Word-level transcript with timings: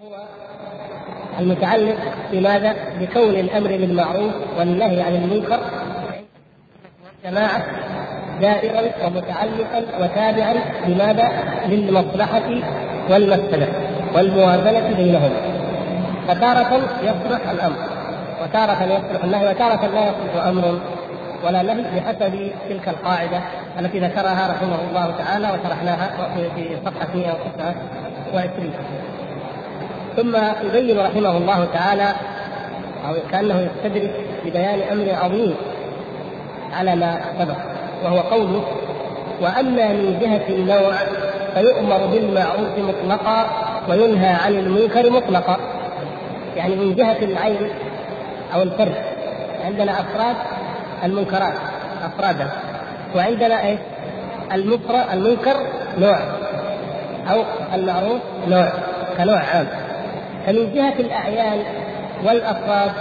هو 0.00 0.16
المتعلق 1.38 1.96
بماذا؟ 2.32 2.74
بكون 3.00 3.30
الأمر 3.34 3.68
بالمعروف 3.68 4.32
والنهي 4.58 5.02
عن 5.02 5.14
المنكر 5.14 5.60
جماعة 7.24 7.62
دائرا 8.40 9.06
ومتعلقا 9.06 9.82
وتابعا 10.00 10.54
لماذا؟ 10.86 11.30
للمصلحة 11.68 12.62
والمفسده 13.10 13.68
والموازنة 14.14 14.94
بينهما 14.96 15.30
فتارة 16.28 16.80
يصلح 17.02 17.50
الأمر 17.50 17.76
وتارة 18.42 18.82
يصلح 18.82 19.24
النهي 19.24 19.48
وتارة 19.48 19.86
لا 19.86 20.06
يصلح 20.08 20.46
أمر 20.46 20.80
ولا 21.44 21.62
نهي 21.62 22.00
بحسب 22.00 22.50
تلك 22.68 22.88
القاعدة 22.88 23.40
التي 23.78 23.98
ذكرها 23.98 24.52
رحمه 24.52 24.78
الله 24.90 25.14
تعالى 25.18 25.48
وشرحناها 25.50 26.10
في 26.54 26.76
صفحة 26.84 27.08
129 27.14 28.72
ثم 30.16 30.36
يبين 30.66 30.98
رحمه 30.98 31.36
الله 31.36 31.68
تعالى 31.74 32.08
أو 33.08 33.14
كأنه 33.32 33.68
يستدرك 33.68 34.14
ببيان 34.44 34.80
أمر 34.92 35.14
عظيم 35.24 35.54
على 36.72 36.96
ما 36.96 37.20
سبق 37.38 37.56
وهو 38.04 38.18
قوله 38.18 38.64
وأما 39.40 39.88
من 39.88 40.18
جهة 40.20 40.54
النوع 40.54 40.92
فيؤمر 41.54 42.06
بالمعروف 42.06 42.78
مطلقا 42.78 43.46
وينهى 43.88 44.28
عن 44.28 44.52
المنكر 44.52 45.10
مطلقا 45.10 45.56
يعني 46.56 46.76
من 46.76 46.94
جهة 46.94 47.18
العين 47.22 47.70
أو 48.54 48.62
الفرد 48.62 48.94
عندنا 49.64 49.92
أفراد 49.92 50.36
المنكرات 51.04 51.54
أفرادا 52.04 52.48
وعندنا 53.16 53.66
إيش؟ 53.66 53.78
المنكر 55.12 55.56
نوع 55.98 56.18
أو 57.30 57.42
المعروف 57.74 58.20
نوع 58.48 58.72
كنوع 59.18 59.38
عام 59.38 59.66
فمن 60.46 60.74
جهة 60.74 60.94
الأعيان 61.00 61.58
والأفراد 62.24 62.92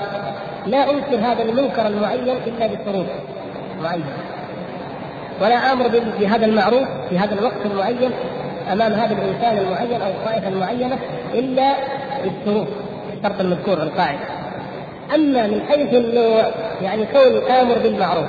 لا 0.67 0.91
أنكر 0.91 1.15
هذا 1.15 1.43
المنكر 1.43 1.87
المعين 1.87 2.37
إلا 2.47 2.67
بشروط 2.67 3.05
معينة 3.83 4.05
ولا 5.41 5.55
آمر 5.55 5.87
بهذا 6.19 6.45
المعروف 6.45 6.87
في 7.09 7.19
هذا 7.19 7.33
الوقت 7.33 7.65
المعين 7.65 8.11
أمام 8.71 8.93
هذا 8.93 9.13
الإنسان 9.13 9.57
المعين 9.57 10.01
أو 10.01 10.07
الطائفة 10.09 10.47
المعينة 10.47 10.97
إلا 11.33 11.73
بالشروط 12.23 12.67
الشرط 13.17 13.39
المذكور 13.39 13.75
في 13.75 13.83
القاعدة. 13.83 14.19
أما 15.15 15.47
من 15.47 15.61
حيث 15.69 15.93
النوع 15.93 16.43
يعني 16.81 17.05
كون 17.05 17.51
آمر 17.51 17.77
بالمعروف 17.77 18.25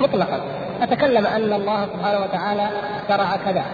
مطلقا 0.00 0.40
أتكلم 0.82 1.26
أن 1.26 1.52
الله 1.52 1.86
سبحانه 1.86 2.24
وتعالى 2.24 2.68
شرع 3.08 3.36
كذا 3.44 3.64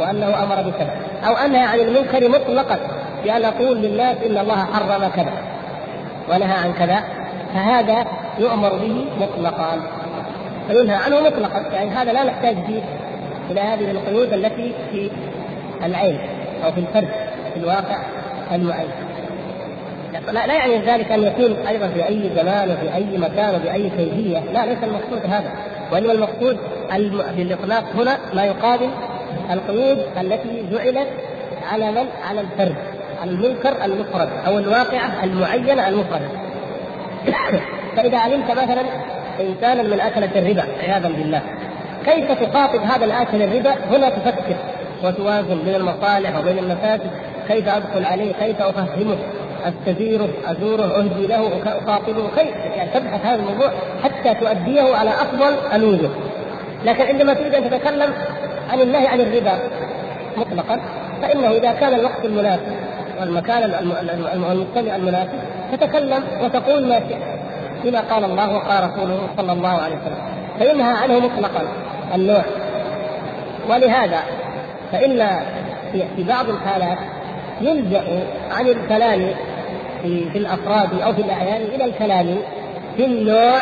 وأنه 0.00 0.42
أمر 0.42 0.70
بكذا 0.70 0.90
أو 1.26 1.36
أنهى 1.36 1.60
عن 1.60 1.78
المنكر 1.78 2.28
مطلقا. 2.28 2.78
بأن 3.26 3.44
أقول 3.44 3.76
للناس 3.76 4.16
إن 4.26 4.38
الله 4.38 4.64
حرم 4.64 5.08
كذا 5.08 5.32
ونهى 6.30 6.52
عن 6.52 6.72
كذا 6.72 7.04
فهذا 7.54 8.06
يؤمر 8.38 8.68
به 8.68 9.06
مطلقا. 9.20 9.80
فينهى 10.68 10.96
عنه 10.96 11.20
مطلقا 11.20 11.64
يعني 11.72 11.90
هذا 11.90 12.12
لا 12.12 12.24
نحتاج 12.24 12.56
فيه 12.66 12.80
إلى 13.50 13.60
هذه 13.60 13.90
القيود 13.90 14.32
التي 14.32 14.72
في 14.92 15.10
العين 15.84 16.18
أو 16.64 16.72
في 16.72 16.80
الفرد 16.80 17.08
في 17.54 17.60
الواقع 17.60 17.96
المعين. 18.52 18.88
لا, 20.32 20.46
لا 20.46 20.54
يعني 20.54 20.78
ذلك 20.78 21.12
أن 21.12 21.22
يكون 21.22 21.66
أيضا 21.66 21.88
في 21.88 22.08
أي 22.08 22.30
زمان 22.36 22.70
وفي 22.70 22.94
أي 22.94 23.18
مكان 23.18 23.54
وباي 23.54 23.90
كيفية، 23.90 24.38
لا 24.38 24.66
ليس 24.66 24.78
المقصود 24.82 25.30
هذا، 25.30 25.50
وإنما 25.92 26.12
المقصود 26.12 26.58
بالإطلاق 27.36 27.84
هنا 27.94 28.18
ما 28.34 28.44
يقابل 28.44 28.90
القيود 29.50 29.98
التي 30.20 30.64
جعلت 30.72 31.08
على 31.72 31.90
من؟ 31.92 32.06
على 32.28 32.40
الفرد. 32.40 32.95
المنكر 33.24 33.84
المفرد 33.84 34.28
أو 34.46 34.58
الواقعه 34.58 35.24
المعينه 35.24 35.88
المفرده. 35.88 36.28
فإذا 37.96 38.18
علمت 38.18 38.50
مثلا 38.50 38.82
انسانا 39.40 39.82
من 39.82 40.00
أكلة 40.00 40.30
الربا 40.36 40.64
عياذا 40.82 41.08
بالله. 41.08 41.42
كيف 42.04 42.32
تخاطب 42.32 42.80
هذا 42.82 43.04
الأكل 43.04 43.42
الربا؟ 43.42 43.74
هنا 43.90 44.08
تفكر 44.08 44.56
وتوازن 45.04 45.58
بين 45.64 45.74
المصالح 45.74 46.38
وبين 46.38 46.58
المفاسد. 46.58 47.10
كيف 47.48 47.68
أدخل 47.68 48.04
عليه؟ 48.04 48.32
كيف 48.32 48.62
أفهمه؟ 48.62 49.16
أستزيره؟ 49.64 50.28
أزوره؟ 50.46 50.98
أهدي 50.98 51.26
له؟ 51.26 51.50
أخاطبه؟ 51.66 52.28
كيف؟ 52.36 52.54
يعني 52.76 52.90
تبحث 52.90 53.26
هذا 53.26 53.34
الموضوع 53.34 53.70
حتى 54.04 54.34
تؤديه 54.34 54.96
على 54.96 55.10
أفضل 55.10 55.54
الوجه 55.74 56.08
لكن 56.84 57.04
عندما 57.04 57.34
تريد 57.34 57.54
أن 57.54 57.70
تتكلم 57.70 58.14
عن 58.70 58.80
النهي 58.80 59.06
عن 59.06 59.20
الربا 59.20 59.58
مطلقا 60.36 60.80
فإنه 61.22 61.50
إذا 61.50 61.72
كان 61.72 61.94
الوقت 61.94 62.24
المناسب 62.24 62.85
والمكان 63.20 63.62
المجتمع 64.34 64.96
المناسب 64.96 65.38
تتكلم 65.72 66.22
وتقول 66.42 66.86
ما 66.86 66.98
شئت. 66.98 67.22
بما 67.84 68.00
قال 68.00 68.24
الله 68.24 68.54
وقال 68.54 68.90
رسوله 68.90 69.18
صلى 69.36 69.52
الله 69.52 69.68
عليه 69.68 69.96
وسلم. 69.96 70.36
فينهى 70.58 70.92
عنه 71.02 71.18
مطلقا 71.18 71.62
النوع 72.14 72.44
ولهذا 73.68 74.20
فإن 74.92 75.40
في 75.92 76.22
بعض 76.22 76.48
الحالات 76.48 76.98
يلجأ 77.60 78.02
عن 78.50 78.66
الكلام 78.66 79.30
في, 80.02 80.30
في 80.30 80.38
الأفراد 80.38 81.00
أو 81.00 81.12
في 81.12 81.22
الأعيان 81.22 81.62
إلى 81.62 81.84
الكلام 81.84 82.36
في 82.96 83.04
النوع 83.04 83.58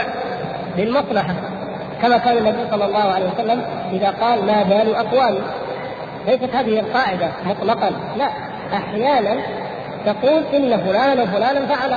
للمصلحة 0.78 1.34
كما 2.02 2.18
كان 2.18 2.36
النبي 2.36 2.70
صلى 2.70 2.84
الله 2.84 3.12
عليه 3.12 3.26
وسلم 3.34 3.64
إذا 3.92 4.10
قال 4.10 4.46
ما 4.46 4.62
بال 4.62 4.94
أقوال. 4.94 5.38
ليست 6.26 6.54
هذه 6.54 6.80
القاعدة 6.80 7.28
مطلقا 7.46 7.90
لا. 8.18 8.28
أحيانا 8.72 9.36
تقول 10.06 10.42
إن 10.54 10.78
فلان 10.78 11.20
وفلانا 11.20 11.66
فعل 11.66 11.94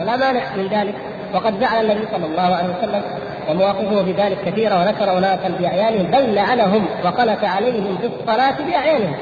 ولا 0.00 0.16
مانع 0.16 0.42
من 0.56 0.66
ذلك. 0.66 0.94
وقد 1.34 1.60
جعل 1.60 1.84
النبي 1.84 2.06
صلى 2.12 2.26
الله 2.26 2.56
عليه 2.56 2.68
وسلم 2.78 3.02
ومواقفه 3.50 4.04
في 4.04 4.12
ذلك 4.12 4.38
كثيرة 4.46 4.80
وذكر 4.80 5.18
اناسا 5.18 5.48
بأعيانهم 5.60 6.06
بل 6.10 6.34
لعنهم 6.34 6.86
وقلت 7.04 7.44
عليهم 7.44 7.98
في 8.00 8.06
الصلاة 8.06 8.54
بأعيانهم. 8.66 9.14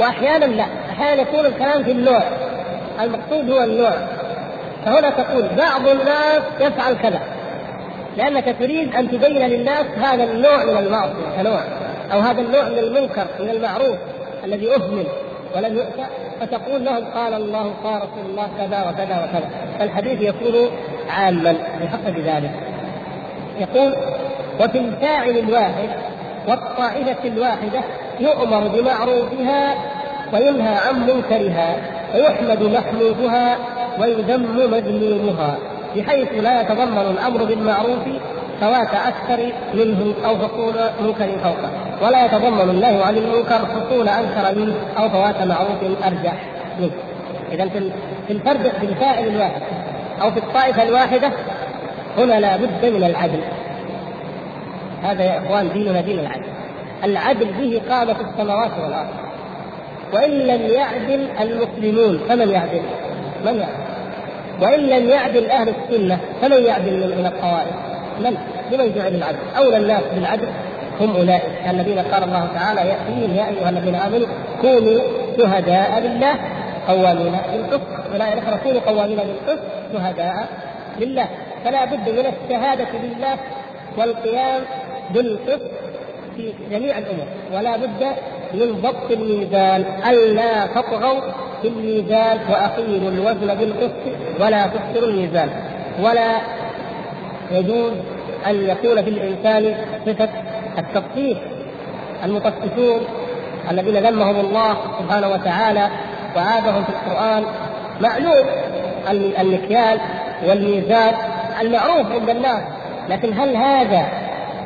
وأحيانا 0.00 0.44
لا 0.44 0.64
أحيانا 0.90 1.22
يكون 1.22 1.46
الكلام 1.46 1.84
في 1.84 1.90
النوع 1.90 2.22
المقصود 3.00 3.50
هو 3.50 3.62
النوع. 3.62 3.92
فهنا 4.84 5.10
تقول 5.10 5.48
بعض 5.56 5.88
الناس 5.88 6.42
يفعل 6.60 6.94
كذا 6.94 7.20
لأنك 8.16 8.56
تريد 8.58 8.94
أن 8.94 9.10
تبين 9.10 9.46
للناس 9.46 9.86
هذا 10.02 10.24
النوع 10.24 10.64
من 10.64 10.76
المعصية 10.76 11.36
كنوع 11.36 11.60
أو 12.12 12.18
هذا 12.18 12.40
النوع 12.40 12.68
من 12.68 12.78
المنكر 12.78 13.26
من 13.40 13.50
المعروف 13.50 13.96
الذي 14.44 14.74
أهمل. 14.74 15.06
ولم 15.56 15.76
يؤتى 15.76 16.06
فتقول 16.40 16.84
لهم 16.84 17.04
قال 17.14 17.34
الله 17.34 17.72
قال 17.84 17.96
رسول 17.96 18.30
الله 18.30 18.48
كذا 18.58 18.90
وكذا 18.90 19.24
وكذا. 19.24 19.50
فالحديث 19.78 20.20
يكون 20.20 20.70
عاما 21.10 21.54
بحسب 21.80 22.18
ذلك. 22.18 22.50
يقول 23.60 23.94
وفي 24.60 24.78
الفاعل 24.78 25.38
الواحد 25.38 25.88
والطائفة 26.48 27.24
الواحدة 27.24 27.80
يؤمر 28.20 28.68
بمعروفها 28.68 29.74
وينهى 30.32 30.74
عن 30.74 31.06
منكرها 31.06 31.76
ويحمد 32.14 32.62
محمودها 32.62 33.56
ويذم 34.00 34.70
مذمومها 34.72 35.56
بحيث 35.96 36.28
لا 36.32 36.60
يتضمن 36.60 37.16
الأمر 37.18 37.44
بالمعروف 37.44 37.98
فوات 38.62 38.88
أكثر 38.94 39.52
منه 39.74 40.14
أو 40.24 40.36
حصول 40.36 40.74
منكر 41.00 41.38
فوقه 41.44 41.70
ولا 42.02 42.24
يتضمن 42.24 42.70
النهي 42.70 43.02
عن 43.02 43.16
المنكر 43.16 43.66
حصول 43.66 44.08
أنكر 44.08 44.60
منه 44.60 44.74
أو 44.98 45.08
فوات 45.08 45.42
معروف 45.42 46.04
أرجح 46.04 46.34
منه 46.80 46.92
اذا 47.52 47.68
في 48.26 48.32
الفرد 48.32 48.72
في 48.80 48.86
الفاعل 48.86 49.26
الواحد 49.26 49.62
أو 50.22 50.30
في 50.30 50.38
الطائفة 50.38 50.82
الواحدة 50.82 51.30
هنا 52.18 52.40
لا 52.40 52.56
بد 52.56 52.86
من 52.86 53.04
العدل 53.04 53.40
هذا 55.02 55.24
يا 55.24 55.38
إخوان 55.38 55.72
ديننا 55.72 56.00
دين 56.00 56.18
العدل 56.18 56.48
العدل 57.04 57.52
به 57.52 57.82
قامت 57.90 58.16
السماوات 58.20 58.70
والأرض 58.82 59.08
وإن 60.12 60.30
لم 60.30 60.60
يعدل 60.72 61.28
المسلمون 61.40 62.18
فمن 62.28 62.48
يعدل؟ 62.48 62.82
من 63.44 63.58
يعدل؟ 63.58 63.82
وإن 64.60 64.80
لم 64.80 65.08
يعدل 65.08 65.50
أهل 65.50 65.68
السنة 65.68 66.18
فمن 66.42 66.64
يعدل 66.64 67.14
من 67.18 67.26
الطوائف؟ 67.26 67.91
من؟ 68.20 68.36
لمن 68.72 68.92
جعل 68.94 69.14
العدل؟ 69.14 69.38
أولى 69.56 69.76
الناس 69.76 70.02
بالعدل 70.14 70.48
هم 71.00 71.16
أولئك 71.16 71.42
الذين 71.70 71.98
قال 71.98 72.22
الله 72.22 72.48
تعالى 72.54 72.80
يأتيهم 72.80 73.34
يا 73.34 73.48
أيها 73.48 73.70
الذين 73.70 73.94
آمنوا 73.94 74.26
كونوا 74.62 75.00
شهداء 75.38 76.00
لله 76.00 76.34
قوامين 76.88 77.34
بالقسط 77.52 78.14
الاخرى 78.14 78.58
كونوا 78.64 78.80
قوامين 78.80 79.16
بالقسط 79.16 79.62
شهداء 79.92 80.46
لله 81.00 81.26
فلا 81.64 81.84
بد 81.84 82.08
من 82.08 82.26
الشهادة 82.32 82.86
لله 83.02 83.36
والقيام 83.98 84.60
بالقسط 85.10 85.70
في 86.36 86.52
جميع 86.70 86.98
الأمور 86.98 87.26
ولا 87.52 87.76
بد 87.76 88.06
من 88.54 88.80
ضبط 88.82 89.10
الميزان 89.10 89.84
الا 90.10 90.66
تطغوا 90.66 91.20
في 91.62 91.68
الميزان 91.68 92.38
وأقيموا 92.50 93.10
الوزن 93.10 93.54
بالقسط 93.54 94.02
ولا 94.40 94.66
تخسروا 94.66 95.08
الميزان 95.10 95.50
ولا 96.02 96.30
يجوز 97.52 97.92
أن 98.46 98.68
يكون 98.68 99.02
في 99.02 99.10
الإنسان 99.10 99.74
صفة 100.06 100.28
التطفيف 100.78 101.38
المطففون 102.24 103.00
الذين 103.70 103.96
ذمهم 103.96 104.40
الله 104.40 104.76
سبحانه 104.98 105.28
وتعالى 105.28 105.88
وعادهم 106.36 106.84
في 106.84 106.90
القرآن 106.90 107.44
معلوم 108.00 108.46
المكيال 109.40 109.98
والميزان 110.46 111.14
المعروف 111.60 112.12
عند 112.12 112.30
الناس. 112.30 112.62
لكن 113.08 113.32
هل 113.40 113.56
هذا 113.56 114.06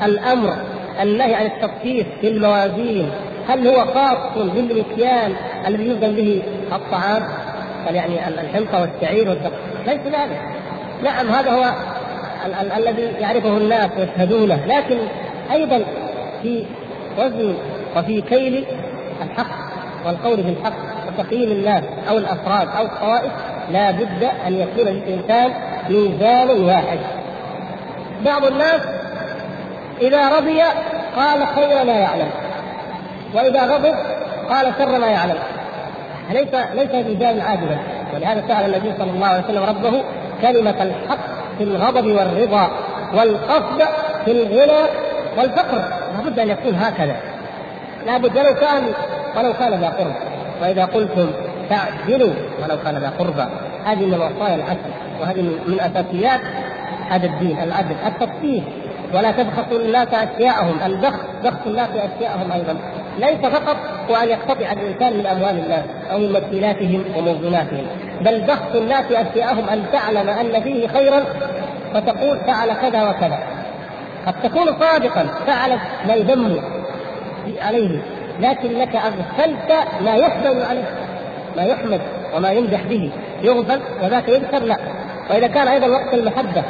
الأمر 0.02 0.56
النهي 1.02 1.34
عن 1.34 1.46
التطفيف 1.46 2.06
في 2.20 2.28
الموازين 2.28 3.10
هل 3.48 3.68
هو 3.68 3.84
خاص 3.84 4.18
بالمكيال 4.36 5.32
الذي 5.66 5.84
يوزن 5.84 6.14
به 6.14 6.42
الطعام؟ 6.72 7.22
يعني 7.90 8.28
الحنطة 8.28 8.80
والشعير 8.80 9.28
والدقيق 9.28 9.52
ليس 9.86 10.00
ذلك. 10.00 10.40
نعم 11.02 11.28
هذا 11.28 11.50
هو 11.50 11.72
ال- 12.46 12.54
ال- 12.54 12.72
الذي 12.72 13.02
يعرفه 13.20 13.48
الناس 13.56 13.90
ويشهدونه. 13.98 14.66
لكن 14.66 14.98
أيضا 15.52 15.82
في 16.42 16.64
وزن 17.18 17.54
وفي 17.96 18.20
كيل 18.20 18.64
الحق 19.22 19.46
والقول 20.06 20.36
بالحق 20.42 20.72
وتقييم 21.08 21.50
الناس 21.50 21.84
أو 22.08 22.18
الأفراد 22.18 22.68
أو 22.78 22.84
الطوائف 22.84 23.32
لا 23.72 23.90
بد 23.90 24.22
أن 24.46 24.54
يكون 24.54 24.84
للانسان 24.92 25.50
ميزان 25.90 26.50
واحد. 26.64 26.98
بعض 28.24 28.44
الناس 28.44 28.80
إذا 30.00 30.28
رضي 30.36 30.60
قال 31.16 31.46
خير 31.54 31.84
ما 31.84 31.92
يعلم 31.92 32.28
وإذا 33.34 33.62
غضب 33.66 33.94
قال 34.50 34.72
شر 34.78 34.98
ما 34.98 35.06
يعلم. 35.06 35.38
ليس 36.30 36.54
ليس 36.74 37.06
ميزان 37.06 37.40
عادلا 37.40 37.76
ولهذا 38.14 38.44
سأل 38.48 38.74
النبي 38.74 38.92
صلى 38.98 39.10
الله 39.10 39.26
عليه 39.26 39.44
وسلم 39.44 39.62
ربه 39.64 40.02
كلمة 40.42 40.82
الحق 40.82 41.35
في 41.58 41.64
الغضب 41.64 42.06
والرضا 42.06 42.70
والقصد 43.14 43.82
في 44.24 44.30
الغنى 44.30 44.88
والفقر. 45.38 45.84
لابد 46.16 46.38
أن 46.38 46.48
يكون 46.48 46.74
هكذا. 46.74 47.16
لابد 48.06 48.38
ولو 48.38 48.54
كان 48.54 48.82
ولو 49.36 49.52
كان 49.52 49.80
ذا 49.80 49.88
قرب. 49.88 50.14
واذا 50.62 50.84
قلتم 50.84 51.30
تعدلوا 51.70 52.32
ولو 52.62 52.78
كان 52.84 52.98
ذا 52.98 53.12
قربى 53.18 53.46
هذه 53.84 54.06
من 54.06 54.14
وصايا 54.14 54.54
العدل 54.54 54.90
وهذه 55.20 55.42
من 55.42 55.80
أساسيات 55.80 56.40
هذا 57.08 57.26
الدين 57.26 57.58
العدل 57.62 57.96
التطبيق 58.06 58.62
ولا 59.14 59.30
تبخسوا 59.30 59.78
الناس 59.78 60.08
أشياءهم. 60.08 60.78
البخس 60.86 61.20
بخس 61.44 61.66
الناس 61.66 61.88
أشياءهم 61.88 62.52
أيضا. 62.52 62.76
ليس 63.18 63.52
فقط 63.52 63.76
هو 64.10 64.16
أن 64.16 64.28
يقتطع 64.28 64.72
الإنسان 64.72 65.18
من 65.18 65.26
أموال 65.26 65.58
الناس 65.58 65.84
أو 66.12 66.18
من 66.18 66.32
مكيلاتهم 66.32 67.04
وموزوناتهم 67.16 67.86
بل 68.20 68.40
بخس 68.40 68.74
الناس 68.74 69.12
أشياءهم 69.12 69.68
أن 69.68 69.84
تعلم 69.92 70.28
أن 70.28 70.62
فيه 70.62 70.88
خيرا 70.88 71.24
فتقول 71.94 72.38
فعل 72.46 72.72
كذا 72.72 73.10
وكذا. 73.10 73.38
قد 74.26 74.34
تكون 74.42 74.66
صادقا 74.80 75.26
فعلت 75.46 75.80
ما 76.08 76.14
يذم 76.14 76.60
عليه 77.62 78.00
لكنك 78.40 78.96
أغفلت 78.96 79.72
ما 80.04 80.14
يحمد 80.14 80.62
عليه 80.70 80.84
ما 81.56 81.62
يحمد 81.62 82.00
وما 82.36 82.50
يمدح 82.50 82.82
به. 82.82 83.10
يغفل 83.42 83.80
وذاك 84.02 84.28
يذكر 84.28 84.58
لا. 84.58 84.76
وإذا 85.30 85.46
كان 85.46 85.68
أيضا 85.68 85.86
وقت 85.86 86.14
المحبة 86.14 86.62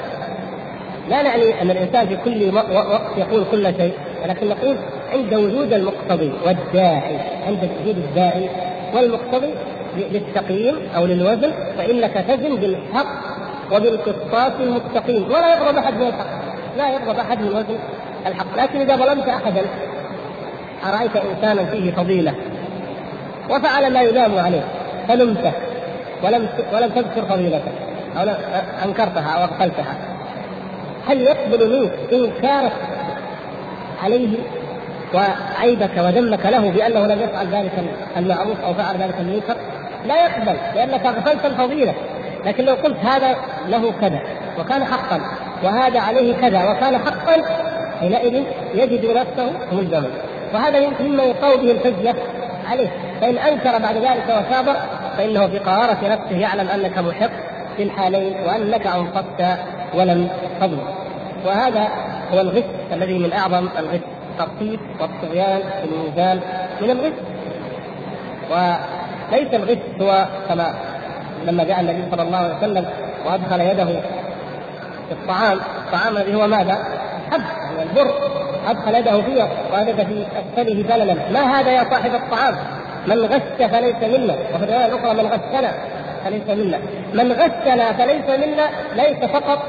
لا 1.08 1.22
نعني 1.22 1.62
أن 1.62 1.70
الإنسان 1.70 2.06
في 2.06 2.16
كل 2.16 2.54
وقت 2.54 3.18
يقول 3.18 3.44
كل 3.50 3.74
شيء 3.76 3.92
ولكن 4.24 4.48
نقول 4.48 4.76
عند 5.12 5.34
وجود 5.34 5.72
المقتضي 5.72 6.32
والداعي 6.46 7.18
عند 7.46 7.70
وجود 7.80 7.96
الداعي 7.96 8.48
والمقتضي 8.94 9.54
للتقييم 9.96 10.76
أو 10.96 11.06
للوزن 11.06 11.52
فإنك 11.78 12.24
تزن 12.28 12.56
بالحق 12.56 13.06
وبالقسطاس 13.72 14.52
المستقيم. 14.60 15.24
ولا 15.24 15.56
يغضب 15.56 15.78
أحد 15.78 15.94
من 15.94 16.06
الحق 16.06 16.26
لا 16.76 16.88
يغضب 16.88 17.18
أحد 17.18 17.40
من 17.40 17.48
وزن 17.48 17.78
الحق. 18.26 18.56
لكن 18.56 18.80
إذا 18.80 18.96
ظلمت 18.96 19.28
أحدا 19.28 19.62
أرأيت 20.86 21.16
إنسانا 21.16 21.64
فيه 21.64 21.92
فضيلة؟ 21.92 22.34
وفعل 23.50 23.92
ما 23.92 24.02
يلام 24.02 24.38
عليه 24.38 24.64
فلمته 25.08 25.52
ولم 26.24 26.48
ولم 26.74 26.90
تذكر 26.90 27.22
فضيلته 27.22 27.72
أو 28.16 28.28
أنكرتها 28.84 29.30
أو 29.30 29.44
أغفلتها. 29.44 30.15
هل 31.06 31.20
يقبل 31.20 31.80
منك 31.80 31.92
انكارك 32.12 32.72
عليه 34.02 34.38
وعيبك 35.14 35.98
وذمك 35.98 36.46
له 36.46 36.70
بأنه 36.70 37.06
لم 37.06 37.20
يفعل 37.20 37.46
ذلك 37.46 37.72
المعروف 38.16 38.60
أو 38.60 38.74
فعل 38.74 38.96
ذلك 38.96 39.14
المنكر؟ 39.20 39.56
لا 40.06 40.24
يقبل 40.24 40.56
لأنك 40.74 41.06
اغفلت 41.06 41.44
الفضيله 41.44 41.94
لكن 42.46 42.64
لو 42.64 42.74
قلت 42.74 42.96
هذا 42.96 43.36
له 43.68 43.92
كذا 44.00 44.20
وكان 44.58 44.84
حقا 44.84 45.20
وهذا 45.62 46.00
عليه 46.00 46.34
كذا 46.34 46.70
وكان 46.70 46.98
حقا 46.98 47.42
حينئذ 48.00 48.44
يجد 48.74 49.06
نفسه 49.06 49.52
ملزما. 49.72 50.10
وهذا 50.54 50.78
يمكن 50.78 51.04
مما 51.08 51.22
يقوي 51.22 51.56
به 51.56 51.70
الحجه 51.70 52.14
عليه. 52.70 52.88
فإن 53.20 53.38
أنكر 53.38 53.78
بعد 53.78 53.96
ذلك 53.96 54.24
وثابر 54.28 54.76
فإنه 55.16 55.46
في 55.46 55.58
قرارة 55.58 55.98
نفسه 56.02 56.36
يعلم 56.36 56.68
أنك 56.68 56.98
محق 56.98 57.30
في 57.76 57.82
الحالين 57.82 58.34
وأنك 58.46 58.86
انفقت 58.86 59.58
ولم 59.96 60.28
تظلم 60.60 60.88
وهذا 61.46 61.88
هو 62.32 62.40
الغش 62.40 62.64
الذي 62.92 63.18
من 63.18 63.32
أعظم 63.32 63.68
الغش 63.78 64.00
التخطيط 64.40 64.80
والطغيان 65.00 65.60
في 65.60 65.84
الميزان 65.84 66.40
من 66.80 66.90
الغش. 66.90 67.12
وليس 68.50 69.54
الغش 69.54 69.78
هو 70.00 70.26
كما 70.48 70.74
لما 71.46 71.64
جاء 71.64 71.80
النبي 71.80 72.02
صلى 72.10 72.22
الله 72.22 72.36
عليه 72.36 72.56
وسلم 72.56 72.86
وأدخل 73.26 73.60
يده 73.60 73.84
في 73.84 75.12
الطعام. 75.12 75.58
الطعام 75.86 76.16
الذي 76.16 76.34
هو 76.34 76.46
ماذا؟ 76.46 76.78
حب 77.32 77.40
يعني 77.76 77.90
البر. 77.90 78.14
أدخل 78.68 78.94
يده 78.94 79.22
فيه 79.22 79.48
ووجد 79.72 80.06
في 80.06 80.26
أسفله 80.38 80.82
بللا 80.82 81.14
ما 81.32 81.40
هذا 81.40 81.70
يا 81.70 81.84
صاحب 81.90 82.14
الطعام؟ 82.14 82.54
من 83.06 83.24
غش 83.24 83.70
فليس 83.70 84.18
منا. 84.18 84.36
وفي 84.54 84.64
الرواية 84.64 84.86
الأخرى 84.86 85.14
من 85.14 85.26
غشنا 85.26 85.72
فليس 86.24 86.48
منا. 86.48 86.78
من 87.16 87.32
غشنا 87.32 87.92
فليس 87.92 88.28
منا 88.28 88.68
ليس 88.96 89.30
فقط 89.30 89.62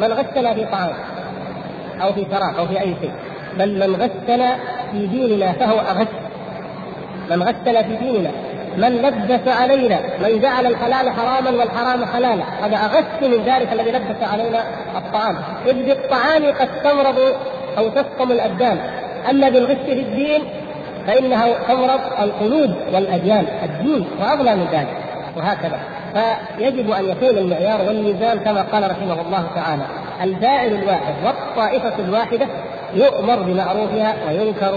من 0.00 0.12
غشنا 0.12 0.54
في 0.54 0.64
طعام 0.64 0.92
أو 2.02 2.12
في 2.12 2.26
شراب 2.30 2.56
أو 2.58 2.66
في 2.66 2.80
أي 2.80 2.94
شيء 3.00 3.12
بل 3.58 3.88
من 3.88 3.96
غشنا 3.96 4.56
في 4.92 5.06
ديننا 5.06 5.52
فهو 5.52 5.80
اغش 5.80 6.08
من 7.30 7.42
غشنا 7.42 7.82
في 7.82 7.96
ديننا 7.96 8.30
من 8.76 8.88
لبس 8.88 9.48
علينا 9.48 10.00
من 10.22 10.40
جعل 10.40 10.66
الحلال 10.66 11.10
حراما 11.10 11.50
والحرام 11.50 12.04
حلالا 12.04 12.44
هذا 12.62 12.76
اغش 12.76 13.22
من 13.22 13.44
ذلك 13.44 13.72
الذي 13.72 13.90
لبس 13.90 14.22
علينا 14.32 14.64
الطعام. 14.96 15.36
إذ 15.66 15.86
بالطعام 15.86 16.44
قد 16.44 16.68
تمرض 16.84 17.18
أو 17.78 17.88
تسقم 17.88 18.32
الأبدان. 18.32 18.78
أما 19.30 19.48
بالغش 19.48 19.76
في 19.76 19.92
الدين 19.92 20.42
فانها 21.06 21.46
تمرض 21.68 22.00
القلوب 22.22 22.74
والأديان 22.92 23.46
الدين 23.62 24.06
وأغلى 24.20 24.56
من 24.56 24.66
ذلك. 24.72 24.96
وهكذا. 25.36 25.78
فيجب 26.12 26.90
أن 26.90 27.04
يكون 27.04 27.38
المعيار 27.38 27.80
والميزان 27.88 28.38
كما 28.38 28.62
قال 28.62 28.90
رحمه 28.90 29.20
الله 29.20 29.46
تعالى. 29.54 29.82
الفاعل 30.22 30.72
الواحد 30.72 31.14
والطائفة 31.24 31.98
الواحدة 31.98 32.46
يؤمر 32.94 33.42
بمعروفها 33.42 34.14
وينكر 34.28 34.74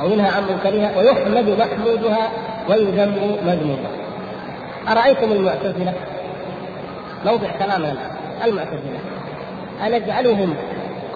أو 0.00 0.06
عن 0.06 0.42
منكرها 0.50 0.98
ويحمد 0.98 1.48
محمودها 1.48 2.28
ويذم 2.68 3.38
مذمومها. 3.46 3.90
أرأيتم 4.88 5.32
المعتزلة؟ 5.32 5.92
موضع 7.26 7.48
كلامنا 7.58 7.92
الآن. 7.92 8.10
المعتزلة. 8.44 8.98
أنجعلهم 9.86 10.54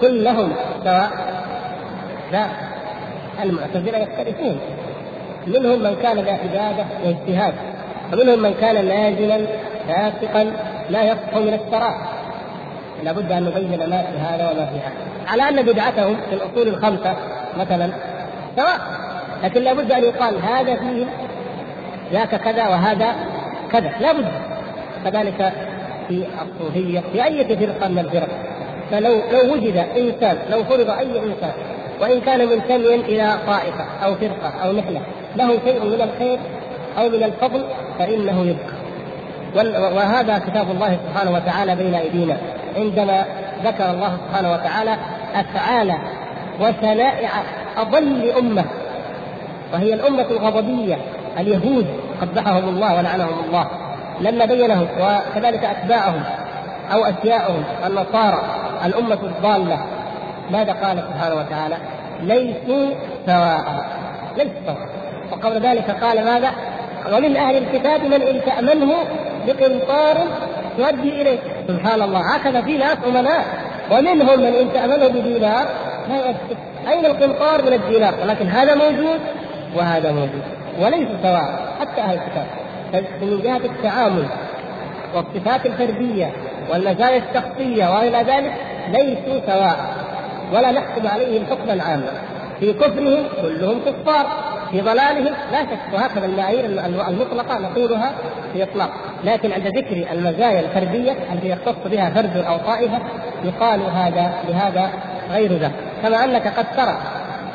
كلهم 0.01 0.51
سواء؟ 0.83 1.09
لا. 2.31 2.45
المعتزلة 3.43 3.97
يختلفون. 3.97 4.59
منهم 5.47 5.83
من 5.83 5.95
كان 6.01 6.19
ذا 6.19 6.31
عبادة 6.31 6.85
واجتهاد. 7.05 7.53
ومنهم 8.13 8.41
من 8.41 8.53
كان 8.53 8.85
نازلا 8.85 9.47
فاسقا 9.87 10.51
لا 10.89 11.03
يصح 11.03 11.35
من 11.35 11.53
الشراب 11.53 11.95
لابد 13.03 13.31
أن 13.31 13.43
نبين 13.43 13.89
ما 13.89 14.01
في 14.01 14.17
هذا 14.17 14.49
وما 14.51 14.65
في 14.65 14.79
هذا. 14.79 14.93
على 15.27 15.49
أن 15.49 15.65
بدعتهم 15.65 16.17
في 16.29 16.35
الأصول 16.35 16.67
الخمسة 16.67 17.15
مثلا 17.57 17.89
سواء 18.55 18.79
لكن 19.43 19.61
لابد 19.61 19.91
أن 19.91 20.03
يقال 20.03 20.41
هذا 20.41 20.75
فيه 20.75 21.05
ذاك 22.11 22.35
كذا 22.35 22.67
وهذا 22.67 23.15
كذا. 23.71 23.91
لابد 23.99 24.27
كذلك 25.05 25.53
في 26.07 26.25
الصوفية 26.41 26.99
في 27.11 27.25
أي 27.25 27.57
فرقة 27.57 27.87
من 27.87 27.99
الفرق. 27.99 28.29
فلو 28.91 29.21
لو 29.31 29.53
وجد 29.53 29.77
إنسان 29.97 30.37
لو 30.49 30.63
فرض 30.63 30.89
أي 30.89 31.19
إنسان 31.19 31.53
وإن 32.01 32.21
كان 32.21 32.49
منتميا 32.49 32.95
إلى 32.95 33.39
طائفة 33.47 33.85
أو 34.03 34.15
فرقة 34.15 34.49
أو 34.63 34.73
نحلة 34.73 35.01
له 35.35 35.59
شيء 35.65 35.83
من 35.83 36.01
الخير 36.01 36.39
أو 36.99 37.09
من 37.09 37.23
الفضل 37.23 37.65
فإنه 37.99 38.45
يبقى. 38.45 38.79
وهذا 39.95 40.39
كتاب 40.39 40.71
الله 40.71 40.97
سبحانه 41.07 41.31
وتعالى 41.31 41.75
بين 41.75 41.95
أيدينا. 41.95 42.37
عندما 42.75 43.25
ذكر 43.63 43.91
الله 43.91 44.17
سبحانه 44.17 44.51
وتعالى 44.51 44.97
أفعال 45.35 45.97
وشنائع 46.61 47.29
أضل 47.77 48.31
أمة 48.39 48.65
وهي 49.73 49.93
الأمة 49.93 50.25
الغضبية 50.31 50.97
اليهود 51.39 51.87
قبحهم 52.21 52.69
الله 52.69 52.97
ولعنهم 52.97 53.39
الله. 53.47 53.67
لما 54.21 54.45
بينهم 54.45 54.87
وكذلك 55.01 55.65
أتباعهم 55.65 56.23
أو 56.93 57.05
أشياءهم 57.05 57.63
النصارى 57.85 58.41
الأمة 58.85 59.19
الضالة 59.23 59.79
ماذا 60.51 60.73
قال 60.73 60.97
سبحانه 60.97 61.35
وتعالى؟ 61.35 61.77
ليسوا 62.21 62.93
سواء. 63.25 63.85
ليسوا 64.37 64.51
سواء. 64.65 64.89
وقبل 65.31 65.59
ذلك 65.59 65.91
قال 66.03 66.25
ماذا؟ 66.25 66.51
ومن 67.13 67.37
أهل 67.37 67.57
الكتاب 67.57 68.03
من 68.03 68.21
إن 68.21 68.41
تأمنه 68.45 68.93
بقنطار 69.47 70.17
تؤدي 70.77 71.21
اليه 71.21 71.39
سبحان 71.67 72.01
الله. 72.01 72.35
هكذا 72.35 72.61
في 72.61 72.77
ناس 72.77 72.97
أمناء. 73.07 73.45
ومنهم 73.91 74.39
من 74.39 74.53
إن 74.53 74.73
تأمنه 74.73 75.07
بدينار. 75.07 75.67
لا 76.09 76.15
يؤدي 76.15 76.57
أين 76.87 77.05
القنطار 77.05 77.61
من 77.61 77.73
الدينار؟ 77.73 78.13
ولكن 78.23 78.47
هذا 78.47 78.75
موجود 78.75 79.19
وهذا 79.75 80.11
موجود. 80.11 80.43
وليس 80.81 81.07
سواء. 81.23 81.75
حتى 81.79 82.01
أهل 82.01 82.19
الكتاب. 82.19 82.45
من 83.21 83.41
جهة 83.43 83.57
التعامل 83.57 84.25
والصفات 85.15 85.65
الفردية 85.65 86.33
والمزايا 86.71 87.21
الشخصية 87.29 87.95
وإلى 87.95 88.17
ذلك 88.17 88.53
ليسوا 88.89 89.41
سواء. 89.47 89.77
ولا 90.53 90.71
نحكم 90.71 91.07
عليهم 91.07 91.45
حكما 91.45 91.83
عاما. 91.83 92.11
في 92.59 92.73
كفرهم 92.73 93.23
كلهم 93.41 93.81
كفار. 93.85 94.25
في 94.71 94.81
ضلالهم 94.81 95.33
لا 95.51 95.61
شك. 95.61 95.93
وهكذا 95.93 96.25
المعايير 96.25 96.65
المطلقة 96.85 97.59
نقولها 97.59 98.11
في 98.53 98.63
اطلاق 98.63 98.89
لكن 99.23 99.51
عند 99.51 99.67
ذكر 99.67 100.07
المزايا 100.11 100.59
الفردية 100.59 101.15
التي 101.33 101.49
يختص 101.49 101.87
بها 101.87 102.09
فرد 102.09 102.37
أو 102.37 102.57
طائفه 102.57 102.99
يقال 103.43 103.81
هذا 103.81 104.33
لهذا 104.49 104.89
غير 105.31 105.53
ذاك 105.53 105.71
كما 106.03 106.23
أنك 106.23 106.47
قد 106.47 106.65
ترى 106.77 106.97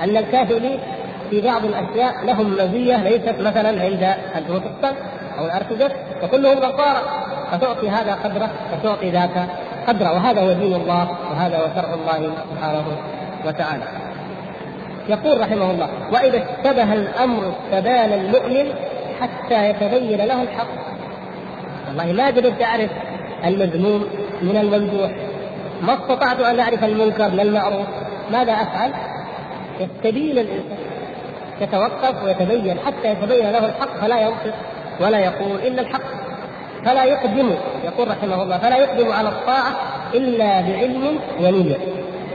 أن 0.00 0.16
الكاثوليك 0.16 0.80
في 1.30 1.40
بعض 1.40 1.64
الأشياء 1.64 2.24
لهم 2.24 2.52
مزية 2.54 2.96
ليست 2.96 3.40
مثلا 3.40 3.68
عند 3.68 4.14
البروتستانت 4.36 4.96
أو 5.38 5.44
الأرثوذكس 5.44 5.94
وكلهم 6.22 6.58
نصارى 6.58 7.02
فتعطي 7.52 7.90
هذا 7.90 8.14
قدره 8.24 8.50
وتعطي 8.72 9.10
ذاك 9.10 9.48
قدره. 9.88 10.12
وهذا 10.12 10.40
هو 10.40 10.52
دين 10.52 10.74
الله 10.74 11.08
وهذا 11.30 11.56
هو 11.56 11.66
شرع 11.74 11.94
الله 11.94 12.34
سبحانه 12.50 12.84
وتعالى. 13.46 14.03
يقول 15.08 15.40
رحمه 15.40 15.70
الله: 15.70 15.88
وإذا 16.12 16.38
اشتبه 16.38 16.92
الأمر 16.92 17.52
استبان 17.52 18.12
المؤمن 18.12 18.72
حتى 19.20 19.68
يتبين 19.68 20.18
له 20.18 20.42
الحق. 20.42 20.66
والله 21.88 22.12
ما 22.12 22.26
قدرت 22.26 22.62
أعرف 22.62 22.90
المذموم 23.44 24.04
من 24.42 24.56
الممدوح 24.56 25.10
ما 25.82 25.94
استطعت 25.94 26.40
أن 26.40 26.60
أعرف 26.60 26.84
المنكر 26.84 27.30
من 27.30 27.40
المعروف 27.40 27.86
ماذا 28.32 28.52
أفعل؟ 28.52 28.92
يستبين 29.80 30.38
الإنسان 30.38 30.78
يتوقف 31.60 32.24
ويتبين 32.24 32.78
حتى 32.86 33.08
يتبين 33.08 33.50
له 33.50 33.66
الحق 33.66 34.00
فلا 34.00 34.20
ينطق 34.20 34.54
ولا 35.00 35.18
يقول 35.18 35.56
الا 35.56 35.82
الحق 35.82 36.02
فلا 36.84 37.04
يقدم 37.04 37.50
يقول 37.84 38.08
رحمه 38.08 38.42
الله 38.42 38.58
فلا 38.58 38.76
يقدم 38.76 39.12
على 39.12 39.28
الطاعة 39.28 39.72
إلا 40.14 40.60
بعلم 40.60 41.18
ونية 41.40 41.76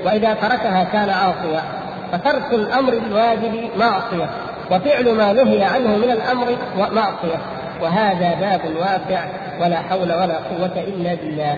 وإذا 0.06 0.34
تركها 0.34 0.84
كان 0.84 1.10
عاصيا 1.10 1.64
فترك 2.12 2.54
الأمر 2.54 2.94
الواجب 2.94 3.70
معصية 3.78 4.30
وفعل 4.72 5.14
ما 5.14 5.34
نهي 5.34 5.64
عنه 5.64 5.98
من 5.98 6.12
الأمر 6.12 6.58
معصية. 6.78 7.40
وهذا 7.82 8.36
باب 8.42 8.62
واسع 8.80 9.24
ولا 9.62 9.78
حول 9.78 10.14
ولا 10.14 10.36
قوة 10.36 10.84
إلا 10.88 11.14
بالله. 11.14 11.58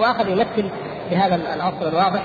وأخذ 0.00 0.28
يمثل 0.28 0.70
بهذا 1.10 1.40
العصر 1.56 1.88
الواضح. 1.88 2.22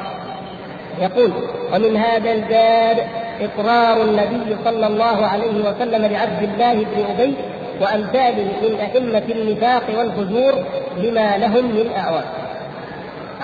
يقول 1.02 1.32
ومن 1.74 1.98
هذا 1.98 2.32
الباب 2.32 3.08
إقرار 3.42 4.02
النبي 4.02 4.58
صلى 4.66 4.88
الله 4.88 5.28
عليه 5.28 5.70
وسلم 5.70 6.06
لعبد 6.06 6.44
الله 6.44 6.74
بن 6.74 7.06
أبي 7.10 7.36
وأمثاله 7.82 8.48
من 8.62 8.80
أئمة 8.80 9.24
النفاق 9.30 9.84
والفجور 9.98 10.54
لما 10.98 11.38
لهم 11.38 11.66
من 11.66 11.90
اعوان. 11.98 12.26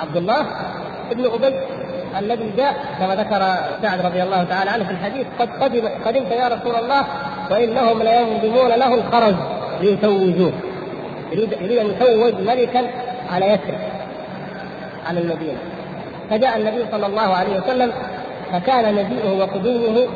عبد 0.01 0.17
الله 0.17 0.45
بن 1.11 1.25
أبي 1.25 1.55
الذي 2.19 2.51
جاء 2.57 2.75
كما 2.99 3.15
ذكر 3.15 3.39
سعد 3.81 4.05
رضي 4.05 4.23
الله 4.23 4.43
تعالى 4.43 4.69
عنه 4.69 4.83
في 4.83 4.91
الحديث 4.91 5.27
قد 5.39 5.49
قدم 5.49 5.87
قدمت 6.05 6.31
يا 6.31 6.47
رسول 6.47 6.75
الله 6.75 7.05
وانهم 7.51 8.03
لينظمون 8.03 8.69
له 8.69 8.93
الخرج 8.93 9.35
ليتوجوه. 9.81 10.51
يريد 11.31 11.51
يريد 11.61 11.77
أن 11.77 11.89
يتوج 11.89 12.33
ملكا 12.33 12.87
على 13.31 13.45
يثرب 13.45 13.79
على 15.07 15.19
المدينة. 15.19 15.57
فجاء 16.29 16.57
النبي 16.57 16.85
صلى 16.91 17.05
الله 17.05 17.35
عليه 17.35 17.59
وسلم 17.59 17.91
فكان 18.51 18.95
مجيئه 18.95 19.31
وقدومه 19.39 20.07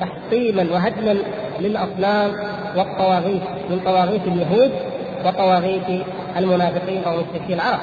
تحطيما 0.00 0.66
وهدما 0.72 1.16
للأصنام 1.60 2.32
والطواغيت 2.76 3.42
من 3.70 3.80
طواغيت 3.84 4.22
اليهود 4.26 4.72
وطواغيت 5.24 6.04
المنافقين 6.36 7.04
أو 7.04 7.12
مشركي 7.12 7.54
العرب. 7.54 7.80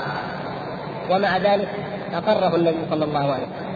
ومع 1.11 1.37
ذلك 1.37 1.67
أقره 2.13 2.55
النبي 2.55 2.77
صلى 2.89 3.05
الله 3.05 3.19
عليه 3.19 3.43
وسلم. 3.43 3.67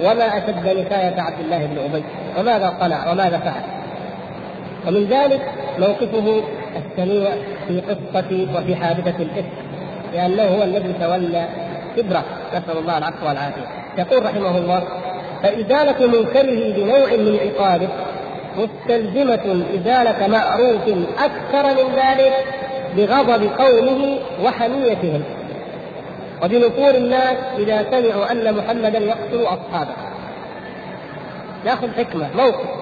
وما 0.00 0.38
أشد 0.38 0.78
نكاية 0.78 1.20
عبد 1.20 1.40
الله 1.40 1.66
بن 1.66 1.78
أبي؟ 1.78 2.04
وماذا 2.38 2.74
صنع 2.80 3.10
وماذا 3.10 3.38
فعل؟ 3.38 3.62
ومن 4.86 5.04
ذلك 5.04 5.40
موقفه 5.78 6.42
السميع 6.76 7.30
في 7.68 7.80
قصة 7.80 8.46
وفي 8.56 8.76
حادثة 8.76 9.22
الإفك 9.22 9.52
لأنه 10.12 10.42
هو 10.42 10.62
الذي 10.62 10.92
تولى 11.00 11.48
كبره 11.96 12.24
نسأل 12.54 12.78
الله 12.78 12.98
العفو 12.98 13.26
والعافية. 13.26 13.66
يقول 13.98 14.24
رحمه 14.24 14.58
الله 14.58 14.82
فإزالة 15.42 16.06
منكره 16.06 16.72
بنوع 16.76 17.16
من 17.16 17.38
عقابه 17.42 17.88
مستلزمة 18.56 19.64
إزالة 19.74 20.26
معروف 20.26 20.88
أكثر 21.18 21.84
من 21.84 21.94
ذلك 21.96 22.32
بغضب 22.96 23.50
قومه 23.58 24.18
وحميتهم. 24.44 25.22
وبنفور 26.42 26.94
الناس 26.94 27.36
إذا 27.58 27.86
سمعوا 27.90 28.32
أن 28.32 28.54
محمدا 28.54 28.98
يقتل 28.98 29.42
أصحابه. 29.42 29.94
ناخذ 31.64 31.88
حكمة 31.98 32.28
موقف. 32.36 32.80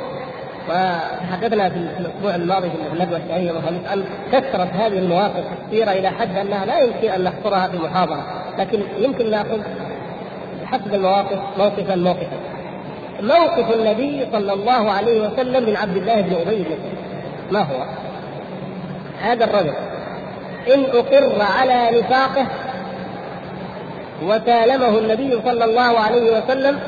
وتحدثنا 0.68 1.68
في 1.68 1.76
الأسبوع 1.76 2.34
الماضي 2.34 2.70
في 2.70 2.76
الندوة 2.92 3.18
الشهريه 3.18 3.52
مثلا 3.52 3.92
ان 3.92 4.04
كثرت 4.32 4.68
هذه 4.72 4.98
المواقف 4.98 5.44
الكثيره 5.52 5.90
إلى 5.90 6.10
حد 6.10 6.36
أنها 6.36 6.66
لا 6.66 6.78
يمكن 6.78 7.08
أن 7.08 7.24
نحصرها 7.24 7.68
في 7.68 7.78
محاضرة. 7.78 8.26
لكن 8.58 8.80
يمكن 8.98 9.30
نأخذ 9.30 9.60
حسب 10.64 10.94
المواقف 10.94 11.38
موقفا 11.58 11.96
موقفا. 11.96 12.38
موقف 13.22 13.74
النبي 13.74 14.26
صلى 14.32 14.52
الله 14.52 14.90
عليه 14.90 15.28
وسلم 15.28 15.68
من 15.68 15.76
عبد 15.76 15.96
الله 15.96 16.20
بن 16.20 16.34
أبي 16.34 16.56
بن 16.56 16.76
ما 17.50 17.60
هو؟ 17.60 17.84
هذا 19.20 19.44
الرجل. 19.44 19.74
إن 20.74 20.84
أقر 20.84 21.42
على 21.58 21.98
نفاقه 21.98 22.46
وسالمه 24.22 24.98
النبي 24.98 25.40
صلى 25.44 25.64
الله 25.64 25.98
عليه 26.00 26.38
وسلم 26.38 26.78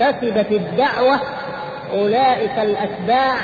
كسبت 0.00 0.52
الدعوة 0.52 1.20
أولئك 1.92 2.58
الأتباع 2.58 3.34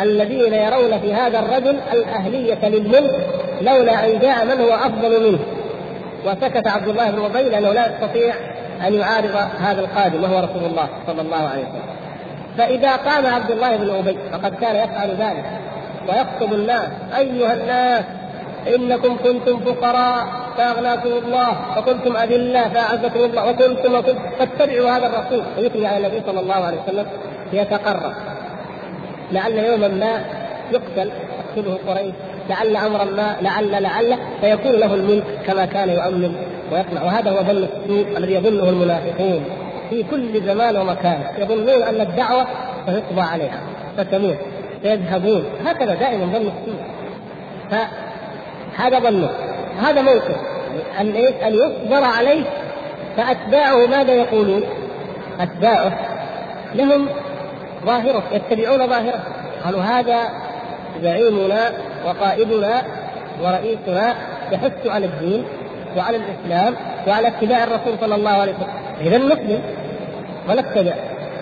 الذين 0.00 0.54
يرون 0.54 1.00
في 1.00 1.14
هذا 1.14 1.38
الرجل 1.38 1.78
الأهلية 1.92 2.68
للملك 2.68 3.26
لولا 3.62 4.04
أن 4.04 4.18
جاء 4.18 4.44
من 4.44 4.60
هو 4.60 4.74
أفضل 4.74 5.30
منه. 5.30 5.38
وسكت 6.26 6.68
عبد 6.68 6.88
الله 6.88 7.10
بن 7.10 7.24
أبي 7.24 7.42
لأنه 7.42 7.72
لا 7.72 7.86
يستطيع 7.86 8.34
أن 8.86 8.94
يعارض 8.94 9.36
هذا 9.60 9.80
القادم 9.80 10.22
وهو 10.22 10.38
رسول 10.38 10.64
الله 10.70 10.88
صلى 11.06 11.22
الله 11.22 11.36
عليه 11.36 11.62
وسلم. 11.62 11.82
فإذا 12.58 12.96
قام 12.96 13.26
عبد 13.26 13.50
الله 13.50 13.76
بن 13.76 13.90
أبي 13.90 14.18
فقد 14.32 14.54
كان 14.60 14.76
يفعل 14.76 15.10
ذلك 15.10 15.44
ويخطب 16.08 16.52
الناس 16.52 16.88
أيها 17.18 17.54
الناس 17.54 18.04
إنكم 18.74 19.16
كنتم 19.16 19.60
فقراء. 19.60 20.26
فأغناكم 20.58 21.08
الله 21.08 21.78
وكنتم 21.78 22.16
أذلة 22.16 22.68
فأعزكم 22.68 23.20
الله 23.20 23.50
وكنتم 23.50 23.94
وكنتم 23.94 24.18
فاتبعوا 24.38 24.90
هذا 24.90 25.06
الرسول 25.06 25.42
ويثني 25.58 25.86
على 25.86 26.06
النبي 26.06 26.22
صلى 26.26 26.40
الله 26.40 26.54
عليه 26.54 26.78
وسلم 26.82 27.06
يتقرب 27.52 28.12
لعل 29.32 29.52
يوما 29.52 29.88
ما 29.88 30.24
يقتل 30.72 31.10
تقتله 31.56 31.78
قريش. 31.88 32.14
لعل 32.50 32.76
أمرا 32.76 33.04
ما 33.04 33.36
لعل 33.42 33.82
لعل 33.82 34.18
فيكون 34.40 34.72
له 34.72 34.94
الملك 34.94 35.24
كما 35.46 35.66
كان 35.66 35.88
يؤمن 35.88 36.34
ويقنع. 36.72 37.02
وهذا 37.02 37.30
هو 37.30 37.36
ظن 37.36 37.68
السوء 37.74 38.16
الذي 38.16 38.34
يظنه 38.34 38.68
المنافقون 38.68 39.44
في 39.90 40.02
كل 40.02 40.42
زمان 40.42 40.76
ومكان. 40.76 41.20
يظنون 41.38 41.82
أن 41.82 42.00
الدعوة 42.00 42.46
ستقضى 42.86 43.20
عليها 43.20 43.60
ستموت 43.98 44.36
سيذهبون. 44.82 45.44
هكذا 45.66 45.94
دائما 45.94 46.26
ظن 46.26 46.50
السوء. 46.58 46.80
فهذا 47.70 48.98
ظنه. 48.98 49.30
هذا 49.78 50.02
موقف. 50.02 50.36
أن 51.00 51.12
إيش؟ 51.12 51.34
أن 51.46 51.54
يصبر 51.54 52.04
عليه 52.04 52.44
فأتباعه 53.16 53.86
ماذا 53.86 54.14
يقولون؟ 54.14 54.62
أتباعه. 55.40 55.98
لهم 56.74 57.08
ظاهرة 57.86 58.22
يتبعون 58.32 58.86
ظاهرة. 58.86 59.22
قالوا 59.64 59.82
هذا 59.82 60.18
زعيمنا 61.02 61.72
وقائدنا 62.06 62.82
ورئيسنا 63.42 64.14
يحث 64.52 64.86
على 64.86 65.06
الدين 65.06 65.44
وعلى 65.96 66.16
الإسلام 66.16 66.74
وعلى 67.06 67.28
اتباع 67.28 67.64
الرسول 67.64 67.98
صلى 68.00 68.14
الله 68.14 68.30
عليه 68.30 68.52
وسلم. 68.52 68.68
اذا 69.00 69.18
نسلم 69.18 69.62
ونتبع. 70.48 70.92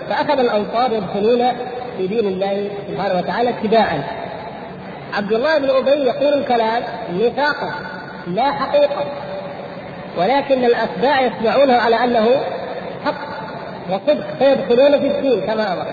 فأخذ 0.09 0.38
الأنصار 0.38 0.93
يدخلون 0.93 1.52
في 1.99 2.07
دين 2.07 2.26
الله 2.28 2.71
سبحانه 2.88 3.19
وتعالى 3.19 3.50
اتباعا. 3.50 4.02
عبد 5.14 5.33
الله 5.33 5.59
بن 5.59 5.71
أبي 5.71 5.90
يقول 5.90 6.35
الكلام 6.35 6.83
نفاقا. 7.12 7.73
لا 8.26 8.52
حقيقة 8.52 9.04
ولكن 10.18 10.64
الأتباع 10.64 11.21
يتبعونه 11.21 11.76
على 11.76 12.04
أنه 12.04 12.28
حق 13.04 13.37
وصدق 13.90 14.26
فيدخلون 14.38 15.00
في 15.00 15.06
الدين 15.06 15.40
كما 15.40 15.73
أمر 15.73 15.87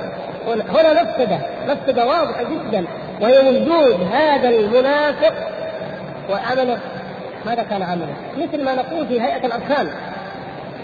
هنا 0.48 1.04
مفسدة 1.04 1.40
مفسدة 1.68 2.06
واضحة 2.06 2.44
جدا 2.44 2.86
وهي 3.22 3.40
وجود 3.40 4.08
هذا 4.14 4.50
المنافق 4.50 5.34
وعمله 6.30 6.80
ماذا 7.46 7.64
كان 7.64 7.84
عمله؟ 7.84 8.16
مثل 8.38 8.64
ما 8.64 8.76
نقول 8.76 9.08
في 9.08 9.22
هيئة 9.22 9.46
الأركان 9.46 9.88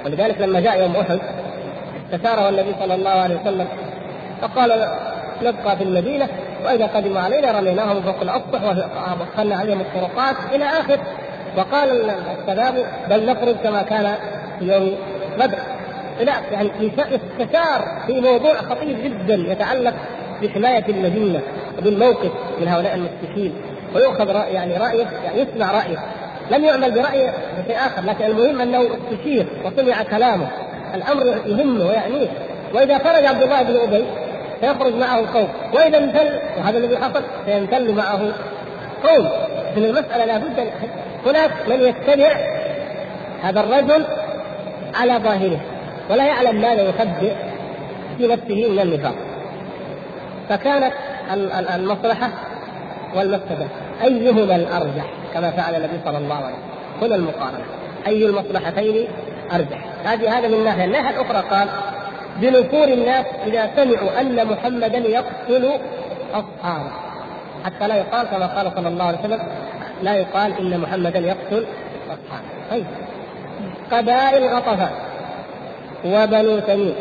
ولذلك 0.06 0.42
لما 0.42 0.60
جاء 0.60 0.82
يوم 0.82 0.96
أحد 0.96 1.20
استشاره 2.14 2.50
النبي 2.50 2.76
صلى 2.80 2.96
الله 2.96 3.10
عليه 3.10 3.36
وسلم 3.42 3.68
فقال 4.42 4.88
نبقى 5.42 5.78
في 5.78 5.84
المدينة 5.84 6.28
وإذا 6.66 6.86
قدموا 6.86 7.22
علينا 7.22 7.52
رميناهم 7.52 8.02
فوق 8.02 8.22
الأسطح 8.22 8.64
ودخلنا 8.64 9.56
عليهم 9.56 9.82
الطرقات 9.82 10.36
إلى 10.54 10.66
آخر 10.66 11.00
وقال 11.58 12.10
الشباب 12.10 12.86
بل 13.10 13.26
نخرج 13.26 13.56
كما 13.56 13.82
كان 13.82 14.16
يوم 14.62 14.96
بدر. 15.38 15.58
لا 16.20 16.34
يعني 16.52 16.72
استشار 16.98 18.02
في 18.08 18.22
موضوع 18.22 18.56
خطير 18.56 19.00
جدا 19.00 19.52
يتعلق 19.52 19.94
بحماية 20.42 20.86
المدينة 20.90 21.42
وبالموقف 21.78 22.32
من 22.62 22.68
هؤلاء 22.68 22.96
المشركين. 22.96 23.54
ويؤخذ 23.96 24.32
رأي 24.32 24.54
يعني 24.54 24.78
رأيه 24.78 25.06
يعني 25.24 25.42
يسمع 25.42 25.72
رأيه. 25.72 25.98
لم 26.52 26.66
يعمل 26.66 26.92
برأيه 26.92 27.34
شيء 27.68 27.78
آخر 27.78 28.02
لكن 28.02 28.26
المهم 28.26 28.62
أنه 28.62 28.82
استشير 28.82 29.48
وسمع 29.66 30.04
كلامه. 30.04 30.48
الأمر 30.96 31.26
يهمه 31.26 31.86
ويعنيه. 31.86 32.28
وإذا 32.74 32.98
خرج 32.98 33.26
عبد 33.26 33.42
الله 33.42 33.64
بن 33.64 33.78
أبي 33.78 34.06
سيخرج 34.62 34.96
معه 34.96 35.34
قوم. 35.34 35.48
وإذا 35.74 35.98
امتل 35.98 36.40
وهذا 36.58 36.78
الذي 36.78 36.98
حصل 36.98 37.22
سيمتل 37.46 37.94
معه 37.94 38.32
قوم. 39.04 39.30
إذن 39.78 39.86
المسألة 39.86 40.26
لابد 40.26 40.60
هناك 41.26 41.52
من 41.68 41.82
يتبع 41.82 42.32
هذا 43.42 43.60
الرجل 43.60 44.06
على 44.96 45.14
ظاهره 45.14 45.60
ولا 46.10 46.26
يعلم 46.26 46.62
ماذا 46.62 46.82
يخبئ 46.82 47.34
في 48.18 48.28
نفسه 48.28 48.70
من 48.70 48.80
النفاق. 48.80 49.16
فكانت 50.50 50.94
المصلحة 51.76 52.30
والمفسدة 53.16 53.68
أيهما 54.04 54.56
الأرجح؟ 54.56 55.06
كما 55.34 55.52
فعل 55.52 55.76
النبي 55.76 56.00
صلى 56.06 56.18
الله 56.18 56.36
عليه 56.36 56.46
وسلم. 56.46 57.02
هنا 57.02 57.16
المقارنة. 57.16 57.66
أي 58.08 58.26
المصلحتين 58.26 59.08
أرجح؟ 59.54 59.86
هذه 60.04 60.38
هذا 60.38 60.48
من 60.48 60.64
ناحية. 60.64 60.86
الناحية 60.86 61.22
الأخرى 61.22 61.50
قال 61.50 61.68
بنفور 62.38 62.88
الناس 62.88 63.26
إذا 63.46 63.70
سمعوا 63.76 64.22
أن 64.22 64.48
محمدا 64.48 64.98
يقتل 64.98 65.70
أصحابه. 66.34 66.92
حتى 67.66 67.88
لا 67.88 67.96
يقال 67.96 68.28
كما 68.28 68.46
قال 68.46 68.72
صلى 68.76 68.88
الله 68.88 69.06
عليه 69.06 69.20
وسلم 69.20 69.40
لا 70.04 70.16
يقال 70.16 70.60
إن 70.60 70.80
محمدا 70.80 71.20
يقتل 71.20 71.66
أصحابه 72.08 72.48
طيب. 72.72 72.86
قبائل 73.92 74.44
غطفان 74.44 74.92
وبنو 76.06 76.60
تميم 76.60 76.96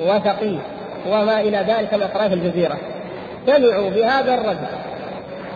وثقيف 0.00 0.60
وما 1.08 1.40
إلى 1.40 1.56
ذلك 1.56 1.94
من 1.94 2.02
أطراف 2.02 2.32
الجزيرة 2.32 2.76
سمعوا 3.46 3.90
بهذا 3.90 4.34
الرجل 4.34 4.66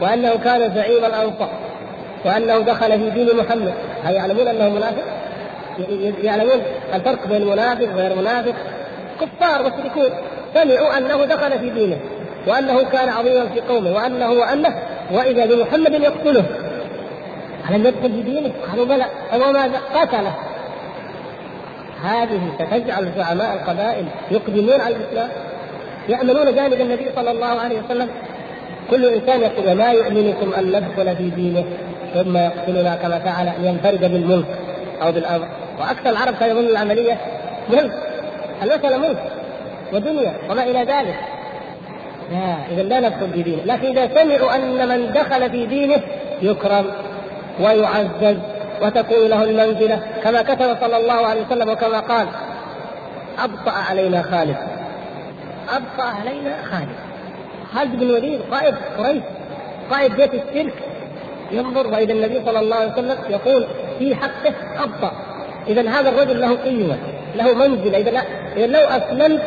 وأنه 0.00 0.30
كان 0.44 0.75
زعيم 0.75 1.04
الأنصار 1.04 1.50
وأنه 2.25 2.58
دخل 2.58 2.99
في 2.99 3.11
دين 3.11 3.37
محمد. 3.37 3.75
هل 4.04 4.14
يعلمون 4.14 4.49
أنه 4.49 4.68
منافق؟ 4.68 5.04
يعلمون 6.23 6.62
الفرق 6.94 7.26
بين 7.26 7.47
منافق 7.47 7.88
وغير 7.94 8.14
منافق. 8.14 8.54
كفار 9.20 9.62
مشركون 9.62 10.11
سمعوا 10.54 10.99
أنه 10.99 11.25
دخل 11.25 11.58
في 11.58 11.70
دينه 11.70 11.99
وأنه 12.47 12.82
كان 12.82 13.08
عظيما 13.08 13.47
في 13.47 13.61
قومه 13.61 13.94
وأنه 13.94 14.30
وأنه 14.30 14.75
وإذا 15.12 15.47
بمحمد 15.47 15.92
يقتله 15.92 16.44
ألم 17.71 17.95
في 18.03 18.09
دينه؟ 18.09 18.53
قالوا 18.71 18.87
بلى. 18.87 19.07
وماذا؟ 19.35 19.81
قتله. 19.95 20.35
هذه 22.05 22.41
ستجعل 22.55 23.13
زعماء 23.17 23.55
القبائل 23.55 24.07
يقدمون 24.31 24.81
على 24.81 24.97
الإسلام. 24.97 25.29
يامنون 26.09 26.55
جانب 26.55 26.81
النبي 26.81 27.07
صلى 27.17 27.31
الله 27.31 27.47
عليه 27.47 27.81
وسلم. 27.81 28.09
كل 28.91 29.05
إنسان 29.07 29.41
يقول 29.41 29.69
وما 29.69 29.93
يؤمنكم 29.93 30.55
أن 30.55 30.67
ندخل 30.67 31.17
في 31.17 31.31
دينه 31.31 31.65
ثم 32.15 32.37
يقتلنا 32.37 32.97
كما 32.97 33.19
فعل 33.19 33.49
أن 33.49 33.65
ينفرد 33.65 34.01
بالملك 34.01 34.47
أو 35.03 35.13
بالامر 35.13 35.49
وأكثر 35.81 36.11
العرب 36.11 36.35
كانوا 36.35 36.61
يظن 36.61 36.71
العملية 36.71 37.19
ملك. 37.71 37.93
المساله 38.63 38.99
ملك 38.99 39.23
ودنيا 39.93 40.35
وما 40.50 40.63
إلى 40.63 40.78
ذلك؟ 40.78 41.15
لا 42.31 42.57
إذا 42.71 42.83
لا 42.83 43.00
ندخل 43.00 43.31
في 43.33 43.43
دينه. 43.43 43.63
لكن 43.65 43.99
إذا 43.99 44.23
سمعوا 44.23 44.54
أن 44.57 44.89
من 44.89 45.13
دخل 45.13 45.50
في 45.50 45.67
دينه 45.67 46.00
يكرم. 46.43 46.87
ويعزز 47.60 48.38
وتكون 48.82 49.28
له 49.28 49.44
المنزلة 49.44 50.00
كما 50.25 50.42
كتب 50.42 50.76
صلى 50.80 50.97
الله 50.97 51.26
عليه 51.26 51.42
وسلم 51.47 51.68
وكما 51.68 52.00
قال 52.00 52.28
أبطأ 53.38 53.73
علينا 53.90 54.23
خالد. 54.23 54.56
أبطأ 55.68 56.02
علينا 56.21 56.56
خالد. 56.71 56.97
خالد 57.75 57.97
بن 57.97 58.02
الوليد 58.02 58.40
قائد 58.50 58.75
قريش 58.99 59.23
قائد 59.90 60.16
بيت 60.16 60.34
الشرك. 60.34 60.75
ينظر 61.52 61.86
وإذا 61.86 62.12
النبي 62.12 62.42
صلى 62.47 62.60
الله 62.60 62.76
عليه 62.76 62.92
وسلم 62.92 63.16
يقول 63.28 63.66
في 63.99 64.14
حقه 64.14 64.54
أبطأ 64.78 65.12
إذا 65.68 65.90
هذا 65.90 66.08
الرجل 66.08 66.40
له 66.40 66.54
قيمة 66.56 66.97
له 67.36 67.54
منزلة. 67.54 67.99
إذا 67.99 68.23
إذا 68.56 68.66
لو 68.66 68.88
أسلمت 68.88 69.42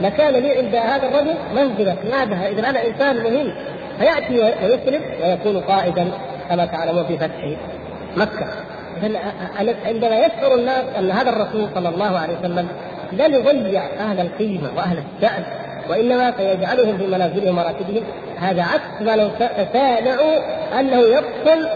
لكان 0.00 0.34
لي 0.34 0.58
عند 0.58 0.74
هذا 0.74 1.08
الرجل 1.08 1.34
منزلة. 1.54 1.96
ماذا 2.10 2.48
إذا 2.48 2.68
أنا 2.68 2.86
إنسان 2.86 3.16
مهم. 3.16 3.52
فيأتي 3.98 4.38
ويسلم 4.38 5.02
ويكون 5.22 5.60
قائدا. 5.60 6.08
كما 6.50 6.66
تعلمون 6.66 7.06
في 7.06 7.18
فتح 7.18 7.56
مكة. 8.16 8.46
عندما 9.86 10.16
يشعر 10.18 10.54
الناس 10.54 10.84
أن 10.98 11.10
هذا 11.10 11.30
الرسول 11.30 11.68
صلى 11.74 11.88
الله 11.88 12.18
عليه 12.18 12.38
وسلم 12.38 12.68
لن 13.12 13.34
يضيع 13.34 13.82
أهل 13.98 14.20
القيمة 14.20 14.70
وأهل 14.76 14.98
الشأن 14.98 15.44
وإنما 15.90 16.32
سيجعلهم 16.36 16.98
في 16.98 17.06
منازلهم 17.06 17.48
ومراتبهم 17.48 18.02
هذا 18.38 18.62
عكس 18.62 19.00
ما 19.00 19.16
لو 19.16 19.30
سامعوا 19.72 20.38
أنه 20.80 21.00
يقتل 21.00 21.68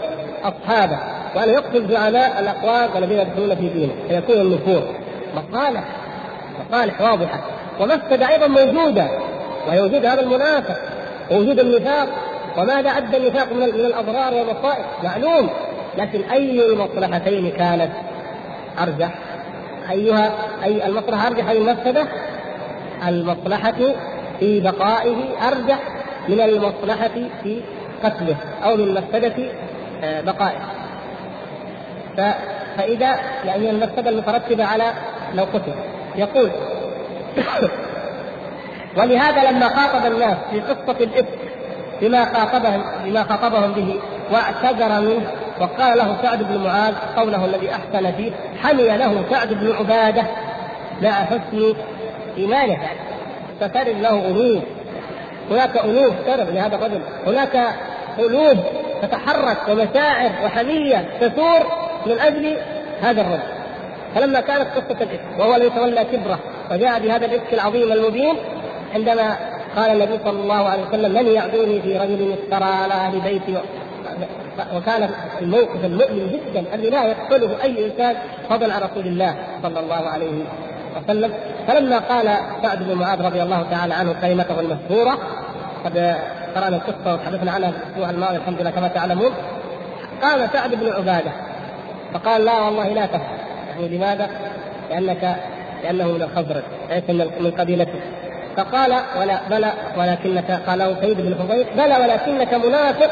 أصحابه 0.43 0.97
وانه 1.35 1.51
يقتل 1.51 1.87
زعماء 1.87 2.39
الأقوام 2.39 2.89
الذين 2.97 3.19
يدخلون 3.19 3.55
في 3.55 3.69
دينه 3.69 3.93
فيكون 4.09 4.35
النفور. 4.35 4.83
مصالح 5.35 5.83
مصالح 6.69 7.01
واضحة. 7.01 7.39
ومفسده 7.79 8.29
أيضا 8.29 8.47
موجودة 8.47 9.07
وهي 9.67 9.81
وجود 9.81 10.05
هذا 10.05 10.21
المنافق 10.21 10.77
ووجود 11.31 11.59
النفاق. 11.59 12.07
وماذا 12.57 12.89
أدى 12.89 13.17
النفاق 13.17 13.53
من 13.53 13.63
الأضرار 13.63 14.33
والمصائب 14.33 14.85
معلوم 15.03 15.49
لكن 15.97 16.21
أي 16.31 16.65
المصلحتين 16.65 17.51
كانت 17.51 17.91
أرجح؟ 18.79 19.11
أيها 19.91 20.31
أي 20.63 20.85
المصلحة 20.85 21.27
أرجح 21.27 21.49
أي 21.49 21.57
المفسدة؟ 21.57 22.07
المصلحة 23.07 23.93
في 24.39 24.59
بقائه 24.59 25.47
أرجح 25.47 25.79
من 26.29 26.41
المصلحة 26.41 27.29
في 27.43 27.61
قتله 28.03 28.35
أو 28.63 28.75
من 28.75 28.93
مفسدة 28.93 29.33
آه، 30.03 30.21
بقائه. 30.21 30.61
فإذا 32.77 33.19
يعني 33.45 33.69
المفسدة 33.69 34.09
المترتبة 34.09 34.65
على 34.65 34.93
لو 35.33 35.43
قتل 35.43 35.73
يقول 36.15 36.51
ولهذا 38.97 39.51
لما 39.51 39.69
خاطب 39.69 40.05
الناس 40.05 40.37
في 40.51 40.61
قصة 40.61 40.99
الإفك 40.99 41.50
بما 42.01 42.25
خاطبهم 42.25 42.83
بما 43.05 43.23
خاطبهم 43.23 43.71
به 43.71 43.99
واعتذر 44.31 45.01
منه. 45.01 45.31
وقال 45.59 45.97
له 45.97 46.17
سعد 46.21 46.43
بن 46.43 46.57
معاذ 46.57 46.93
قوله 47.17 47.45
الذي 47.45 47.69
أحسن 47.71 48.11
فيه 48.11 48.31
حمي 48.63 48.97
له 48.97 49.23
سعد 49.29 49.53
بن 49.53 49.71
عبادة 49.71 50.23
مع 51.01 51.11
حسن 51.11 51.73
إيمانه. 52.37 52.77
فترد 53.59 53.95
له 54.01 54.27
الوف 54.27 54.63
هناك 55.51 55.85
الوف 55.85 56.13
ترد 56.25 56.49
لهذا 56.49 56.75
الرجل. 56.75 57.01
هناك 57.27 57.67
قلوب 58.17 58.57
تتحرك 59.01 59.57
ومشاعر 59.69 60.31
وحمية 60.45 61.05
تثور 61.21 61.65
من 62.05 62.19
أجل 62.19 62.57
هذا 63.01 63.21
الرجل. 63.21 63.61
فلما 64.15 64.41
كانت 64.41 64.67
قصة 64.75 65.01
الإفك 65.01 65.39
وهو 65.39 65.55
الذي 65.55 65.69
تولى 65.69 66.03
كبره 66.03 66.39
وجاء 66.71 66.99
بهذا 66.99 67.25
الإفك 67.25 67.53
العظيم 67.53 67.91
المبين 67.91 68.35
عندما 68.95 69.37
قال 69.75 69.91
النبي 69.91 70.19
صلى 70.23 70.39
الله 70.39 70.69
عليه 70.69 70.83
وسلم 70.83 71.11
من 71.11 71.27
يعدوني 71.27 71.81
في 71.81 71.97
رجل 71.97 72.31
افترى 72.31 72.69
على 72.69 72.93
أهل 72.93 73.21
بيتي. 73.21 73.57
وكان 74.75 75.09
الموقف 75.41 75.85
المؤلم 75.85 76.29
جدا 76.33 76.63
الذي 76.73 76.89
لا 76.89 77.03
يقبله 77.03 77.63
أي 77.63 77.85
إنسان 77.85 78.15
فضلا 78.49 78.73
عن 78.73 78.81
رسول 78.81 79.07
الله 79.07 79.35
صلى 79.63 79.79
الله 79.79 80.09
عليه 80.09 80.43
وسلم. 80.97 81.33
فلما 81.67 81.99
قال 81.99 82.37
سعد 82.63 82.83
بن 82.83 82.95
معاذ 82.95 83.25
رضي 83.25 83.43
الله 83.43 83.65
تعالى 83.71 83.93
عنه 83.93 84.15
كلمته 84.21 84.59
المشهوره 84.59 85.17
قد 85.85 86.15
قرأنا 86.55 86.75
القصة 86.75 87.13
وتحدثنا 87.13 87.51
عنها 87.51 87.71
في 87.71 87.77
الأسبوع 87.77 88.09
الماضي 88.09 88.37
الحمد 88.37 88.61
لله 88.61 88.71
كما 88.71 88.87
تعلمون. 88.87 89.31
قام 90.21 90.47
سعد 90.53 90.75
بن 90.75 90.89
عبادة 90.89 91.31
فقال 92.13 92.45
لا 92.45 92.59
والله 92.59 92.87
لا 92.87 93.05
تفعل 93.05 93.21
يعني 93.69 93.97
لماذا؟ 93.97 94.29
لانك 94.89 95.35
لأنه 95.83 96.11
من 96.11 96.21
الخزرج 96.21 96.63
ليس 96.89 97.09
من 97.39 97.51
قبيلته 97.51 97.99
فقال 98.57 98.95
ولا 99.19 99.39
بلى 99.49 99.73
ولكنك 99.97 100.51
قال 100.67 100.95
سيد 101.01 101.17
بن 101.17 101.35
حضير 101.39 101.65
بلى 101.75 101.97
ولكنك 101.97 102.53
منافق 102.53 103.11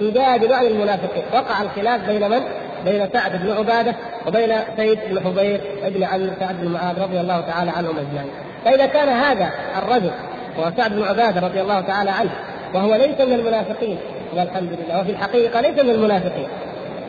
يجادل 0.00 0.52
عن 0.52 0.66
المنافقين 0.66 1.22
وقع 1.32 1.62
الخلاف 1.62 2.00
بين 2.06 2.30
من؟ 2.30 2.40
بين 2.84 3.08
سعد 3.12 3.42
بن 3.42 3.52
عبادة 3.52 3.94
وبين 4.26 4.54
سيد 4.76 4.98
بن 5.10 5.20
حضير 5.20 5.60
ابن 5.84 6.04
عم 6.04 6.30
سعد 6.40 6.60
بن 6.60 6.68
معاذ 6.68 7.02
رضي 7.02 7.20
الله 7.20 7.40
تعالى 7.40 7.70
عنهم 7.70 7.98
أجمعين. 7.98 8.30
فإذا 8.64 8.86
كان 8.86 9.08
هذا 9.08 9.50
الرجل 9.78 10.10
وهو 10.58 10.72
سعد 10.76 10.92
بن 10.92 11.02
عبادة 11.02 11.40
رضي 11.40 11.60
الله 11.60 11.80
تعالى 11.80 12.10
عنه 12.10 12.30
وهو 12.74 12.94
ليس 12.94 13.20
من 13.20 13.32
المنافقين 13.32 13.98
والحمد 14.36 14.70
لله 14.72 15.00
وفي 15.00 15.10
الحقيقة 15.10 15.60
ليس 15.60 15.84
من 15.84 15.90
المنافقين 15.90 16.48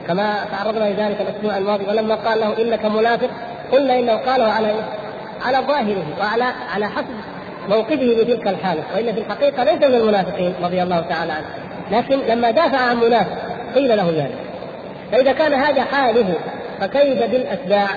كما 0.07 0.35
تعرضنا 0.51 0.89
لذلك 0.89 1.21
الأسبوع 1.21 1.57
الماضي 1.57 1.85
ولما 1.89 2.15
قال 2.15 2.39
له 2.39 2.61
إنك 2.61 2.85
منافق 2.85 3.29
قلنا 3.71 3.99
إنه 3.99 4.15
قاله 4.15 4.51
على 4.51 4.67
إيه؟ 4.67 4.81
على 5.45 5.57
ظاهره 5.57 6.05
وعلى 6.19 6.45
على 6.73 6.87
حسب 6.87 7.05
موقفه 7.69 8.15
بتلك 8.19 8.47
الحالة 8.47 8.83
والا 8.95 9.13
في 9.13 9.19
الحقيقة 9.19 9.63
ليس 9.63 9.89
من 9.89 9.95
المنافقين 9.95 10.53
رضي 10.63 10.83
الله 10.83 10.99
تعالى 10.99 11.31
عنه 11.31 11.45
لكن 11.91 12.19
لما 12.19 12.51
دافع 12.51 12.77
عن 12.77 12.97
منافق 12.97 13.37
قيل 13.75 13.97
له 13.97 14.09
ذلك. 14.09 14.37
فإذا 15.11 15.31
كان 15.31 15.53
هذا 15.53 15.83
حاله 15.83 16.33
فكيف 16.79 17.31
بالأتباع؟ 17.31 17.87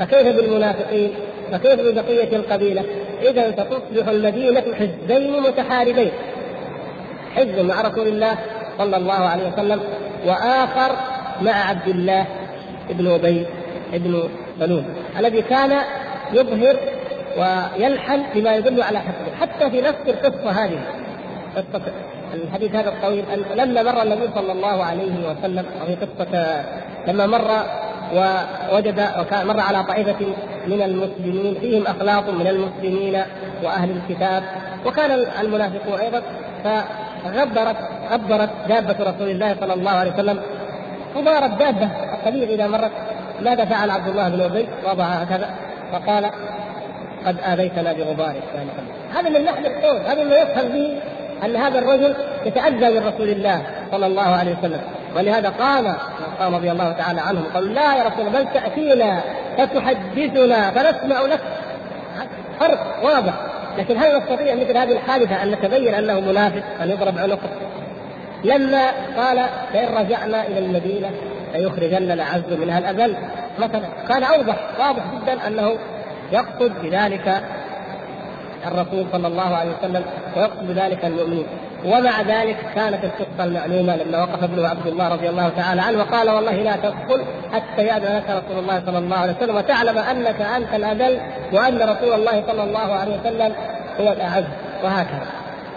فكيف 0.00 0.36
بالمنافقين؟ 0.36 1.14
فكيف 1.52 1.80
ببقية 1.80 2.36
القبيلة؟ 2.36 2.84
إذا 3.22 3.50
ستصبح 3.50 4.08
المدينة 4.08 4.62
حزبين 4.78 5.40
متحاربين. 5.40 6.10
حزب 7.36 7.58
مع 7.58 7.80
رسول 7.80 8.08
الله 8.08 8.38
صلى 8.78 8.96
الله 8.96 9.14
عليه 9.14 9.52
وسلم 9.52 9.80
وآخر 10.26 10.96
مع 11.42 11.68
عبد 11.68 11.88
الله 11.88 12.26
بن 12.90 13.10
أبي 13.10 13.46
بن 13.92 14.28
سلول 14.60 14.82
الذي 15.18 15.42
كان 15.42 15.72
يظهر 16.32 16.76
ويلحن 17.38 18.22
بما 18.34 18.56
يدل 18.56 18.82
على 18.82 18.98
حقه 18.98 19.36
حتى 19.40 19.70
في 19.70 19.80
نفس 19.80 20.08
القصة 20.08 20.50
هذه 20.50 20.80
قصة 21.56 21.82
الحديث 22.34 22.74
هذا 22.74 22.88
الطويل 22.88 23.24
أن 23.30 23.44
لما 23.56 23.82
مر 23.82 24.02
النبي 24.02 24.28
صلى 24.34 24.52
الله 24.52 24.84
عليه 24.84 25.30
وسلم 25.30 25.64
في 25.86 25.94
قصة 25.94 26.64
لما 27.06 27.26
مر 27.26 27.50
ووجد 28.14 29.08
وكان 29.20 29.46
مر 29.46 29.60
على 29.60 29.84
طائفة 29.84 30.26
من 30.66 30.82
المسلمين 30.82 31.54
فيهم 31.60 31.86
اخلاق 31.86 32.30
من 32.30 32.46
المسلمين 32.46 33.22
وأهل 33.64 33.90
الكتاب 33.90 34.42
وكان 34.86 35.10
المنافقون 35.40 36.00
أيضا 36.00 36.22
فغبرت 36.64 37.76
غبرت 38.10 38.50
دابة 38.68 38.96
رسول 39.10 39.30
الله 39.30 39.56
صلى 39.60 39.74
الله 39.74 39.90
عليه 39.90 40.12
وسلم 40.12 40.40
فضارت 41.14 41.58
دابة 41.58 41.88
القليل 42.14 42.50
إذا 42.50 42.66
مرت 42.66 42.90
ماذا 43.40 43.64
فعل 43.64 43.90
عبد 43.90 44.08
الله 44.08 44.28
بن 44.28 44.40
أبي؟ 44.40 44.68
وضعها 44.88 45.22
هكذا 45.22 45.50
فقال 45.92 46.30
قد 47.26 47.36
اذيتنا 47.52 47.92
بغبارك 47.92 48.42
يا 48.54 48.64
محمد 48.64 48.94
هذا 49.14 49.28
من 49.28 49.44
لحن 49.44 49.66
القول 49.66 50.00
هذا 50.06 50.24
ما 50.24 50.36
يفهم 50.36 50.68
به 50.68 51.00
أن 51.44 51.56
هذا 51.56 51.78
الرجل 51.78 52.14
يتأذى 52.46 53.00
من 53.00 53.06
رسول 53.06 53.28
الله 53.28 53.62
صلى 53.90 54.06
الله 54.06 54.22
عليه 54.22 54.56
وسلم. 54.58 54.80
ولهذا 55.16 55.48
قام 55.48 55.94
قام 56.38 56.54
رضي 56.54 56.70
الله 56.70 56.92
تعالى 56.92 57.20
عنهم 57.20 57.44
قال 57.54 57.74
لا 57.74 57.94
يا 57.96 58.04
رسول 58.04 58.26
الله 58.26 58.42
بل 58.42 58.52
تأتينا 58.54 59.20
فتحدثنا 59.58 60.70
فنسمع 60.70 61.20
لك. 61.20 61.40
فرق 62.60 63.00
واضح. 63.02 63.34
لكن 63.78 63.98
هل 63.98 64.18
نستطيع 64.18 64.54
مثل 64.54 64.76
هذه 64.76 64.92
الحادثة 64.92 65.42
أن 65.42 65.50
نتبين 65.50 65.94
أنه 65.94 66.20
منافق 66.20 66.62
أن 66.82 66.90
يضرب 66.90 67.18
عنقه؟ 67.18 67.48
لما 68.44 68.90
قال 69.16 69.46
فإن 69.72 69.94
رجعنا 69.96 70.46
إلى 70.46 70.58
المدينة 70.58 71.10
ليخرجن 71.54 72.10
العز 72.10 72.52
منها 72.52 72.78
الأذل. 72.78 73.16
مثلا 73.58 73.88
كان 74.08 74.22
أوضح 74.22 74.56
واضح 74.78 75.02
جدا 75.14 75.46
أنه 75.46 75.76
يقصد 76.32 76.72
بذلك 76.82 77.42
الرسول 78.66 79.06
صلى 79.12 79.26
الله 79.26 79.56
عليه 79.56 79.70
وسلم 79.78 80.04
ويقصد 80.36 80.68
بذلك 80.68 81.04
المؤمنين. 81.04 81.46
ومع 81.84 82.22
ذلك 82.22 82.56
كانت 82.74 83.04
القصة 83.04 83.44
المعلومه 83.44 83.96
لما 83.96 84.22
وقف 84.22 84.42
ابن 84.42 84.64
عبد 84.64 84.86
الله 84.86 85.08
رضي 85.08 85.28
الله 85.28 85.48
تعالى 85.48 85.82
عنه 85.82 85.98
وقال 85.98 86.30
والله 86.30 86.52
لا 86.52 86.76
تدخل 86.76 87.24
حتى 87.52 87.82
يأذن 87.82 88.16
لك 88.16 88.30
رسول 88.30 88.58
الله 88.58 88.82
صلى 88.86 88.98
الله 88.98 89.16
عليه 89.16 89.32
وسلم 89.32 89.56
وتعلم 89.56 89.98
أنك 89.98 90.40
أنت 90.40 90.74
الأذل 90.74 91.20
وأن 91.52 91.76
رسول 91.76 92.12
الله 92.12 92.42
صلى 92.46 92.64
الله 92.64 92.92
عليه 92.92 93.20
وسلم 93.20 93.52
هو 94.00 94.12
الأعز. 94.12 94.44
وهكذا. 94.84 95.26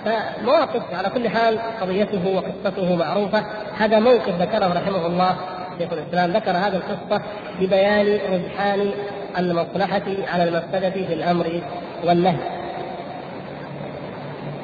فمواقف 0.05 0.81
على 0.93 1.09
كل 1.09 1.29
حال 1.29 1.59
قضيته 1.81 2.21
وقصته 2.35 2.95
معروفة. 2.95 3.43
هذا 3.77 3.99
موقف 3.99 4.41
ذكره 4.41 4.73
رحمه 4.73 5.05
الله 5.07 5.35
شيخ 5.79 5.93
الإسلام. 5.93 6.31
ذكر 6.31 6.51
هذه 6.51 6.75
القصة 6.75 7.21
لبيان 7.61 8.19
رجحان 8.33 8.91
المصلحة 9.37 10.01
على 10.33 10.43
المفسدة 10.43 10.89
في 10.89 11.13
الأمر 11.13 11.61
والنهي. 12.03 12.57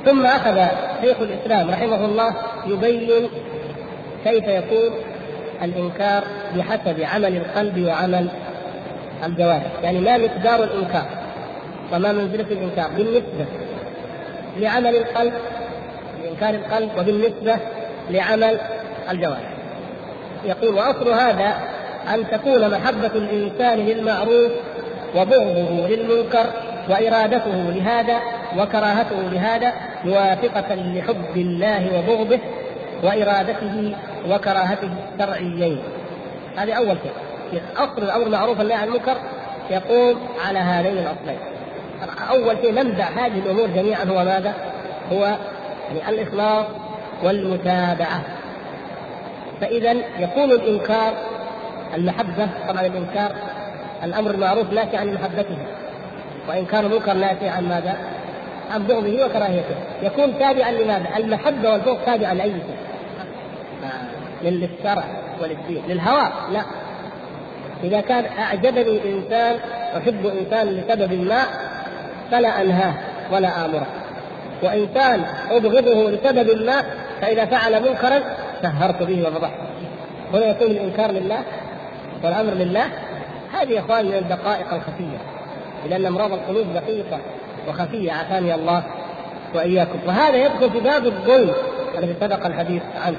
ثم 0.06 0.26
أخذ 0.26 0.66
شيخ 1.02 1.18
الإسلام 1.22 1.70
رحمه 1.70 2.06
الله 2.06 2.34
يبين 2.68 3.30
كيف 4.24 4.48
يكون 4.48 4.92
الإنكار 5.64 6.24
بحسب 6.56 7.02
عمل 7.02 7.38
القلب 7.38 7.86
وعمل 7.86 8.28
الجوارح، 9.24 9.72
يعني 9.84 10.00
ما 10.00 10.18
مقدار 10.18 10.64
الإنكار 10.64 11.06
وما 11.94 12.12
منزلة 12.12 12.46
الإنكار 12.52 12.90
بالنسبة 12.98 13.46
لعمل 14.58 14.96
القلب 14.96 15.34
لإنكار 16.24 16.50
القلب 16.50 16.90
وبالنسبة 16.98 17.56
لعمل 18.10 18.58
الجوارح. 19.12 19.54
يقول 20.46 20.76
وأصل 20.76 21.10
هذا 21.10 21.54
أن 22.14 22.30
تكون 22.32 22.70
محبة 22.70 23.12
الإنسان 23.16 23.80
للمعروف 23.80 24.52
وبغضه 25.16 25.88
للمنكر 25.88 26.46
وإرادته 26.90 27.70
لهذا 27.70 28.20
وكراهته 28.58 29.22
لهذا 29.32 29.74
موافقة 30.06 30.76
لحب 30.76 31.38
الله 31.38 32.00
وبغضه 32.00 32.40
وإرادته 33.04 33.96
وكراهته 34.30 34.90
الشرعيين. 35.14 35.80
هذه 36.58 36.74
أول 36.74 36.98
شيء. 37.04 37.62
اصل 37.78 38.04
الأمر 38.04 38.30
معروف 38.30 38.60
والنهي 38.60 38.78
عن 38.78 38.88
المنكر 38.88 39.18
يقوم 39.70 40.20
على 40.48 40.60
هذين 40.60 40.98
الأصلين. 40.98 41.40
أول 42.32 42.58
شيء 42.62 42.72
منبع 42.72 43.04
هذه 43.04 43.40
الأمور 43.46 43.68
جميعا 43.68 44.04
هو 44.04 44.26
ماذا؟ 44.26 44.54
هو 45.12 45.36
الإخلاص 46.10 46.66
والمتابعة 47.24 48.22
فإذا 49.62 49.92
يكون 50.20 50.52
الإنكار 50.52 51.14
المحبة 51.96 52.50
طبعا 52.68 52.86
الإنكار 52.86 53.32
الأمر 54.04 54.32
المعروف 54.32 54.74
ناتي 54.74 54.98
عن 54.98 55.14
محبته 55.14 55.58
وإنكار 56.50 56.86
المنكر 56.86 57.14
ناتي 57.14 57.48
عن 57.48 57.70
ماذا؟ 57.70 57.98
عن 58.72 58.84
بغضه 58.84 59.26
وكراهيته. 59.26 59.76
يكون 60.04 60.40
تابعا 60.40 60.72
لماذا؟ 60.72 61.06
المحبة 61.18 61.70
والبغض 61.70 61.98
تابعا 62.06 62.34
لأي 62.34 62.52
شيء 62.52 62.76
للشرع 64.52 65.04
وللدين 65.42 65.84
للهوى 65.88 66.32
لا. 66.54 66.62
إذا 67.84 68.02
كان 68.02 68.26
أعجبني 68.40 69.00
إنسان 69.06 69.56
أحب 69.98 70.26
إنسان 70.26 70.68
لسبب 70.68 71.14
ما 71.14 71.44
فلا 72.32 72.62
أنهاه 72.62 72.94
ولا 73.32 73.66
آمره. 73.66 73.86
وإنسان 74.64 75.24
أبغضه 75.52 76.12
لسبب 76.12 76.66
ما 76.66 76.84
فإذا 77.22 77.46
فعل 77.46 77.90
منكرا 77.90 78.20
سهرت 78.62 79.04
به 79.04 79.28
وفضحت. 79.28 79.54
هنا 80.34 80.46
يكون 80.46 80.68
الإنكار 80.68 81.12
لله 81.12 81.40
والامر 82.24 82.54
لله 82.54 82.86
هذه 83.54 83.72
يا 83.72 83.80
اخوان 83.80 84.06
من 84.06 84.14
الدقائق 84.14 84.74
الخفية. 84.74 85.18
لأن 85.90 86.06
امراض 86.06 86.34
القلوب 86.34 86.74
دقيقة 86.74 87.20
وخفية 87.68 88.12
عافاني 88.12 88.56
الله 88.56 88.84
وإياكم. 89.56 90.00
وهذا 90.08 90.38
يدخل 90.38 90.72
في 90.72 90.80
باب 90.80 91.06
الظلم 91.06 91.54
الذي 91.98 92.16
سبق 92.22 92.46
الحديث 92.46 92.82
عنه. 93.06 93.18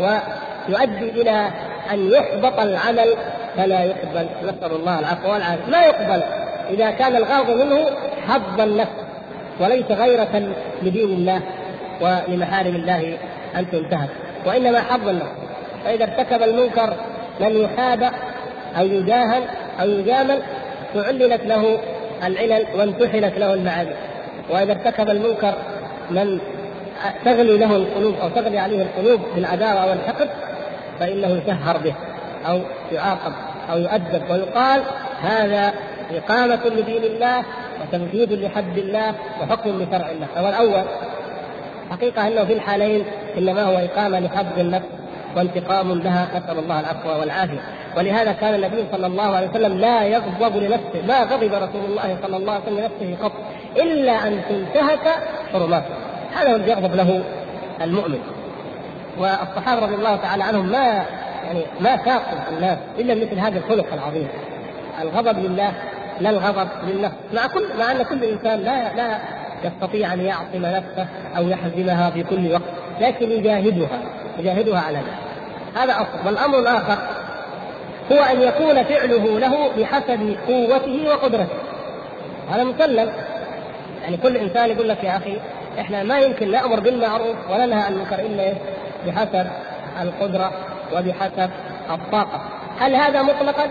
ويؤدي 0.00 1.10
إلى 1.10 1.50
أن 1.92 2.10
يحبط 2.10 2.60
العمل 2.60 3.14
فلا 3.56 3.84
يقبل. 3.84 4.26
نسأل 4.44 4.72
الله 4.72 4.98
العفو 4.98 5.32
والعافية. 5.32 5.70
لا 5.70 5.86
يقبل؟ 5.86 6.22
إذا 6.70 6.90
كان 6.90 7.16
الغرض 7.16 7.50
منه 7.50 7.86
حظ 8.28 8.60
النفس 8.60 8.92
وليس 9.60 9.90
غيرة 9.90 10.52
لدين 10.82 11.08
الله 11.08 11.40
ولمحارم 12.00 12.76
الله 12.76 13.18
ان 13.56 13.70
تنتهك 13.70 14.08
وإنما 14.46 14.80
حظ 14.80 15.08
النفس. 15.08 15.36
فإذا 15.84 16.04
ارتكب 16.04 16.42
المنكر 16.42 16.94
لم 17.40 17.62
يحاب 17.62 18.12
أو 18.78 18.86
يجاهل 18.86 19.42
أو 19.80 19.88
يجامل 19.88 20.42
فعللت 20.94 21.46
له 21.46 21.78
العلل 22.26 22.66
وانتحلت 22.74 23.38
له 23.38 23.54
المعاني. 23.54 23.90
وإذا 24.50 24.72
ارتكب 24.72 25.10
المنكر 25.10 25.54
من 26.10 26.38
تغلي 27.24 27.58
له 27.58 27.76
القلوب 27.76 28.14
أو 28.22 28.28
تغلي 28.28 28.58
عليه 28.58 28.82
القلوب 28.82 29.20
بالعداوة 29.34 29.90
والحقد 29.90 30.28
فإنه 31.00 31.28
يسهر 31.28 31.76
به 31.76 31.94
أو 32.48 32.60
يعاقب 32.92 33.32
أو 33.70 33.78
يؤدب 33.78 34.30
ويقال 34.30 34.82
هذا 35.22 35.72
إقامة 36.14 36.60
لدين 36.66 37.04
الله 37.04 37.42
وتنفيذ 37.82 38.32
لحد 38.32 38.78
الله 38.78 39.14
وحكم 39.40 39.82
لشرع 39.82 40.10
الله. 40.10 40.26
هو 40.36 40.48
الأول. 40.48 40.84
حقيقة 41.90 42.28
أنه 42.28 42.44
في 42.44 42.52
الحالين 42.52 43.04
إنما 43.38 43.62
هو 43.62 43.76
إقامة 43.76 44.20
لحظ 44.20 44.58
النفس. 44.58 44.86
وانتقام 45.36 45.92
لها 45.92 46.28
نسأل 46.38 46.58
الله 46.58 46.80
العفو 46.80 47.08
والعافية. 47.08 47.60
ولهذا 47.96 48.32
كان 48.32 48.54
النبي 48.54 48.84
صلى 48.92 49.06
الله 49.06 49.36
عليه 49.36 49.48
وسلم 49.48 49.78
لا 49.78 50.02
يغضب 50.02 50.56
لنفسه 50.56 51.06
ما 51.08 51.22
غضب 51.22 51.52
رسول 51.54 51.84
الله 51.84 52.18
صلى 52.22 52.36
الله 52.36 52.52
عليه 52.52 52.62
وسلم 52.62 52.78
لنفسه 52.78 53.24
قط 53.24 53.32
إلا 53.76 54.28
أن 54.28 54.40
تنتهك 54.48 55.18
حرماته 55.52 55.94
هذا 56.36 56.52
هو 56.52 56.56
الذي 56.56 56.70
يغضب 56.70 56.94
له 56.94 57.22
المؤمن. 57.80 58.18
والصحابة 59.18 59.82
رضي 59.82 59.94
الله 59.94 60.16
تعالى 60.16 60.44
عنهم 60.44 60.66
ما 60.66 61.04
يعني 61.44 61.62
ما 61.80 61.96
ساقوا 62.04 62.56
الناس 62.56 62.78
إلا 62.98 63.14
مثل 63.14 63.38
هذا 63.38 63.58
الخلق 63.58 63.92
العظيم. 63.92 64.28
الغضب 65.02 65.38
لله 65.38 65.72
لا 66.20 66.30
الغضب 66.30 66.68
للنفس. 66.88 67.14
مع 67.34 67.46
كل 67.46 67.64
مع 67.78 67.92
أن 67.92 68.02
كل 68.02 68.24
إنسان 68.24 68.60
لا 68.60 68.94
لا 68.94 69.18
يستطيع 69.64 70.12
أن 70.12 70.20
يعصم 70.20 70.62
نفسه 70.62 71.06
أو 71.36 71.48
يحزمها 71.48 72.10
في 72.10 72.22
كل 72.22 72.52
وقت 72.52 72.62
لكن 73.00 73.30
يجاهدها 73.30 74.00
يجاهدها 74.38 74.80
على 74.80 74.98
ذلك 74.98 75.25
هذا 75.76 75.92
أصل 75.92 76.26
والأمر 76.26 76.58
الآخر 76.58 76.98
هو 78.12 78.22
أن 78.22 78.42
يكون 78.42 78.84
فعله 78.84 79.38
له 79.38 79.70
بحسب 79.78 80.36
قوته 80.48 81.08
وقدرته. 81.08 81.56
هذا 82.50 82.64
مسلم 82.64 83.12
يعني 84.02 84.16
كل 84.16 84.36
إنسان 84.36 84.70
يقول 84.70 84.88
لك 84.88 85.04
يا 85.04 85.16
أخي 85.16 85.40
إحنا 85.80 86.02
ما 86.02 86.18
يمكن 86.18 86.50
نأمر 86.50 86.80
بالمعروف 86.80 87.36
وننهى 87.50 87.82
عن 87.82 87.92
المنكر 87.92 88.18
إلا 88.18 88.54
بحسب 89.06 89.46
القدرة 90.02 90.52
وبحسب 90.94 91.50
الطاقة. 91.90 92.40
هل 92.80 92.94
هذا 92.94 93.22
مطلقا؟ 93.22 93.70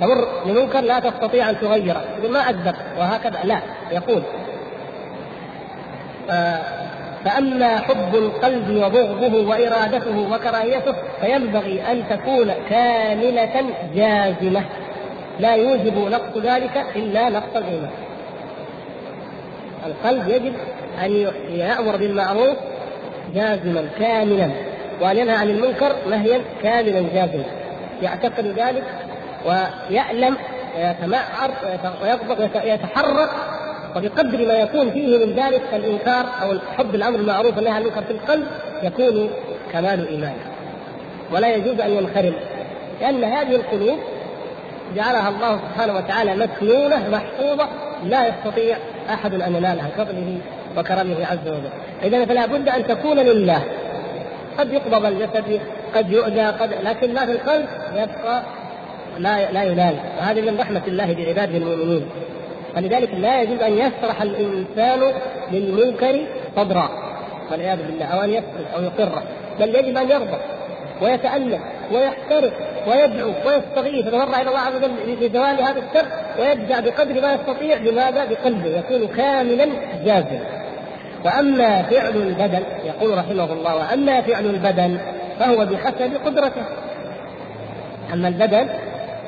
تمر 0.00 0.28
لمنكر 0.46 0.80
لا 0.80 1.00
تستطيع 1.00 1.50
أن 1.50 1.60
تغيره. 1.60 2.04
ما 2.30 2.40
أقدر 2.40 2.74
وهكذا. 2.98 3.38
لا 3.44 3.58
يقول. 3.92 4.22
فأما 7.24 7.78
حب 7.78 8.14
القلب 8.14 8.70
وبغضه 8.70 9.48
وإرادته 9.48 10.18
وكراهيته 10.32 10.94
فينبغي 11.20 11.82
أن 11.92 12.04
تكون 12.10 12.52
كاملة 12.70 13.64
جازمة. 13.94 14.64
لا 15.40 15.54
يوجب 15.54 15.98
نقص 15.98 16.36
ذلك 16.42 16.84
إلا 16.96 17.28
نقص 17.28 17.56
الإيمان. 17.56 17.90
القلب 19.86 20.28
يجب 20.28 20.54
أن 21.04 21.10
يأمر 21.50 21.96
بالمعروف 21.96 22.56
جازما 23.34 23.88
كاملا 23.98 24.50
وأن 25.00 25.16
ينهى 25.16 25.36
عن 25.36 25.50
المنكر 25.50 25.92
نهيا 26.10 26.40
كاملا 26.62 27.00
جازما. 27.14 27.44
يعتقد 28.02 28.46
ذلك 28.46 28.84
ويألم 29.46 30.36
ويتمعر 30.76 31.50
ويغضب 32.02 32.50
ويتحرك 32.64 33.30
وبقدر 33.96 34.46
ما 34.46 34.54
يكون 34.54 34.90
فيه 34.90 35.26
من 35.26 35.32
ذلك 35.32 35.62
الإنكار 35.72 36.26
أو 36.42 36.58
حب 36.76 36.94
الأمر 36.94 37.16
بالمعروف 37.16 37.56
والنهي 37.56 37.72
عن 37.72 37.82
المنكر 37.82 38.02
في 38.02 38.10
القلب 38.10 38.46
يكون 38.82 39.30
كمال 39.72 40.08
ايمان 40.08 40.34
ولا 41.32 41.54
يجوز 41.54 41.80
أن 41.80 41.90
ينخرم 41.90 42.34
لأن 43.00 43.24
هذه 43.24 43.56
القلوب 43.56 43.98
جعلها 44.96 45.28
الله 45.28 45.60
سبحانه 45.68 45.96
وتعالى 45.96 46.34
مكنونة 46.36 47.08
محفوظة 47.08 47.68
لا 48.04 48.26
يستطيع 48.26 48.76
أحد 49.10 49.34
أن 49.34 49.54
ينالها 49.54 49.88
بفضله 49.88 50.38
وكرمه 50.76 51.26
عز 51.26 51.48
وجل. 51.48 51.70
اذا 52.02 52.24
فلا 52.24 52.46
بد 52.46 52.68
أن 52.68 52.86
تكون 52.86 53.16
لله. 53.16 53.62
قد 54.58 54.72
يقبض 54.72 55.06
الجسد 55.06 55.60
قد 55.94 56.10
يؤذى 56.10 56.42
قد 56.42 56.70
لكن 56.84 57.14
ما 57.14 57.26
في 57.26 57.32
القلب 57.32 57.66
يبقى 57.94 58.42
لا 59.18 59.52
لا 59.52 59.62
ينال. 59.62 59.94
وهذه 60.18 60.40
من 60.40 60.60
رحمة 60.60 60.82
الله 60.86 61.14
بعباده 61.14 61.56
المؤمنين. 61.56 62.06
ولذلك 62.76 63.14
لا 63.14 63.42
يجوز 63.42 63.60
أن 63.60 63.72
يسرح 63.72 64.22
الإنسان 64.22 65.00
للمنكر 65.52 66.26
صدرا 66.56 66.88
والعياذ 67.50 67.86
بالله 67.86 68.06
أو 68.06 68.24
أن 68.24 68.30
يسكت 68.30 68.66
أو 68.76 68.82
يقره 68.82 69.22
بل 69.60 69.68
يجب 69.68 69.96
أن 69.96 70.10
يغضب 70.10 70.38
ويتألم 71.02 71.60
ويحترق 71.92 72.52
ويدعو 72.86 73.32
ويستغيث 73.46 74.06
ويتضرع 74.06 74.40
إلى 74.40 74.48
الله 74.48 74.60
عز 74.60 74.76
وجل 74.76 74.90
لزوال 75.20 75.62
هذا 75.62 75.78
الشر 75.78 76.06
ويدفع 76.38 76.80
بقدر 76.80 77.20
ما 77.20 77.34
يستطيع 77.34 77.78
بماذا؟ 77.78 78.24
بقلبه 78.24 78.78
يكون 78.78 79.08
كاملا 79.16 79.68
جازما. 80.04 80.40
وأما 81.24 81.82
فعل 81.82 82.16
البدن 82.16 82.62
يقول 82.84 83.18
رحمه 83.18 83.52
الله 83.52 83.76
وأما 83.76 84.20
فعل 84.20 84.46
البدن 84.46 84.98
فهو 85.38 85.66
بحسب 85.66 86.12
قدرته. 86.24 86.62
أما 88.12 88.28
البدن 88.28 88.68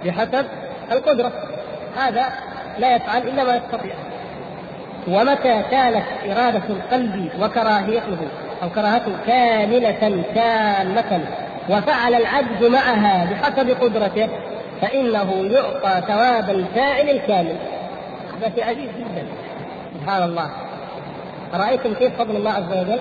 بحسب 0.04 0.46
القدرة 0.92 1.32
هذا 1.96 2.26
لا 2.78 2.96
يفعل 2.96 3.22
إلا 3.22 3.44
ما 3.44 3.56
يستطيع. 3.56 3.94
ومتى 5.08 5.62
كانت 5.70 6.04
إرادة 6.24 6.62
القلب 6.70 7.28
وكراهيته 7.40 8.18
أو 8.62 8.70
كراهته 8.70 9.12
كاملة 9.26 10.22
تامة 10.34 11.20
وفعل 11.70 12.14
العبد 12.14 12.64
معها 12.64 13.26
بحسب 13.30 13.70
قدرته 13.70 14.28
فإنه 14.82 15.34
يعطى 15.50 16.06
ثواب 16.06 16.50
الفاعل 16.50 17.10
الكامل. 17.10 17.56
هذا 18.40 18.54
شيء 18.54 18.64
عجيب 18.64 18.88
جدا. 18.98 19.26
سبحان 20.00 20.22
الله. 20.22 20.50
أرأيتم 21.54 21.94
كيف 21.94 22.18
فضل 22.18 22.36
الله 22.36 22.50
عز 22.50 22.72
وجل؟ 22.72 23.00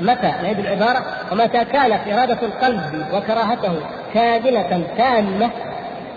متى؟ 0.00 0.32
نعيد 0.42 0.58
العبارة. 0.58 1.04
ومتى 1.32 1.64
كانت 1.64 2.00
إرادة 2.12 2.38
القلب 2.42 3.06
وكراهته 3.12 3.72
كاملة 4.14 4.82
تامة 4.96 5.50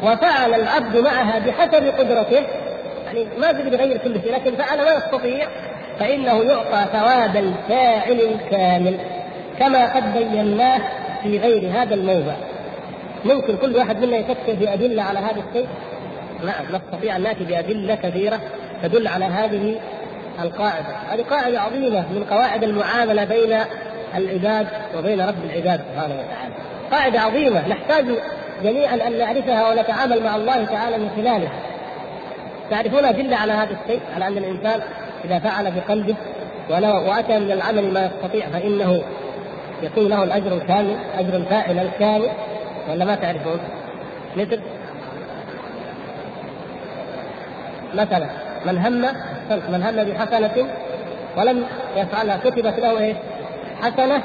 وفعل 0.03 0.53
العبد 0.53 0.97
معها 0.97 1.39
بحسب 1.39 1.93
قدرته 1.99 2.45
يعني 3.15 3.39
ما 3.39 3.51
تقدر 3.51 3.73
يغير 3.73 3.97
كل 3.97 4.21
شيء 4.21 4.33
لكن 4.33 4.55
فعل 4.55 4.77
ما 4.77 4.91
يستطيع 4.91 5.47
فإنه 5.99 6.43
يعطى 6.43 6.85
ثواب 6.91 7.35
الفاعل 7.35 8.19
الكامل 8.19 8.97
كما 9.59 9.95
قد 9.95 10.13
بيناه 10.13 10.81
في 11.23 11.39
غير 11.39 11.71
هذا 11.71 11.95
الموضع. 11.95 12.33
ممكن 13.25 13.57
كل 13.57 13.75
واحد 13.75 14.05
منا 14.05 14.17
يفكر 14.17 14.53
بأدلة 14.53 15.03
على 15.03 15.19
هذا 15.19 15.43
الشيء؟ 15.49 15.67
نعم 16.45 16.65
نستطيع 16.75 17.15
أن 17.15 17.23
نأتي 17.23 17.43
بأدلة 17.43 17.95
كثيرة 17.95 18.39
تدل 18.83 19.07
على 19.07 19.25
هذه 19.25 19.79
القاعدة. 20.41 20.95
هذه 21.09 21.21
قاعدة 21.21 21.61
عظيمة 21.61 21.99
من 21.99 22.25
قواعد 22.31 22.63
المعاملة 22.63 23.23
بين 23.23 23.57
العباد 24.15 24.67
وبين 24.97 25.21
رب 25.21 25.35
العباد 25.45 25.81
سبحانه 25.91 26.13
وتعالى. 26.13 26.53
قاعدة 26.91 27.19
عظيمة 27.19 27.67
نحتاج 27.67 28.05
جميعا 28.63 28.95
أن 29.07 29.17
نعرفها 29.17 29.69
ونتعامل 29.69 30.23
مع 30.23 30.35
الله 30.35 30.65
تعالى 30.65 30.97
من 30.97 31.09
خلالها. 31.15 31.74
تعرفون 32.69 33.05
أدلة 33.05 33.37
على 33.37 33.51
هذا 33.51 33.77
الشيء؟ 33.83 34.01
على 34.15 34.27
أن 34.27 34.37
الإنسان 34.37 34.81
إذا 35.25 35.39
فعل 35.39 35.71
بقلبه 35.71 36.15
وأتى 37.09 37.39
من 37.39 37.51
العمل 37.51 37.93
ما 37.93 38.05
يستطيع 38.05 38.49
فإنه 38.49 39.01
يكون 39.83 40.07
له 40.07 40.23
الأجر 40.23 40.53
الكامل 40.53 40.95
أجر 41.17 41.35
الفاعل 41.35 41.79
الكامل 41.79 42.29
ولا 42.89 43.05
ما 43.05 43.15
تعرفون؟ 43.15 43.59
مثل 44.37 44.59
مثلا 47.93 48.27
من 48.65 48.77
هم 48.77 49.01
من 49.69 49.83
هم 49.83 50.03
بحسنة 50.03 50.67
ولم 51.37 51.65
يفعلها 51.97 52.37
كتبت 52.37 52.79
له 52.79 52.99
إيه؟ 52.99 53.15
حسنة 53.81 54.21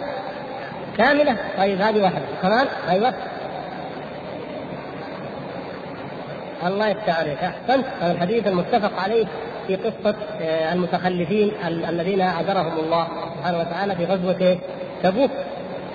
كاملة. 0.98 1.36
طيب 1.58 1.80
هذه 1.80 2.02
واحدة. 2.02 2.24
كمان 2.42 2.66
أيوه. 2.88 3.14
الله 6.66 6.88
يفتح 6.88 7.20
عليك. 7.20 7.38
أحسنت. 7.38 7.84
الحديث 8.02 8.46
المتفق 8.46 9.00
عليه 9.00 9.26
في 9.66 9.76
قصة 9.76 10.14
آه، 10.40 10.72
المتخلفين 10.72 11.52
الذين 11.66 12.20
عذرهم 12.20 12.78
الله 12.84 13.08
سبحانه 13.36 13.58
وتعالى 13.58 13.96
في 13.96 14.04
غزوة 14.04 14.58
تبوك. 15.02 15.30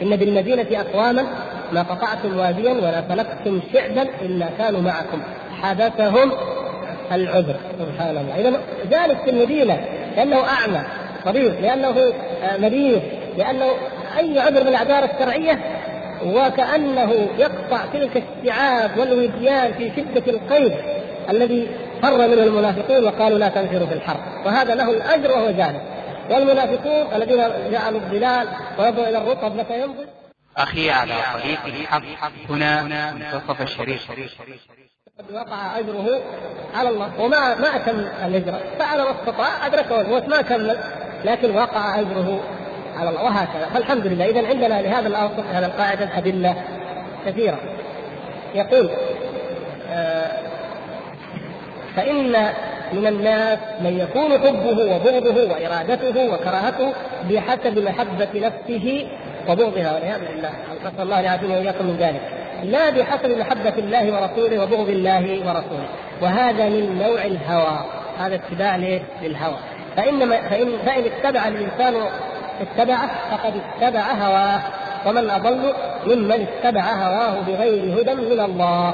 إن 0.02 0.16
بالمدينة 0.16 0.68
أقواما 0.72 1.26
ما 1.72 1.82
قطعتم 1.82 2.38
واديا 2.38 2.74
ولا 2.74 3.04
سلكتم 3.10 3.62
شعبا 3.74 4.02
إلا 4.22 4.46
كانوا 4.58 4.82
معكم. 4.82 5.22
حدثهم 5.62 6.32
العذر. 7.12 7.56
سبحان 7.80 8.18
الله. 8.18 8.36
اذا 8.40 8.60
جالس 8.92 9.22
في 9.22 9.30
المدينة 9.30 9.80
لأنه 10.16 10.38
أعمى 10.38 10.82
طبيب 11.26 11.54
لأنه 11.62 12.14
آه، 12.44 12.58
مريض 12.58 13.02
لأنه 13.38 13.66
أي 14.18 14.40
عذر 14.40 14.62
من 14.62 14.68
الأعذار 14.68 15.04
الشرعية 15.04 15.60
وكأنه 16.24 17.30
يقطع 17.38 17.86
تلك 17.94 18.24
الشعاب 18.24 18.98
والوديان 18.98 19.74
في 19.74 19.92
شدة 19.96 20.32
القيد 20.32 20.74
الذي 21.30 21.68
فر 22.02 22.18
منه 22.18 22.44
المنافقون 22.44 23.06
وقالوا 23.06 23.38
لا 23.38 23.50
تنفروا 23.50 23.88
في 23.88 23.94
الحرب. 23.94 24.20
وهذا 24.46 24.76
له 24.76 24.92
الأجر 24.92 25.32
وهو 25.32 25.52
جانب. 25.52 25.82
والمنافقون 26.30 27.14
الذين 27.16 27.72
جعلوا 27.72 28.00
الظلال 28.00 28.48
ويضعوا 28.80 29.08
إلى 29.10 29.18
الرطب 29.18 29.56
متى 29.56 29.82
يمضي 29.82 30.06
أخي 30.58 30.90
على 30.90 31.14
طريق 31.34 31.60
الحق. 31.66 32.32
هنا 32.50 32.84
منتصف 32.84 33.62
الشريف. 33.62 34.12
قد 35.20 35.34
وقع 35.34 35.80
أجره 35.80 36.22
على 36.76 36.90
الله. 36.90 37.22
وما 37.22 37.56
ما 37.56 37.76
أتم 37.76 38.00
الهجره 38.26 38.60
فعل 38.80 39.02
ما 39.02 39.12
استطاع 39.12 39.66
أدركه 39.66 40.02
الموت. 40.02 40.28
ما 40.28 40.42
كمل. 40.42 40.78
لكن 41.26 41.56
وقع 41.56 42.00
أجره 42.00 42.40
على 42.98 43.10
الله 43.10 43.24
وهكذا. 43.24 43.66
فالحمد 43.74 44.08
لله 44.08 44.26
اذا 44.26 44.48
عندنا 44.48 44.82
لهذا 44.82 45.08
الاصل 45.08 45.44
هذا 45.54 45.66
القاعدة 45.66 46.18
ادله 46.18 46.56
كثيرة. 47.26 47.60
يقول 48.56 48.90
آه 49.92 50.32
فإن 51.96 52.32
من 52.94 53.08
الناس 53.08 53.60
من 53.82 54.00
يكون 54.00 54.32
حبه 54.32 54.96
وبغضه 54.96 55.52
وإرادته 55.52 56.34
وكراهته 56.34 56.94
بحسب 57.30 57.80
محبة 57.80 58.28
نفسه 58.36 59.08
وبغضها. 59.50 59.94
والعياذ 59.94 60.20
بالله 60.20 60.50
نسأل 60.86 61.02
الله 61.02 61.20
أن 61.20 61.24
يعافينا 61.24 61.58
وإياكم 61.58 61.86
من 61.86 61.98
ذلك. 61.98 62.22
لا 62.64 62.90
بحسب 62.90 63.30
محبة 63.30 63.74
الله 63.78 64.14
ورسوله 64.14 64.64
وبغض 64.64 64.90
الله 64.90 65.22
ورسوله. 65.22 65.88
وهذا 66.22 66.70
من 66.70 67.00
نوع 67.04 67.26
الهوى. 67.26 67.80
هذا 68.20 68.36
اتباع 68.36 68.76
للهوى. 69.22 69.58
فإن 69.98 70.30
فإن 70.30 70.78
فإن 70.86 71.04
اتبع 71.06 71.48
الإنسان 71.48 71.94
اتبعه 72.62 73.10
فقد 73.32 73.54
اتبع 73.56 74.02
هواه 74.02 74.60
ومن 75.06 75.30
أضل 75.30 75.74
ممن 76.06 76.48
اتبع 76.48 76.82
هواه 76.82 77.42
بغير 77.48 78.02
هدى 78.02 78.16
من 78.16 78.40
الله. 78.40 78.94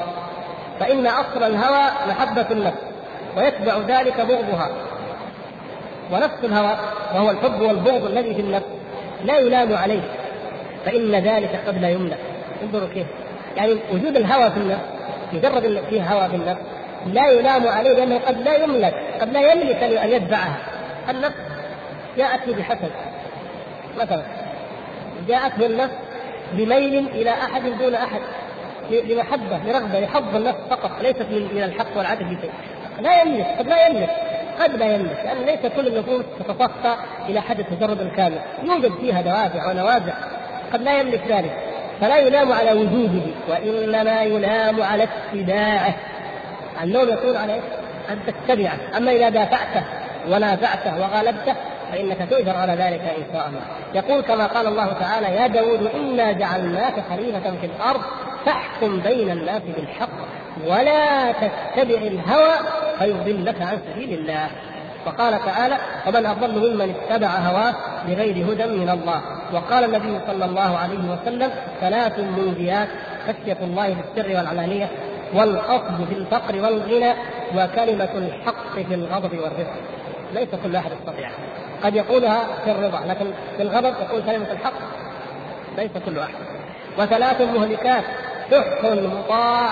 فإن 0.80 1.06
أصل 1.06 1.42
الهوى 1.42 1.90
محبة 2.08 2.46
النفس 2.50 2.78
ويتبع 3.36 3.78
ذلك 3.88 4.20
بغضها. 4.20 4.70
ونفس 6.12 6.44
الهوى 6.44 6.76
وهو 7.14 7.30
الحب 7.30 7.60
والبغض 7.60 8.04
الذي 8.04 8.34
في 8.34 8.40
النفس 8.40 8.66
لا 9.24 9.38
يلام 9.38 9.76
عليه 9.76 10.02
فإن 10.84 11.14
ذلك 11.14 11.60
قد 11.66 11.78
لا 11.78 11.90
يملك 11.90 12.18
انظروا 12.62 12.88
كيف. 12.88 13.06
يعني 13.56 13.76
وجود 13.92 14.16
الهوى 14.16 14.50
في 14.50 14.56
النفس 14.56 14.84
مجرد 15.32 15.64
إن 15.64 15.82
فيه 15.90 16.12
هوى 16.12 16.28
في 16.28 16.36
النفس 16.36 16.60
لا 17.06 17.28
يلام 17.28 17.68
عليه 17.68 17.92
لأنه 17.92 18.18
قد 18.18 18.42
لا 18.42 18.56
يملك 18.56 18.94
قد 19.20 19.32
لا 19.32 19.52
يملك 19.52 19.76
ان 19.76 20.08
يدفعها 20.10 20.56
النفس 21.10 21.36
جاءته 22.16 22.54
بحسد 22.58 22.90
مثلا. 24.00 24.22
جاءته 25.28 25.66
النفس 25.66 25.94
بميل 26.52 27.08
إلى 27.08 27.30
أحد 27.30 27.62
دون 27.80 27.94
أحد 27.94 28.20
لمحبه 28.90 29.58
لرغبه 29.66 30.00
لحظ 30.00 30.36
النفس 30.36 30.58
فقط 30.70 30.90
ليست 31.02 31.26
من 31.30 31.62
الحق 31.62 31.96
والعدل 31.96 32.28
في 32.28 32.36
شيء. 32.40 32.50
لا 33.00 33.22
يملك 33.22 33.46
قد 33.58 33.68
لا 33.68 33.86
يملك 33.86 34.10
قد 34.60 34.76
لا 34.76 34.94
يملك 34.94 35.20
لأن 35.24 35.46
ليس 35.46 35.72
كل 35.76 35.86
النفوس 35.86 36.24
تتصفى 36.38 36.94
إلى 37.28 37.40
حد 37.40 37.60
التجرد 37.60 38.00
الكامل. 38.00 38.38
يوجد 38.62 38.92
فيها 39.00 39.20
دوافع 39.20 39.70
ونوازع 39.70 40.12
قد 40.72 40.82
لا 40.82 41.00
يملك 41.00 41.22
ذلك. 41.28 41.52
فلا 42.00 42.18
يلام 42.18 42.52
على 42.52 42.72
وجوده 42.72 43.22
وإنما 43.48 44.22
يلام 44.22 44.82
على 44.82 45.04
اتباعه. 45.04 45.94
اللوم 46.82 47.08
يكون 47.08 47.36
على 47.36 47.60
أن 48.10 48.18
تتبعه. 48.26 48.78
أما 48.96 49.12
إذا 49.12 49.28
دافعته 49.28 49.82
ونازعته 50.28 51.00
وغالبته 51.00 51.54
فإنك 51.92 52.28
تؤجر 52.30 52.56
على 52.56 52.72
ذلك 52.72 53.00
إن 53.00 53.32
شاء 53.32 53.48
الله. 53.48 53.60
يقول 53.94 54.20
كما 54.20 54.46
قال 54.46 54.66
الله 54.66 54.92
تعالى 54.92 55.26
يا 55.26 55.46
داود 55.46 55.90
إنا 55.94 56.32
جعلناك 56.32 56.94
خليفة 57.10 57.56
في 57.60 57.66
الأرض 57.66 58.00
فاحكم 58.46 59.00
بين 59.00 59.30
الناس 59.30 59.62
بالحق 59.76 60.08
ولا 60.66 61.32
تتبع 61.32 61.94
الهوى 61.94 62.54
فيضلك 62.98 63.62
عن 63.62 63.78
سبيل 63.92 64.18
الله. 64.18 64.46
وقال 65.06 65.44
تعالى 65.44 65.76
ومن 66.06 66.26
أضل 66.26 66.70
ممن 66.70 66.94
اتبع 66.94 67.28
هواه 67.28 67.74
بغير 68.06 68.52
هدى 68.52 68.66
من 68.66 68.90
الله. 68.90 69.22
وقال 69.52 69.84
النبي 69.84 70.20
صلى 70.26 70.44
الله 70.44 70.78
عليه 70.78 70.98
وسلم 71.12 71.50
ثلاث 71.80 72.18
منجيات 72.18 72.88
خشيه 73.26 73.56
الله 73.62 73.94
في 73.94 74.00
السر 74.00 74.36
والعلانية 74.36 74.88
والقصد 75.34 76.06
في 76.08 76.14
الفقر 76.14 76.56
والغنى 76.56 77.12
وكلمة 77.56 78.08
الحق 78.14 78.74
في 78.74 78.94
الغضب 78.94 79.38
والرفق 79.38 79.72
ليس 80.34 80.48
كل 80.64 80.76
أحد 80.76 80.90
يستطيع. 81.00 81.30
قد 81.84 81.94
يقولها 81.94 82.46
في 82.64 82.70
الرضا 82.70 83.00
لكن 83.06 83.26
في 83.56 83.62
الغضب 83.62 83.94
يقول 84.00 84.22
كلمة 84.22 84.52
الحق. 84.52 84.72
ليس 85.76 85.90
كل 86.06 86.18
أحد. 86.18 86.34
وثلاث 86.98 87.40
مهلكات 87.40 88.04
شح 88.50 88.84
مطاع 88.84 89.68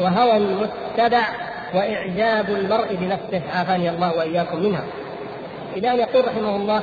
وهوى 0.00 0.38
متبع 0.38 1.22
وإعجاب 1.74 2.50
المرء 2.50 2.94
بنفسه. 2.94 3.42
عافاني 3.54 3.90
الله 3.90 4.18
وإياكم 4.18 4.62
منها. 4.62 4.84
اذا 5.76 5.94
يقول 5.94 6.28
رحمه 6.28 6.56
الله 6.56 6.82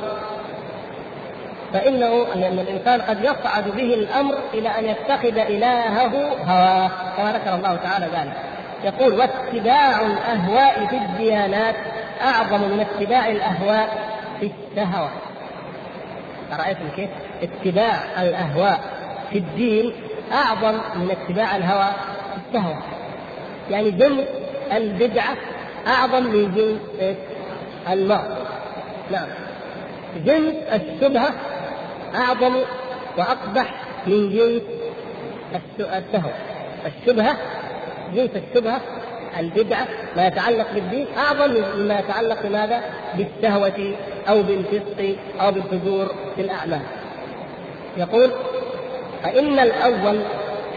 فإنه 1.72 2.26
أن 2.34 2.58
الإنسان 2.58 3.00
قد 3.00 3.24
يصعد 3.24 3.64
به 3.76 3.94
الأمر 3.94 4.34
إلى 4.54 4.68
أن 4.68 4.84
يتخذ 4.84 5.38
إلهه 5.38 6.32
هواه 6.44 6.90
كما 7.16 7.32
ذكر 7.32 7.54
الله 7.54 7.76
تعالى 7.76 8.06
ذلك. 8.06 8.36
يقول 8.84 9.12
واتباع 9.12 10.00
الأهواء 10.00 10.86
في 10.86 10.96
الديانات 10.96 11.74
أعظم 12.22 12.60
من 12.60 12.80
اتباع 12.80 13.28
الأهواء 13.28 14.12
في 14.40 14.50
الشهوه 14.70 15.10
أرأيتم 16.52 16.88
كيف؟ 16.96 17.10
اتباع 17.42 18.22
الأهواء 18.22 18.80
في 19.30 19.38
الدين 19.38 19.92
أعظم 20.32 20.74
من 20.94 21.10
اتباع 21.10 21.56
الهوى 21.56 21.92
في 22.34 22.40
الشهوة 22.48 22.82
يعني 23.70 23.90
جنس 23.90 24.26
البدعة 24.72 25.36
أعظم 25.86 26.22
من 26.22 26.54
جنس 26.54 27.16
المرء 27.90 28.46
نعم. 29.10 29.28
جنس 30.16 30.54
الشبهة 30.72 31.30
أعظم 32.14 32.54
وأقبح 33.18 33.74
من 34.06 34.30
جنس 34.30 34.62
الشهوة 35.80 36.32
الشبهة 36.86 37.36
جنس 38.14 38.30
الشبهة 38.36 38.80
البدعة 39.38 39.86
ما 40.16 40.26
يتعلق 40.26 40.66
بالدين 40.74 41.06
أعظم 41.18 41.56
مما 41.76 41.98
يتعلق 41.98 42.42
بماذا؟ 42.42 42.80
بالشهوة 43.14 43.94
أو 44.28 44.42
بالفسق 44.42 45.16
أو 45.40 45.52
بالفجور 45.52 46.14
في 46.36 46.40
الأعمال 46.40 46.80
يقول 47.96 48.30
فإن 49.22 49.58
الأول 49.58 50.20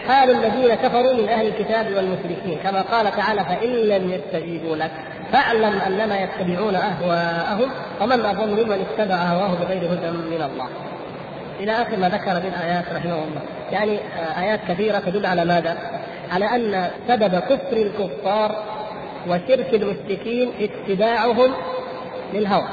حال 0.07 0.31
الذين 0.31 0.75
كفروا 0.75 1.13
من 1.13 1.29
أهل 1.29 1.47
الكتاب 1.47 1.85
والمشركين 1.95 2.59
كما 2.63 2.81
قال 2.81 3.11
تعالى 3.11 3.45
فإن 3.45 3.69
لم 3.69 4.11
يستجيبوا 4.11 4.75
لك 4.75 4.91
فاعلم 5.31 5.79
أنما 5.87 6.19
يتبعون 6.19 6.75
أهواءهم 6.75 7.71
ومن 8.01 8.25
أظن 8.25 8.49
ممن 8.49 8.85
اتبع 8.85 9.15
هواه 9.15 9.55
بغير 9.61 9.93
هدى 9.93 10.11
من 10.11 10.49
الله 10.51 10.67
إلى 11.59 11.71
آخر 11.71 11.97
ما 11.97 12.09
ذكر 12.09 12.33
من 12.33 12.53
آيات 12.63 12.85
رحمه 12.95 13.13
الله 13.13 13.41
يعني 13.71 13.99
آيات 14.37 14.59
كثيرة 14.67 14.99
تدل 14.99 15.25
على 15.25 15.45
ماذا؟ 15.45 15.77
على 16.31 16.45
أن 16.45 16.89
سبب 17.07 17.35
كفر 17.39 17.77
الكفار 17.77 18.63
وشرك 19.27 19.73
المشركين 19.73 20.51
اتباعهم 20.59 21.51
للهوى. 22.33 22.67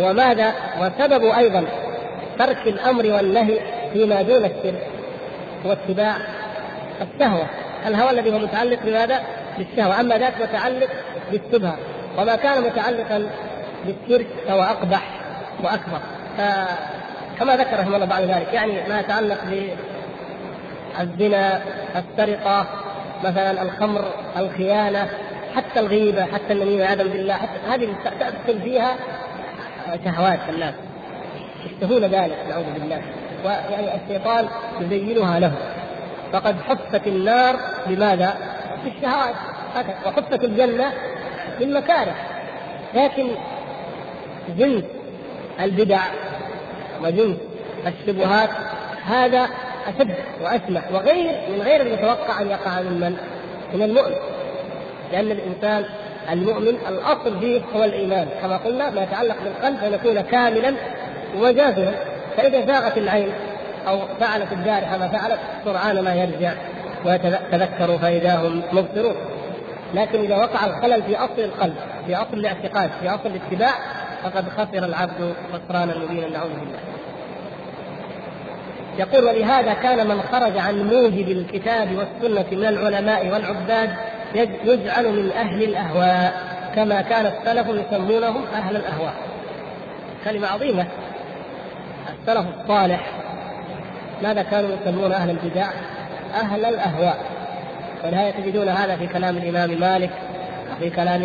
وماذا؟ 0.00 0.52
وسبب 0.80 1.24
أيضا 1.24 1.64
ترك 2.38 2.66
الأمر 2.66 3.06
والنهي 3.06 3.58
فيما 3.92 4.22
دون 4.22 4.44
الشرك 4.44 4.86
هو 5.66 5.72
اتباع 5.72 6.16
الشهوة. 7.02 7.46
الهوى 7.86 8.10
الذي 8.10 8.32
هو 8.32 8.38
متعلق 8.38 8.78
بماذا؟ 8.84 9.20
بالشهوة. 9.58 10.00
أما 10.00 10.18
ذاك 10.18 10.34
متعلق 10.40 10.88
بالشبهة. 11.32 11.76
وما 12.18 12.36
كان 12.36 12.62
متعلقا 12.62 13.30
بالشرك 13.86 14.26
فهو 14.46 14.62
أقبح 14.62 15.02
وأكبر. 15.64 16.00
كما 17.38 17.56
ذكر 17.56 17.78
رحمه 17.78 17.96
الله 17.96 18.06
بعد 18.06 18.22
ذلك. 18.24 18.52
يعني 18.52 18.88
ما 18.88 19.00
يتعلق 19.00 19.38
بالزنا 20.98 21.60
السرقة 21.96 22.66
مثلا 23.24 23.62
الخمر 23.62 24.04
الخيانة 24.36 25.08
حتى 25.56 25.80
الغيبة 25.80 26.24
حتى 26.24 26.52
النميمة 26.52 26.82
والعياذ 26.82 27.08
بالله 27.08 27.34
حتى 27.34 27.58
هذه 27.68 27.94
تدخل 28.04 28.62
فيها 28.62 28.96
شهوات 30.04 30.38
الناس. 30.48 30.74
يشتهون 31.66 32.04
ذلك 32.04 32.36
نعوذ 32.48 32.64
بالله. 32.74 33.02
ويعني 33.44 33.88
الشيطان 33.94 34.48
يزينها 34.80 35.40
له 35.40 35.52
فقد 36.32 36.56
حفت 36.60 37.06
النار 37.06 37.56
بماذا؟ 37.86 38.36
بالشهوات. 38.84 39.34
وحفت 40.06 40.44
الجنة 40.44 40.92
بالمكاره. 41.58 42.14
لكن 42.94 43.28
جنس 44.48 44.84
البدع 45.60 46.00
وجنس 47.02 47.36
الشبهات 47.86 48.50
هذا 49.06 49.48
أشد 49.88 50.14
وأسمح 50.42 50.92
وغير 50.92 51.32
من 51.50 51.62
غير 51.62 51.80
المتوقع 51.80 52.40
أن 52.40 52.50
يقع 52.50 52.80
من 52.80 53.00
من؟ 53.00 53.16
من 53.74 53.82
المؤمن. 53.82 54.16
لأن 55.12 55.30
الإنسان 55.30 55.84
المؤمن 56.32 56.76
الأصل 56.88 57.40
فيه 57.40 57.60
هو 57.76 57.84
الإيمان. 57.84 58.28
كما 58.42 58.56
قلنا 58.56 58.90
ما 58.90 59.02
يتعلق 59.02 59.36
بالقلب 59.44 59.84
أن 59.84 59.92
يكون 59.92 60.20
كاملا 60.20 60.74
وجازما. 61.38 61.94
فإذا 62.36 62.66
زاغت 62.66 62.98
العين 62.98 63.28
أو 63.88 63.98
فعلت 64.20 64.52
الجارحة 64.52 64.98
ما 64.98 65.08
فعلت 65.08 65.38
سرعان 65.64 66.00
ما 66.00 66.14
يرجع 66.14 66.52
ويتذكر 67.04 67.98
فإذا 67.98 68.36
هم 68.36 68.62
مبصرون. 68.72 69.14
لكن 69.94 70.20
إذا 70.20 70.36
وقع 70.36 70.66
الخلل 70.66 71.02
في 71.02 71.16
أصل 71.16 71.38
القلب 71.38 71.74
في 72.06 72.16
أصل 72.16 72.34
الاعتقاد 72.34 72.90
في 73.00 73.08
أصل 73.08 73.26
الاتباع 73.26 73.72
فقد 74.22 74.44
خسر 74.48 74.84
العبد 74.84 75.34
خسرانا 75.52 75.98
مبينا 75.98 76.28
نعوذ 76.28 76.50
بالله. 76.50 76.78
يقول 78.98 79.24
ولهذا 79.24 79.72
كان 79.72 80.08
من 80.08 80.22
خرج 80.22 80.58
عن 80.58 80.82
موجب 80.82 81.28
الكتاب 81.28 81.88
والسنة 81.96 82.46
من 82.52 82.66
العلماء 82.66 83.28
والعباد 83.28 83.90
يجعل 84.64 85.12
من 85.12 85.32
أهل 85.32 85.62
الأهواء 85.62 86.32
كما 86.74 87.02
كان 87.02 87.26
السلف 87.26 87.66
يسمونهم 87.68 88.44
أهل 88.54 88.76
الأهواء. 88.76 89.14
كلمة 90.24 90.48
عظيمة. 90.48 90.86
السلف 92.20 92.46
الصالح. 92.60 93.06
ماذا 94.22 94.42
كانوا 94.42 94.70
يسمون 94.70 95.12
أهل 95.12 95.30
البدع؟ 95.30 95.66
أهل 96.34 96.64
الأهواء. 96.64 97.16
ولهذا 98.04 98.30
تجدون 98.30 98.68
هذا 98.68 98.96
في 98.96 99.06
كلام 99.06 99.36
الإمام 99.36 99.80
مالك 99.80 100.10
في 100.80 100.90
كلام 100.90 101.22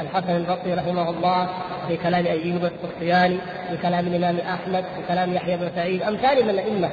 الحسن 0.00 0.36
البصري 0.36 0.74
رحمه 0.74 1.10
الله. 1.10 1.48
في 1.90 1.96
كلام 1.96 2.26
أيوب 2.26 2.64
السختياني 2.64 3.38
في 3.70 3.76
كلام 3.82 4.06
الإمام 4.06 4.36
أحمد 4.38 4.84
في 4.96 5.02
كلام 5.08 5.34
يحيى 5.34 5.56
بن 5.56 5.70
سعيد 5.76 6.02
أمثال 6.02 6.44
من 6.44 6.50
الأئمة 6.50 6.90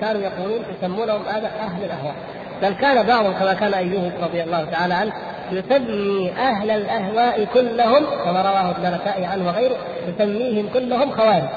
كانوا 0.00 0.22
يقولون 0.22 0.64
يسمونهم 0.76 1.22
هذا 1.22 1.46
أهل 1.46 1.84
الأهواء. 1.84 2.14
بل 2.62 2.72
كان 2.72 3.06
بعضهم 3.06 3.32
كما 3.32 3.54
كان 3.54 3.74
أيوب 3.74 4.12
رضي 4.22 4.42
الله 4.42 4.64
تعالى 4.64 4.94
عنه 4.94 5.12
يسمي 5.52 6.32
أهل 6.32 6.70
الأهواء 6.70 7.46
كلهم 7.54 8.06
كما 8.24 8.42
رواه 8.42 8.70
ابن 8.70 8.86
النسائي 8.86 9.24
عنه 9.24 9.46
وغيره 9.46 9.76
يسميهم 10.08 10.68
كلهم 10.74 11.10
خوارج. 11.10 11.48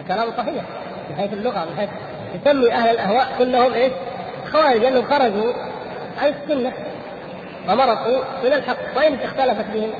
الكلام 0.00 0.28
صحيح 0.38 0.64
من 1.10 1.16
حيث 1.16 1.32
اللغة 1.32 1.64
من 1.64 1.76
حيث 1.78 1.90
يسمي 2.34 2.72
أهل 2.72 2.90
الأهواء 2.90 3.28
كلهم 3.38 3.72
إيش؟ 3.72 3.92
خوارج 4.52 4.80
لأنهم 4.80 5.04
خرجوا 5.04 5.52
عن 6.22 6.34
السنة 6.42 6.72
ومرقوا 7.68 8.18
من 8.44 8.52
الحق. 8.52 8.76
وان 8.96 9.14
اختلفت 9.14 9.66
بهم 9.74 9.90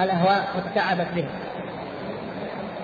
الأهواء 0.00 0.44
وتشعبت 0.56 1.06
به 1.14 1.24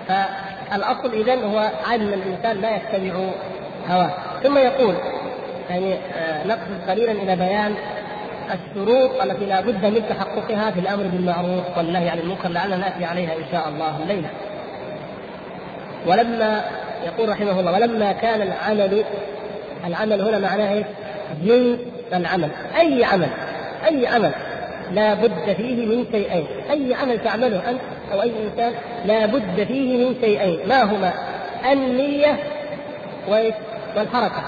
فالأصل 0.07 1.13
اذا 1.13 1.35
هو 1.35 1.59
ان 1.95 2.01
الإنسان 2.01 2.61
لا 2.61 2.75
يتبع 2.75 3.19
هواه. 3.89 4.11
ثم 4.43 4.57
يقول 4.57 4.95
يعني 5.69 5.93
آه، 5.93 6.47
نقصد 6.47 6.89
قليلا 6.89 7.11
إلى 7.11 7.35
بيان 7.35 7.75
الشروط 8.53 9.21
التي 9.21 9.45
لا 9.45 9.61
بد 9.61 9.85
من 9.85 10.03
تحققها 10.09 10.71
في 10.71 10.79
الأمر 10.79 11.03
بالمعروف 11.03 11.77
والنهي 11.77 12.09
عن 12.09 12.19
المنكر 12.19 12.49
لعلنا 12.49 12.77
نأتي 12.77 13.05
عليها 13.05 13.33
إن 13.33 13.43
شاء 13.51 13.69
الله 13.69 14.03
الليلة. 14.03 14.29
ولما 16.07 16.61
يقول 17.05 17.29
رحمه 17.29 17.59
الله 17.59 17.71
ولما 17.71 18.11
كان 18.11 18.41
العمل 18.41 19.03
العمل 19.85 20.21
هنا 20.21 20.39
معناه 20.39 20.73
إيش؟ 20.73 20.85
جنس 21.43 21.79
العمل، 22.13 22.49
أي 22.79 23.03
عمل؟ 23.05 23.29
أي 23.87 24.07
عمل؟ 24.07 24.31
لا 24.91 25.13
بد 25.13 25.53
فيه 25.57 25.85
من 25.85 26.05
شيئين، 26.11 26.45
أي 26.71 26.93
عمل 26.93 27.23
تعمله 27.23 27.69
أنت 27.69 27.81
أو 28.13 28.21
أي 28.21 28.31
إنسان 28.43 28.73
لا 29.05 29.25
بد 29.25 29.63
فيه 29.63 30.05
من 30.05 30.15
شيئين، 30.21 30.59
ما 30.67 30.83
هما؟ 30.83 31.13
النية 31.71 32.39
والحركة. 33.27 34.43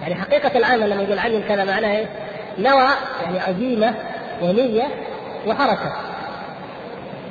يعني 0.00 0.14
حقيقة 0.14 0.58
العمل 0.58 0.90
لما 0.90 1.02
يقول 1.02 1.18
عمل 1.18 1.42
كذا 1.48 1.64
معناه 1.64 1.98
إيش؟ 1.98 2.08
نوى 2.58 2.88
يعني 3.24 3.40
عزيمة 3.40 3.94
ونية 4.42 4.84
وحركة 5.46 5.92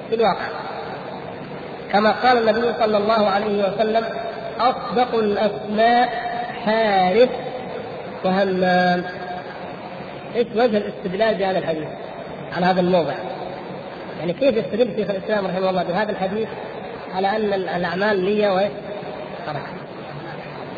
في 0.09 0.15
الواقع 0.15 0.47
كما 1.91 2.11
قال 2.11 2.37
النبي 2.37 2.73
صلى 2.79 2.97
الله 2.97 3.29
عليه 3.29 3.63
وسلم 3.63 4.03
أصدق 4.59 5.15
الأسماء 5.15 6.09
حارث 6.65 7.29
وهمام 8.25 9.03
إيش 10.35 10.47
وجه 10.55 10.77
الاستدلال 10.77 11.35
بهذا 11.35 11.57
الحديث 11.57 11.87
على 12.55 12.65
هذا 12.65 12.81
الموضع؟ 12.81 13.13
يعني 14.19 14.33
كيف 14.33 14.57
يستدل 14.57 14.95
شيخ 14.95 15.09
الإسلام 15.09 15.45
رحمه 15.45 15.69
الله 15.69 15.83
بهذا 15.83 16.11
الحديث 16.11 16.47
على 17.15 17.27
أن 17.27 17.53
الأعمال 17.53 18.25
نية؟ 18.25 18.71
حركه. 19.47 19.83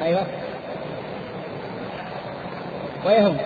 أيوه. 0.03 0.27
ويهم 3.05 3.37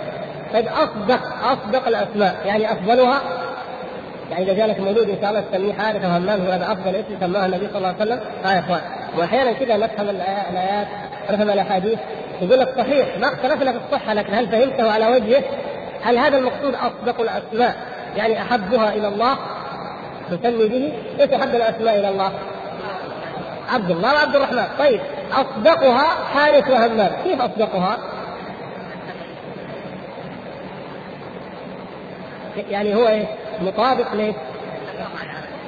طيب 0.53 0.67
اصدق 0.67 1.21
أصدق 1.43 1.87
الأسماء 1.87 2.35
يعني 2.45 2.71
أفضلها 2.71 3.21
يعني 4.31 4.43
إذا 4.43 4.53
جاء 4.53 4.67
لك 4.67 4.79
مولود 4.79 5.09
إن 5.09 5.17
شاء 5.21 5.29
الله 5.29 5.43
تسميه 5.51 5.73
حارث 5.73 6.05
وهمام 6.05 6.41
هذا 6.41 6.71
أفضل 6.71 6.95
اسم 6.95 7.17
سماه 7.19 7.45
النبي 7.45 7.67
صلى 7.67 7.77
الله 7.77 7.87
عليه 7.87 8.01
وسلم 8.01 8.19
آه 8.45 8.53
يا 8.53 8.59
إخوان 8.59 8.81
وأحيانا 9.17 9.51
كذا 9.51 9.77
نفهم 9.77 10.09
الآيات 10.09 10.87
نفهم 11.31 11.49
الأحاديث 11.49 11.99
يقول 12.41 12.59
لك 12.59 12.77
صحيح 12.77 13.17
ما 13.17 13.27
اختلفنا 13.27 13.71
في 13.71 13.77
الصحة 13.85 14.13
لكن 14.13 14.33
هل 14.33 14.47
فهمته 14.47 14.91
على 14.91 15.07
وجهه؟ 15.07 15.43
هل 16.01 16.17
هذا 16.17 16.37
المقصود 16.37 16.75
أصدق 16.75 17.21
الأسماء 17.21 17.75
يعني 18.15 18.41
أحبها 18.41 18.93
إلى 18.93 19.07
الله 19.07 19.37
تسمي 20.31 20.67
به؟ 20.67 20.93
إيش 21.19 21.31
احب 21.31 21.55
الأسماء 21.55 21.99
إلى 21.99 22.09
الله؟ 22.09 22.31
عبد 23.69 23.91
الله 23.91 24.13
وعبد 24.13 24.35
الرحمن 24.35 24.67
طيب 24.79 24.99
أصدقها 25.31 26.07
حارث 26.33 26.69
وهمام 26.69 27.11
كيف 27.23 27.41
أصدقها؟ 27.41 27.97
يعني 32.69 32.95
هو 32.95 33.07
إيه؟ 33.07 33.25
مطابق 33.61 34.13
ليه؟ 34.13 34.33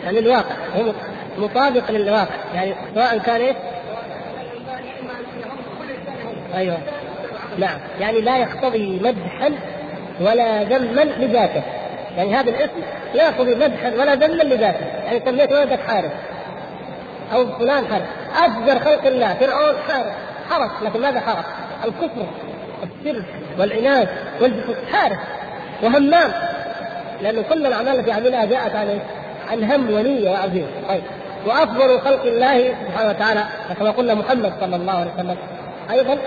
يعني 0.03 0.21
للواقع 0.21 0.55
هو 0.75 0.91
مطابق 1.37 1.91
للواقع 1.91 2.35
يعني 2.53 2.75
سواء 2.95 3.17
كان 3.17 3.41
إيه؟ 3.41 3.55
أيوه 6.55 6.77
نعم 7.57 7.79
يعني 7.99 8.21
لا 8.21 8.37
يقتضي 8.37 8.99
مدحا 9.03 9.51
ولا 10.21 10.63
ذما 10.63 11.01
لذاته 11.01 11.63
يعني 12.17 12.35
هذا 12.35 12.49
الاسم 12.49 12.81
لا 13.13 13.23
يقتضي 13.23 13.55
مدحا 13.55 13.91
ولا 13.91 14.15
ذما 14.15 14.43
لذاته. 14.43 14.85
يعني 15.05 15.19
سميت 15.25 15.51
ولدك 15.51 15.79
حارث. 15.87 16.11
أو 17.33 17.45
فلان 17.45 17.85
حارث. 17.87 18.05
أفجر 18.37 18.79
خلق 18.79 19.05
الله. 19.05 19.33
فرعون 19.33 19.75
حارث. 19.87 20.13
حرس. 20.49 20.71
لكن 20.81 21.01
ماذا 21.01 21.19
حرس؟ 21.19 21.45
الكفر 21.85 22.25
والشرك 22.81 23.25
والعناد 23.59 24.07
والجحود 24.41 24.75
حارث. 24.91 25.19
وهمام. 25.83 26.31
لأن 27.21 27.43
كل 27.43 27.65
الأعمال 27.65 27.99
التي 27.99 28.11
عملها 28.11 28.45
جاءت 28.45 28.75
عن 28.75 28.99
عن 29.51 29.63
هم 29.63 29.93
ونية 29.93 30.29
وعزيمة 30.31 30.67
طيب. 30.89 31.03
وأفضل 31.45 31.99
خلق 31.99 32.23
الله 32.23 32.75
سبحانه 32.87 33.09
وتعالى. 33.09 33.43
كما 33.79 33.91
قلنا 33.91 34.13
محمد 34.13 34.53
صلى 34.61 34.75
الله 34.75 34.93
عليه 34.93 35.11
وسلم. 35.13 35.37
أيضا 35.91 36.17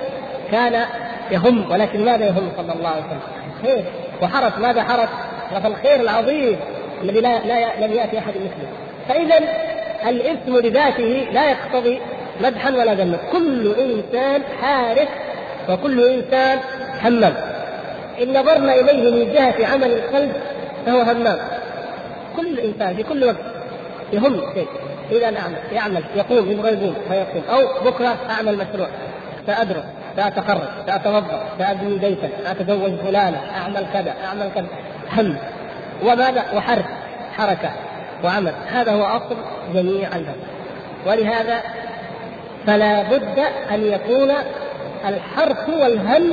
كان 0.51 0.85
يهم. 1.31 1.71
ولكن 1.71 2.05
ماذا 2.05 2.27
يهم 2.27 2.53
صلى 2.57 2.73
الله 2.73 2.89
عليه 2.89 3.03
وسلم؟ 3.03 3.85
وحرص 4.23 4.59
ماذا 4.59 4.83
حرص؟ 4.83 5.09
حرص 5.55 5.65
الخير 5.65 6.01
العظيم 6.01 6.57
الذي 7.03 7.21
لا, 7.21 7.39
لا 7.39 7.87
لم 7.87 7.93
يأتي 7.93 8.19
أحد 8.19 8.33
مثله. 8.37 8.69
فإذا 9.09 9.49
الاسم 10.09 10.57
لذاته 10.57 11.27
لا 11.33 11.51
يقتضي 11.51 12.01
مدحا 12.41 12.71
ولا 12.71 12.95
ذما. 12.95 13.19
كل 13.33 13.75
إنسان 13.75 14.43
حارس 14.63 15.09
وكل 15.69 16.09
إنسان 16.09 16.59
همام 17.05 17.35
إن 18.23 18.41
نظرنا 18.41 18.75
إليه 18.75 19.11
من 19.11 19.33
جهة 19.33 19.67
عمل 19.73 19.93
القلب 19.93 20.33
فهو 20.87 21.01
همام 21.01 21.39
كل 22.37 22.59
إنسان 22.61 22.97
في 22.97 23.03
كل 23.03 23.25
وقت 23.25 23.37
يهم 24.13 24.41
شيء. 24.55 24.67
إذا 25.13 25.27
اعمل 25.27 25.57
يعمل 25.73 26.03
يقوم 26.17 26.51
يبغى 26.51 26.73
يقوم 26.73 26.95
فيقوم. 27.09 27.43
أو 27.51 27.85
بكرة 27.85 28.17
أعمل 28.31 28.55
مشروع 28.57 28.89
سادرس 29.47 29.85
ساتخرج 30.17 30.69
ساتوظف 30.87 31.43
سابني 31.59 31.99
بيتا 31.99 32.29
ساتزوج 32.45 32.95
فلانه 32.95 33.41
أعمل 33.57 33.87
كذا 33.93 34.15
أعمل 34.25 34.51
كذا. 34.55 34.67
هم 35.13 35.37
وماذا؟ 36.03 36.45
وحرف 36.55 36.87
حركة 37.37 37.71
وعمل. 38.25 38.53
هذا 38.73 38.93
هو 38.93 39.03
أصل 39.03 39.37
جميع 39.75 40.09
الهم 40.09 40.37
ولهذا 41.07 41.61
فلا 42.67 43.03
بد 43.03 43.39
أن 43.71 43.85
يكون 43.85 44.33
الحرف 45.09 45.69
والهم 45.69 46.33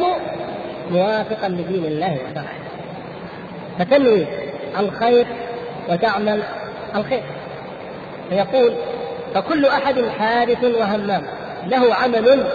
موافقا 0.92 1.50
لدين 1.50 1.86
الله 1.86 2.18
وشرعه. 2.26 2.54
فتنوي 3.80 4.26
الخير 4.80 5.26
وتعمل 5.90 6.44
الخير. 6.96 7.24
فيقول 8.30 8.74
فكل 9.34 9.66
أحد 9.66 9.96
حادث 10.20 10.64
وهمام 10.64 11.24
له 11.68 11.96
عمل 11.96 12.48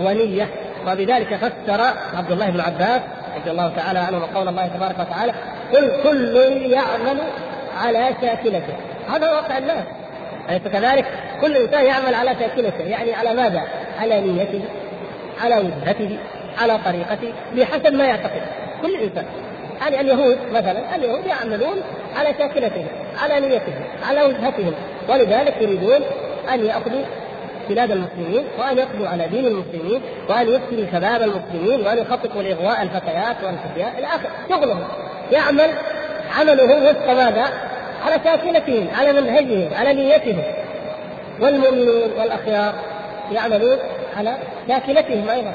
ونية. 0.00 0.48
وبذلك 0.86 1.34
فسر 1.34 1.80
عبد 2.16 2.32
الله 2.32 2.50
بن 2.50 2.60
عباس 2.60 3.00
رضي 3.36 3.50
الله 3.50 3.72
تعالى 3.76 3.98
عنه 3.98 4.18
وقول 4.18 4.48
الله 4.48 4.66
تبارك 4.66 4.98
وتعالى 4.98 5.32
قل 5.74 5.92
كل 6.02 6.36
يعمل 6.72 7.18
على 7.84 8.08
شاكلته. 8.20 8.74
هذا 9.14 9.30
واقع 9.30 9.58
الناس. 9.58 9.84
أليس 10.50 10.62
كذلك؟ 10.62 11.04
كل 11.40 11.56
إنسان 11.56 11.84
يعمل 11.84 12.14
على 12.14 12.34
شاكلته 12.40 12.84
يعني 12.84 13.14
على 13.14 13.34
ماذا؟ 13.34 13.62
على 14.00 14.20
نيته 14.20 14.60
على 15.44 15.56
وجهته 15.56 16.18
على 16.58 16.78
طريقته 16.84 17.32
بحسب 17.56 17.94
ما 17.94 18.06
يعتقد. 18.06 18.42
كل 18.82 18.94
إنسان. 18.96 19.24
يعني 19.80 20.00
اليهود 20.00 20.38
مثلا 20.52 20.96
اليهود 20.96 21.26
يعملون 21.26 21.82
على 22.16 22.34
شاكلتهم 22.38 22.86
على 23.22 23.40
نيتهم 23.40 23.84
على 24.08 24.22
وجهتهم. 24.22 24.74
ولذلك 25.08 25.54
يريدون 25.60 26.00
أن 26.54 26.66
يأخذوا 26.66 27.04
بلاد 27.68 27.90
المسلمين 27.90 28.44
وأن 28.58 28.78
يقضوا 28.78 29.08
على 29.08 29.28
دين 29.28 29.46
المسلمين 29.46 30.00
وأن 30.28 30.48
يفسدوا 30.48 30.86
شباب 30.92 31.22
المسلمين 31.22 31.86
وأن 31.86 31.98
يخططوا 31.98 32.42
لإغواء 32.42 32.82
الفتيات 32.82 33.36
والفتيات 33.44 33.98
إلى 33.98 34.06
اخره 34.06 34.30
شغلهم. 34.48 34.84
يعمل 35.32 35.70
عمله 36.38 36.90
وفق 36.90 37.06
ماذا؟ 37.06 37.44
على 38.06 38.20
شاكلتهم 38.24 38.88
على 38.98 39.12
منهجهم 39.12 39.74
على 39.74 39.92
نيتهم. 39.94 40.42
والمؤمنون 41.40 42.10
والأخيار 42.18 42.74
يعملون 43.32 43.78
على 44.16 44.36
شاكلتهم 44.68 45.28
أيضا. 45.28 45.54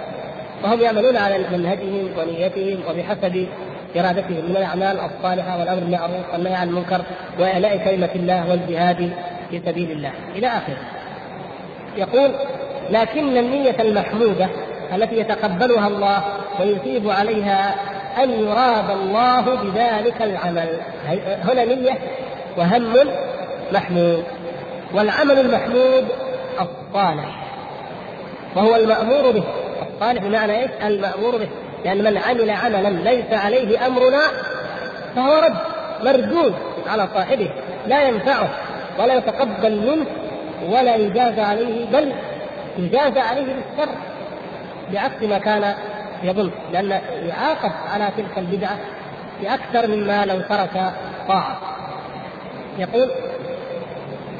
وهم 0.63 0.81
يعملون 0.81 1.17
على 1.17 1.37
منهجهم 1.51 2.09
ونيتهم 2.17 2.79
وبحسب 2.89 3.47
إرادتهم 3.95 4.45
من 4.49 4.57
الأعمال 4.57 4.99
الصالحة 4.99 5.59
والأمر 5.59 5.79
بالمعروف 5.79 6.33
والنهي 6.33 6.55
عن 6.55 6.67
المنكر 6.67 7.01
وإعلاء 7.39 7.77
كلمة 7.77 8.09
الله 8.15 8.49
والجهاد 8.49 9.11
في 9.49 9.61
سبيل 9.65 9.91
الله. 9.91 10.11
إلى 10.35 10.47
آخره. 10.47 10.77
يقول 11.97 12.31
لكن 12.89 13.37
النية 13.37 13.75
المحمودة 13.79 14.49
التي 14.95 15.17
يتقبلها 15.17 15.87
الله 15.87 16.23
ويثيب 16.59 17.09
عليها 17.09 17.75
أن 18.23 18.29
يراد 18.29 18.89
الله 18.89 19.41
بذلك 19.41 20.21
العمل. 20.21 20.79
هنا 21.43 21.65
نية 21.65 21.97
وهم 22.57 22.93
محمود. 23.71 24.23
والعمل 24.93 25.39
المحمود 25.39 26.05
الصالح. 26.61 27.43
وهو 28.55 28.75
المأمور 28.75 29.31
به. 29.31 29.43
الصالح 29.81 30.23
بمعنى 30.23 30.61
إيش؟ 30.61 30.71
المأمور 30.83 31.37
به. 31.37 31.47
لأن 31.85 32.03
من 32.03 32.17
عمل 32.17 32.49
عملا 32.49 32.89
ليس 32.89 33.33
عليه 33.33 33.87
أمرنا 33.87 34.21
فهو 35.15 35.35
رد 35.35 35.55
مردود 36.03 36.53
على 36.87 37.07
صاحبه 37.13 37.49
لا 37.87 38.07
ينفعه 38.07 38.49
ولا 38.99 39.13
يتقبل 39.13 39.75
منه 39.75 40.05
ولا 40.69 40.95
يجازى 40.95 41.41
عليه 41.41 41.85
بل 41.85 42.13
يجازى 42.77 43.19
عليه 43.19 43.41
بالشر 43.45 43.91
بعكس 44.93 45.23
ما 45.23 45.37
كان 45.37 45.75
يظن 46.23 46.51
لأن 46.71 47.01
يعاقب 47.27 47.71
على 47.93 48.09
تلك 48.17 48.37
البدعة 48.37 48.77
بأكثر 49.41 49.87
مما 49.87 50.25
لو 50.25 50.39
ترك 50.39 50.93
طاعة. 51.27 51.57
يقول 52.77 53.09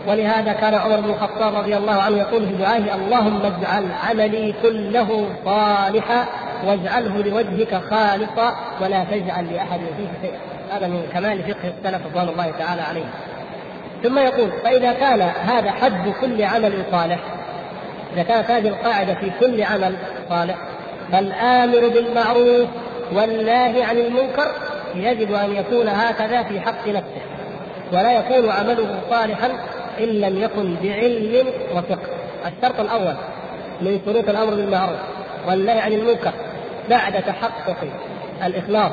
ولهذا 0.07 0.53
كان 0.53 0.73
عمر 0.73 1.01
بن 1.01 1.09
الخطاب 1.09 1.55
رضي 1.55 1.77
الله 1.77 2.01
عنه 2.01 2.17
يقول 2.17 2.47
في 2.47 2.55
دعائه 2.55 2.95
اللهم 2.95 3.41
اجعل 3.45 3.85
عملي 4.09 4.53
كله 4.61 5.25
صالحا 5.45 6.25
واجعله 6.65 7.17
لوجهك 7.17 7.75
خالصا 7.75 8.55
ولا 8.81 9.03
تجعل 9.03 9.53
لأحد 9.53 9.79
فيه 9.79 10.07
شيئا. 10.21 10.39
هذا 10.71 10.87
من 10.87 11.07
كمال 11.13 11.43
فقه 11.43 11.73
السلف 11.77 12.05
رضوان 12.05 12.29
الله 12.29 12.51
تعالى 12.59 12.81
عليه 12.81 13.05
ثم 14.03 14.17
يقول 14.19 14.51
فإذا 14.63 14.93
كان 14.93 15.21
هذا 15.21 15.71
حد 15.71 16.13
كل 16.21 16.43
عمل 16.43 16.83
صالح 16.91 17.19
إذا 18.13 18.23
كانت 18.23 18.51
هذه 18.51 18.67
القاعدة 18.67 19.13
في 19.13 19.31
كل 19.39 19.63
عمل 19.63 19.95
صالح 20.29 20.55
فالآمر 21.11 21.87
بالمعروف 21.87 22.67
والناهي 23.13 23.83
عن 23.83 23.97
المنكر 23.97 24.51
يجب 24.95 25.33
أن 25.33 25.55
يكون 25.55 25.87
هكذا 25.87 26.43
في 26.43 26.59
حق 26.59 26.87
نفسه 26.87 27.21
ولا 27.91 28.11
يكون 28.11 28.49
عمله 28.49 28.99
صالحا 29.09 29.49
إن 29.99 30.05
لم 30.05 30.43
يكن 30.43 30.75
بعلم 30.83 31.47
وفقه. 31.75 32.07
الشرط 32.45 32.79
الأول 32.79 33.15
من 33.81 33.99
شروط 34.05 34.29
الأمر 34.29 34.55
بالمعروف 34.55 34.99
والنهي 35.47 35.79
عن 35.79 35.93
المنكر 35.93 36.31
بعد 36.89 37.23
تحقق 37.23 37.77
الإخلاص 38.45 38.91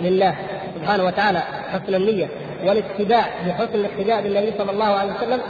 لله 0.00 0.34
سبحانه 0.74 1.04
وتعالى 1.04 1.42
حسن 1.72 1.94
النية. 1.94 2.28
والاتباع 2.64 3.24
بحسن 3.46 3.74
الاقتداء 3.74 4.22
بالنبي 4.22 4.52
صلى 4.58 4.70
الله 4.70 4.84
عليه 4.84 5.12
وسلم 5.12 5.40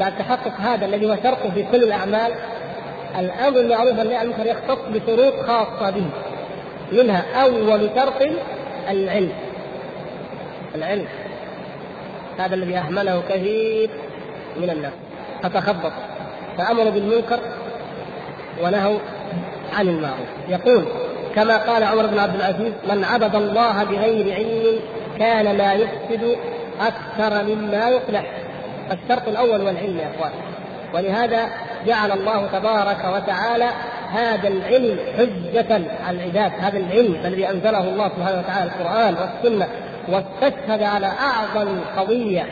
بعد 0.00 0.18
تحقق 0.18 0.60
هذا 0.60 0.86
الذي 0.86 1.06
هو 1.06 1.16
شرط 1.22 1.46
في 1.54 1.64
كل 1.72 1.82
الأعمال 1.82 2.32
الأمر 3.18 3.50
بالمعروف 3.50 3.98
والنهي 3.98 4.16
عن 4.16 4.26
المنكر 4.26 4.46
يختص 4.46 4.78
بشروط 4.88 5.34
خاصة 5.46 5.90
به 5.90 6.06
منها 6.92 7.42
أول 7.42 7.90
شرط 7.96 8.22
العلم. 8.88 9.32
العلم 10.74 11.06
هذا 12.38 12.54
الذي 12.54 12.76
أهمله 12.76 13.22
كثير 13.28 13.90
من 14.56 14.70
الناس 14.70 14.92
فتخبط 15.42 15.92
فامروا 16.58 16.90
بالمنكر 16.90 17.38
ونهوا 18.62 18.98
عن 19.78 19.88
المعروف. 19.88 20.28
يقول 20.48 20.84
كما 21.34 21.56
قال 21.56 21.84
عمر 21.84 22.06
بن 22.06 22.18
عبد 22.18 22.34
العزيز 22.34 22.72
من 22.88 23.04
عبد 23.04 23.34
الله 23.34 23.84
بغير 23.84 24.34
علم 24.34 24.78
كان 25.18 25.58
ما 25.58 25.72
يفسد 25.72 26.36
أكثر 26.80 27.44
مما 27.44 27.88
يصلح 27.88 28.24
الشرط 28.92 29.28
الأول 29.28 29.62
والعلم 29.62 29.98
يا 29.98 30.10
إخوان. 30.16 30.32
ولهذا 30.94 31.48
جعل 31.86 32.12
الله 32.12 32.46
تبارك 32.46 33.04
وتعالى 33.14 33.68
هذا 34.12 34.48
العلم 34.48 34.98
حجة 35.18 35.80
على 36.06 36.16
العباد، 36.16 36.52
هذا 36.60 36.78
العلم 36.78 37.14
الذي 37.24 37.50
أنزله 37.50 37.80
الله 37.80 38.08
سبحانه 38.08 38.38
وتعالى 38.38 38.70
القرآن 38.70 39.14
والسنة 39.14 39.68
واستشهد 40.08 40.82
على 40.82 41.06
أعظم 41.06 41.80
قضية 41.96 42.46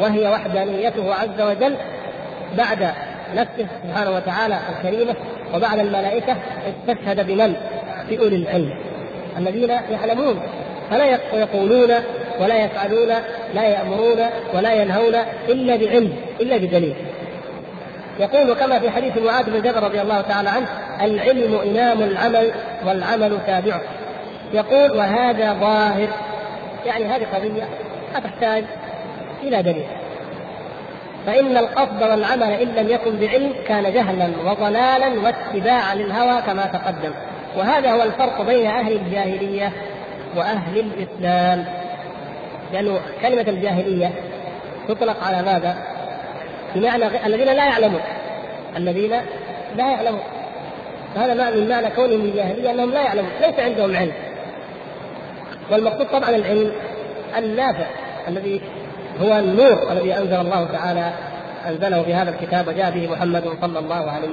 وهي 0.00 0.28
وحدانيته 0.28 1.14
عز 1.14 1.40
وجل 1.40 1.76
بعد 2.58 2.88
نفسه 3.34 3.66
سبحانه 3.82 4.10
وتعالى 4.10 4.58
الكريمة 4.68 5.14
وبعد 5.54 5.78
الملائكة 5.78 6.36
استشهد 6.68 7.26
بمن؟ 7.26 7.56
بأولي 8.08 8.36
العلم. 8.36 8.78
الذين 9.38 9.70
يعلمون 9.70 10.40
فلا 10.90 11.18
يقولون 11.32 11.90
ولا 12.40 12.64
يفعلون 12.64 13.08
لا 13.54 13.62
يأمرون 13.62 14.26
ولا 14.54 14.74
ينهون 14.74 15.14
إلا 15.48 15.76
بعلم 15.76 16.16
إلا 16.40 16.56
بدليل. 16.56 16.94
يقول 18.20 18.54
كما 18.54 18.78
في 18.78 18.90
حديث 18.90 19.18
معاذ 19.18 19.50
بن 19.50 19.62
جبل 19.62 19.82
رضي 19.82 20.00
الله 20.00 20.20
تعالى 20.20 20.48
عنه 20.48 20.66
العلم 21.02 21.54
إمام 21.54 22.02
العمل 22.02 22.50
والعمل 22.86 23.38
تابعه 23.46 23.80
يقول 24.52 24.98
وهذا 24.98 25.52
ظاهر. 25.52 26.08
يعني 26.86 27.04
هذه 27.04 27.26
قضية 27.34 27.68
لا 28.14 28.20
تحتاج 28.20 28.64
إلى 29.42 29.62
دليل. 29.62 29.86
فإن 31.26 31.56
القصد 31.56 32.02
والعمل 32.02 32.42
إن 32.42 32.68
لم 32.68 32.88
يكن 32.88 33.16
بعلم 33.16 33.52
كان 33.68 33.92
جهلا 33.92 34.28
وضلالا 34.44 35.20
واتباعا 35.20 35.94
للهوى 35.94 36.42
كما 36.42 36.66
تقدم. 36.66 37.12
وهذا 37.56 37.90
هو 37.90 38.02
الفرق 38.02 38.42
بين 38.42 38.66
أهل 38.66 38.92
الجاهلية. 38.92 39.72
وأهل 40.36 40.80
الإسلام. 40.80 41.64
لأنه 42.72 43.00
كلمة 43.22 43.48
الجاهلية 43.48 44.12
تطلق 44.88 45.24
على 45.24 45.42
ماذا؟ 45.42 45.76
بمعنى 46.74 47.26
الذين 47.26 47.46
لا 47.46 47.64
يعلمون. 47.64 48.00
الذين 48.76 49.10
لا 49.76 49.90
يعلمون. 49.90 50.22
هذا 51.16 51.34
معنى 51.34 51.56
من 51.56 51.68
معنى 51.68 51.90
كونهم 51.90 52.20
الجاهلية 52.20 52.70
أنهم 52.70 52.90
لا 52.90 53.02
يعلمون. 53.02 53.30
ليس 53.40 53.60
عندهم 53.60 53.96
علم. 53.96 54.12
والمقصود 55.70 56.06
طبعا 56.06 56.30
العلم 56.30 56.72
النافع 57.38 57.86
الذي 58.28 58.60
هو 59.22 59.38
النور 59.38 59.92
الذي 59.92 60.14
أنزل 60.14 60.40
الله 60.40 60.64
تعالى 60.64 61.12
أنزله 61.68 62.02
في 62.02 62.14
هذا 62.14 62.30
الكتاب 62.30 62.68
وجاء 62.68 62.90
به 62.90 63.12
محمد 63.12 63.44
صلى 63.60 63.78
الله 63.78 64.10
عليه 64.10 64.28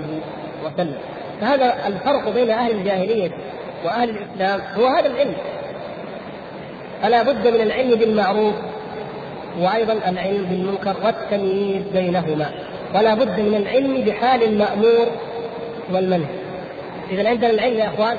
وسلم. 0.65 0.97
فهذا 1.41 1.87
الفرق 1.87 2.29
بين 2.29 2.51
أهل 2.51 2.71
الجاهلية 2.71 3.31
وأهل 3.85 4.09
الإسلام 4.09 4.61
هو 4.77 4.87
هذا 4.87 5.07
العلم. 5.07 5.35
فلا 7.01 7.23
بد 7.23 7.47
من 7.47 7.61
العلم 7.61 7.95
بالمعروف 7.95 8.53
وأيضا 9.59 9.93
العلم 9.93 10.45
بالمنكر 10.49 10.95
والتمييز 11.05 11.83
بينهما. 11.93 12.49
ولا 12.95 13.13
بد 13.13 13.39
من 13.39 13.55
العلم 13.55 14.01
بحال 14.01 14.43
المأمور 14.43 15.07
والمنهي. 15.93 16.35
اذا 17.11 17.29
عندنا 17.29 17.49
العلم 17.49 17.77
يا 17.77 17.87
إخوان 17.87 18.17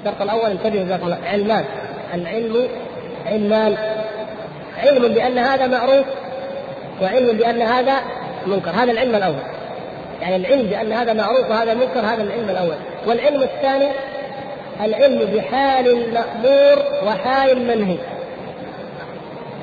الشرط 0.00 0.22
الأول 0.22 0.50
انتبهوا 0.50 0.84
جزاكم 0.84 1.04
الله 1.04 1.18
علمان. 1.24 1.64
العلم 2.14 2.68
علمان. 3.26 3.76
علم 4.78 5.08
بأن 5.14 5.38
هذا 5.38 5.66
معروف 5.66 6.06
وعلم 7.02 7.36
بأن 7.38 7.62
هذا 7.62 7.94
منكر. 8.46 8.70
هذا 8.70 8.92
العلم 8.92 9.14
الأول. 9.14 9.42
يعني 10.22 10.36
العلم 10.36 10.62
بأن 10.62 10.92
هذا 10.92 11.12
معروف 11.12 11.50
وهذا 11.50 11.74
منكر 11.74 12.00
هذا 12.00 12.22
العلم 12.22 12.50
الأول. 12.50 12.76
والعلم 13.06 13.42
الثاني 13.42 13.88
العلم 14.84 15.18
بحال 15.18 15.88
المأمور 15.88 16.84
وحال 17.06 17.50
المنهي 17.50 17.98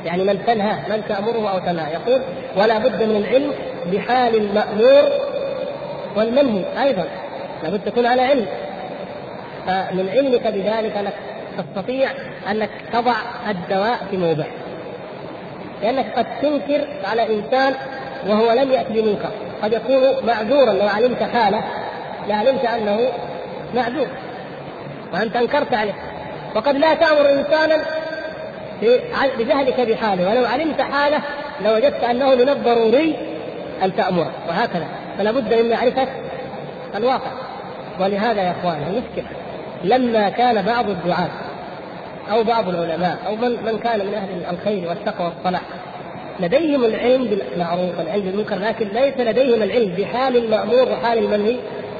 يعني 0.05 0.23
من 0.23 0.45
تنهى 0.45 0.75
من 0.89 1.01
تأمره 1.09 1.51
أو 1.51 1.59
تنهى 1.59 1.93
يقول 1.93 2.21
ولا 2.57 2.77
بد 2.77 3.03
من 3.03 3.15
العلم 3.15 3.51
بحال 3.91 4.35
المأمور 4.35 5.09
والمنهي 6.15 6.83
أيضا. 6.83 7.05
لابد 7.63 7.79
تكون 7.85 8.05
على 8.05 8.21
علم. 8.21 8.45
فمن 9.65 10.09
علمك 10.09 10.47
بذلك 10.47 10.97
أنك 10.97 11.13
تستطيع 11.57 12.09
أنك 12.51 12.69
تضع 12.93 13.15
الدواء 13.49 13.97
في 14.11 14.17
موضعه 14.17 14.47
لأنك 15.81 16.05
قد 16.17 16.25
تنكر 16.41 16.87
على 17.05 17.35
إنسان 17.35 17.73
وهو 18.27 18.51
لم 18.51 18.71
يأت 18.71 18.87
بمنكر. 18.89 19.29
قد 19.63 19.73
يكون 19.73 20.27
معذورا 20.27 20.73
لو 20.73 20.87
علمت 20.87 21.23
حاله 21.23 21.63
لعلمت 22.27 22.65
أنه 22.65 22.99
معذور. 23.75 24.07
وانت 25.19 25.35
انكرت 25.35 25.73
عليه. 25.73 25.95
وقد 26.55 26.75
لا 26.75 26.93
تأمر 26.93 27.29
إنسانا 27.29 27.77
بجهلك 29.37 29.79
بحاله. 29.79 30.29
ولو 30.29 30.45
علمت 30.45 30.81
حاله 30.81 31.21
لوجدت 31.65 32.03
أنه 32.03 32.35
من 32.35 32.49
الضروري 32.49 33.15
أن 33.83 33.95
تأمره. 33.95 34.31
وهكذا. 34.47 34.87
فلا 35.17 35.31
بد 35.31 35.53
من 35.53 35.69
معرفة 35.69 36.07
الواقع. 36.95 37.31
ولهذا 37.99 38.41
يا 38.41 38.51
إخوان 38.51 38.77
المشكلة 38.87 39.25
لما 39.83 40.29
كان 40.29 40.61
بعض 40.61 40.89
الدعاة 40.89 41.29
أو 42.31 42.43
بعض 42.43 42.69
العلماء 42.69 43.17
أو 43.27 43.35
من 43.35 43.51
من 43.65 43.79
كان 43.79 43.99
من 43.99 44.13
أهل 44.13 44.55
الخير 44.55 44.89
والتقوى 44.89 45.27
والصلاح 45.27 45.61
لديهم 46.39 46.85
العلم 46.85 47.25
بالمعروف 47.25 47.99
والعلم 47.99 48.21
بالمنكر 48.21 48.55
لكن 48.55 48.87
ليس 48.87 49.17
لديهم 49.17 49.63
العلم 49.63 49.95
بحال 49.97 50.37
المأمور 50.37 50.91
وحال 50.91 51.17
المنهي 51.17 51.55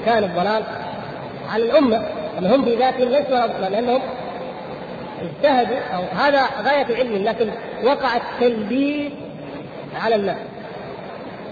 كان 0.05 0.24
الضلال 0.24 0.63
على 1.53 1.63
الأمة 2.40 2.56
هم 2.56 2.66
في 2.66 2.76
ذاتهم 2.76 3.10
ليسوا 3.10 3.70
لأنهم 3.70 4.02
اجتهدوا 5.22 5.80
أو 5.96 6.04
هذا 6.20 6.44
غاية 6.64 6.96
علم 6.96 7.24
لكن 7.24 7.50
وقع 7.84 8.10
التلبيس 8.16 9.12
على 10.04 10.16
الناس. 10.16 10.38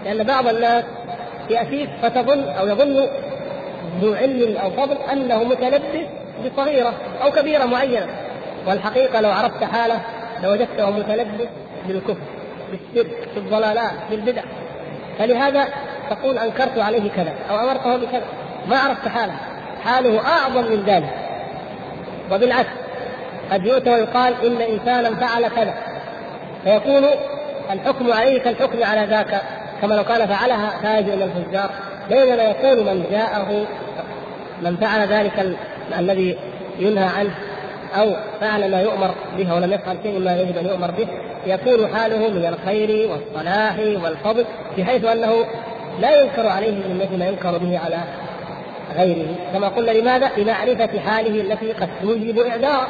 لأن 0.06 0.24
بعض 0.24 0.48
الناس 0.48 0.84
يأتيك 1.50 1.90
فتظن 2.02 2.44
أو 2.44 2.68
يظن 2.68 3.08
ذو 4.02 4.14
علم 4.14 4.58
أو 4.58 4.70
فضل 4.70 4.98
أنه 5.12 5.44
متلبس 5.44 6.08
بصغيرة 6.46 6.94
أو 7.24 7.32
كبيرة 7.32 7.66
معينة. 7.66 8.08
والحقيقة 8.68 9.22
لو 9.22 9.30
عرفت 9.30 9.64
حالة 9.64 10.02
لوجدته 10.44 10.90
متلبس 10.90 11.48
بالكفر 11.88 12.24
بالشرك 12.72 13.28
بالضلالات 13.36 13.92
بالبدع. 14.10 14.42
فلهذا 15.20 15.68
تقول 16.10 16.38
أنكرت 16.38 16.78
عليه 16.78 17.10
كذا 17.12 17.34
أو 17.50 17.60
أمرته 17.60 17.98
بكذا. 17.98 18.26
ما 18.70 18.78
عرفت 18.78 19.08
حاله. 19.08 19.36
حاله 19.86 20.20
أعظم 20.28 20.72
من 20.72 20.84
ذلك. 20.86 21.14
وبالعكس 22.32 22.70
قد 23.52 23.66
يؤتى 23.66 23.90
ويقال 23.90 24.34
إن 24.46 24.62
إنسانا 24.62 25.16
فعل 25.16 25.48
كذا. 25.48 25.74
فيكون 26.64 27.04
الحكم 27.72 28.12
عليه 28.12 28.40
كالحكم 28.40 28.84
على 28.84 29.06
ذاك 29.06 29.42
كما 29.82 29.94
لو 29.94 30.04
كان 30.04 30.28
فعلها 30.28 30.70
فاجر 30.84 31.16
من 31.16 31.22
الفجار. 31.22 31.70
بينما 32.10 32.44
يكون 32.44 32.86
من 32.86 33.06
جاءه 33.12 33.66
من 34.62 34.78
فعل 34.78 35.08
ذلك 35.08 35.58
الذي 36.00 36.38
ينهى 36.80 37.10
عنه 37.20 37.32
أو 37.96 38.16
فعل 38.42 38.72
ما 38.72 38.82
يؤمر 38.82 39.12
به 39.38 39.54
ولم 39.54 39.74
يفعل 39.74 39.98
شيء 40.04 40.20
ما 40.20 40.42
يجب 40.42 40.58
أن 40.58 40.66
يؤمر 40.66 40.92
به 40.92 41.08
يكون 41.46 41.96
حاله 41.96 42.30
من 42.30 42.46
الخير 42.46 43.10
والصلاح 43.12 43.76
والفضل 44.04 44.46
بحيث 44.78 45.06
أنه 45.06 45.46
لا 46.00 46.22
ينكر 46.22 46.48
عليه 46.48 46.72
من 46.72 47.18
ما 47.20 47.28
ينكر 47.28 47.58
به 47.58 47.80
على 47.80 47.98
غيره. 48.98 49.36
كما 49.54 49.68
قلنا 49.68 49.92
لماذا؟ 49.92 50.32
لمعرفة 50.38 51.00
حاله 51.00 51.42
التي 51.42 51.72
قد 51.72 51.90
توجب 52.02 52.40
إعذار. 52.40 52.88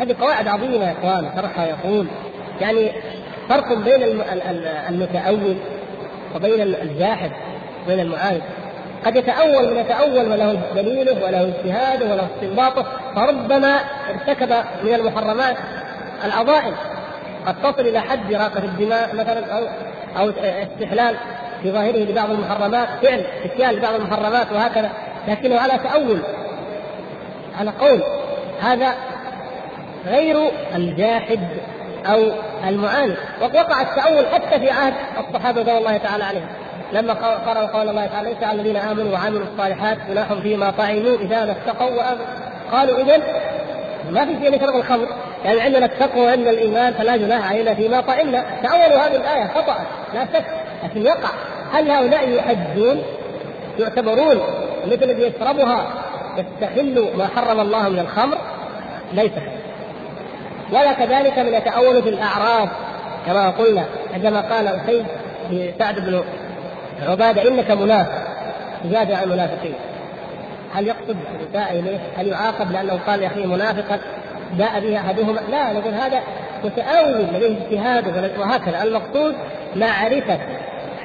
هذه 0.00 0.16
قواعد 0.20 0.48
عظيمة 0.48 0.84
يا 0.84 0.94
إخوان 1.00 1.30
شرحها 1.36 1.66
يقول. 1.66 2.06
يعني 2.60 2.92
فرق 3.48 3.72
بين 3.72 4.02
المتأول 4.88 5.56
وبين 6.34 6.60
الجاحد 6.60 7.30
بين 7.88 8.00
المعاند 8.00 8.42
قد 9.04 9.16
يتأول 9.16 9.74
من 9.74 9.80
يتأول 9.80 10.32
وله 10.32 10.60
دليله 10.74 11.24
وله 11.24 11.42
اجتهاده 11.42 12.12
وله 12.12 12.26
استنباطه 12.34 12.86
فربما 13.14 13.80
ارتكب 14.10 14.64
من 14.84 14.94
المحرمات 14.94 15.56
العظائم. 16.24 16.74
قد 17.46 17.54
تصل 17.62 17.80
إلى 17.80 18.00
حد 18.00 18.34
إراقة 18.34 18.64
الدماء 18.64 19.14
مثلا 19.14 19.58
أو 19.58 19.66
أو 20.18 20.32
استحلال. 20.74 21.16
في 21.64 21.70
ظاهره 21.70 21.98
لبعض 21.98 22.30
المحرمات 22.30 22.88
فعل 23.02 23.24
اتيان 23.44 23.74
لبعض 23.74 23.94
المحرمات 23.94 24.52
وهكذا 24.52 24.90
لكنه 25.28 25.60
على 25.60 25.78
تأول 25.78 26.18
على 27.60 27.70
قول. 27.70 28.02
هذا 28.60 28.94
غير 30.06 30.50
الجاحد 30.74 31.40
أو 32.06 32.32
المعاند 32.68 33.16
وقع 33.40 33.82
التأول 33.82 34.26
حتى 34.26 34.60
في 34.60 34.70
عهد 34.70 34.94
الصحابة 35.18 35.60
رضي 35.60 35.78
الله 35.78 35.96
تعالى 35.96 36.24
عليهم 36.24 36.48
لما 36.92 37.14
قرأوا 37.14 37.66
قول 37.66 37.88
الله 37.88 38.06
تعالى 38.06 38.28
ليس 38.28 38.42
على 38.42 38.60
الذين 38.60 38.76
آمنوا 38.76 39.12
وعملوا 39.12 39.46
الصالحات 39.52 39.98
جناح 40.08 40.32
فيما 40.32 40.70
طعموا 40.70 41.16
إذا 41.20 41.44
ما 41.44 41.52
اتقوا 41.52 41.90
وامنوا 41.90 42.26
قالوا 42.72 42.98
اذا 42.98 43.22
ما 44.10 44.24
في 44.24 44.32
شيء 44.32 44.56
يشرب 44.56 44.76
الخمر. 44.76 45.06
يعني 45.44 45.60
عندنا 45.60 45.86
التقوى 45.86 46.26
وعندنا 46.26 46.50
الإيمان 46.50 46.92
فلا 46.92 47.16
جناح 47.16 47.50
علينا 47.50 47.74
فيما 47.74 48.00
طعمنا. 48.00 48.44
تأولوا 48.62 49.06
هذه 49.06 49.16
الآية 49.16 49.48
خطأ 49.54 49.76
لا 50.14 50.24
شك. 50.24 50.44
لكن 50.84 51.02
يقع 51.02 51.30
هل 51.72 51.90
هؤلاء 51.90 52.28
يحجون 52.28 53.02
يعتبرون 53.78 54.40
مثل 54.86 55.02
الذي 55.02 55.22
يشربها 55.22 55.86
يستحل 56.38 57.08
ما 57.18 57.26
حرم 57.26 57.60
الله 57.60 57.88
من 57.88 57.98
الخمر؟ 57.98 58.38
ليس 59.12 59.32
ولا 60.72 60.92
كذلك 60.92 61.38
من 61.38 61.54
يتأول 61.54 62.02
في 62.02 62.08
الأعراض 62.08 62.68
كما 63.26 63.50
قلنا 63.50 63.84
عندما 64.14 64.40
قال 64.40 64.68
أسيد 64.68 65.06
لسعد 65.50 66.00
بن 66.00 66.24
عبادة 67.08 67.48
إنك 67.48 67.70
منافق 67.70 68.24
زاد 68.90 69.12
عن 69.12 69.22
المنافقين 69.22 69.74
هل 70.74 70.86
يقصد 70.86 71.16
الإساءة 71.40 71.72
إليه؟ 71.72 71.98
هل 72.16 72.26
يعاقب 72.26 72.72
لأنه 72.72 73.00
قال 73.06 73.22
يا 73.22 73.26
أخي 73.26 73.46
منافقا؟ 73.46 73.98
جاء 74.58 74.80
به 74.80 74.98
أحدهما؟ 74.98 75.40
لا 75.50 75.72
نقول 75.72 75.94
هذا 75.94 76.20
متأول 76.64 77.26
لديه 77.34 77.56
اجتهاد 77.58 78.38
وهكذا. 78.38 78.82
المقصود 78.82 79.34
معرفة. 79.76 80.38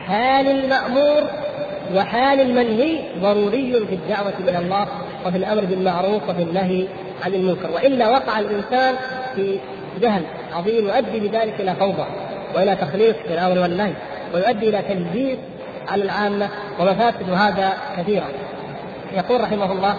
حال 0.09 0.47
المأمور 0.47 1.23
وحال 1.95 2.41
المنهي 2.41 2.99
ضروري 3.21 3.85
في 3.89 3.95
الدعوة 3.95 4.33
إلى 4.39 4.57
الله 4.57 4.87
وفي 5.25 5.37
الأمر 5.37 5.65
بالمعروف 5.65 6.29
وفي 6.29 6.41
النهي 6.41 6.87
عن 7.25 7.33
المنكر. 7.33 7.71
وإلا 7.71 8.09
وقع 8.09 8.39
الإنسان 8.39 8.95
في 9.35 9.59
جهل 10.01 10.23
عظيم 10.53 10.87
يؤدي 10.87 11.19
بذلك 11.19 11.61
إلى 11.61 11.75
فوضى 11.75 12.05
وإلى 12.55 12.75
تخليص 12.75 13.15
في 13.15 13.33
الأمر 13.33 13.59
والنهي 13.59 13.93
ويؤدي 14.33 14.69
إلى 14.69 14.81
تلبيس 14.81 15.37
على 15.87 16.03
العامة 16.03 16.49
ومفاسد 16.79 17.29
هذا 17.29 17.73
كثيرة 17.97 18.27
يقول 19.13 19.41
رحمه 19.41 19.71
الله 19.71 19.95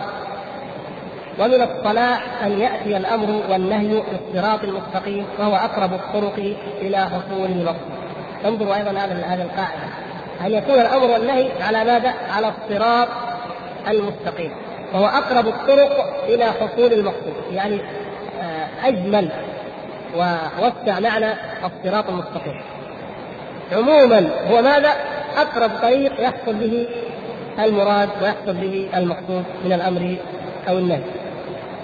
ومن 1.38 1.62
الصلاح 1.62 2.44
أن 2.44 2.60
يأتي 2.60 2.96
الأمر 2.96 3.42
والنهي 3.50 4.02
بالصراط 4.12 4.64
المستقيم 4.64 5.24
وهو 5.38 5.56
أقرب 5.56 5.92
الطرق 5.94 6.54
إلى 6.80 6.96
حصول 6.96 7.50
المقصود 7.50 8.00
انظروا 8.46 8.76
أيضا 8.76 8.90
هذا 8.90 9.24
هذه 9.26 9.42
القاعدة. 9.42 9.99
أن 10.40 10.52
يكون 10.52 10.74
الأمر 10.74 11.10
والنهي 11.10 11.48
على 11.62 11.84
ماذا؟ 11.84 12.14
على 12.30 12.48
الصراط 12.48 13.08
المستقيم 13.88 14.52
وهو 14.94 15.06
أقرب 15.06 15.48
الطرق 15.48 16.24
إلى 16.28 16.44
حصول 16.44 16.92
المقصود 16.92 17.34
يعني 17.52 17.80
آه، 18.42 18.88
أجمل 18.88 19.30
ووسع 20.14 21.00
معنى 21.00 21.32
الصراط 21.64 22.08
المستقيم 22.08 22.60
عموما 23.72 24.30
هو 24.50 24.62
ماذا؟ 24.62 24.90
أقرب 25.36 25.70
طريق 25.82 26.20
يحصل 26.20 26.54
به 26.54 26.88
المراد 27.58 28.08
ويحصل 28.22 28.54
به 28.54 28.88
المقصود 28.96 29.44
من 29.64 29.72
الأمر 29.72 30.16
أو 30.68 30.78
النهي. 30.78 31.02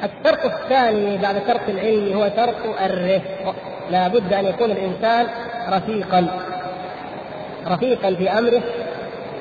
الشرط 0.05 0.45
الثاني 0.45 1.19
بعد 1.19 1.43
شرط 1.47 1.69
العلم 1.69 2.17
هو 2.17 2.31
شرط 2.37 2.81
الرفق 2.85 3.55
لا 3.91 4.09
بد 4.09 4.33
أن 4.33 4.47
يكون 4.47 4.71
الإنسان 4.71 5.27
رفيقا 5.69 6.27
رفيقا 7.69 8.15
في 8.15 8.31
أمره 8.31 8.63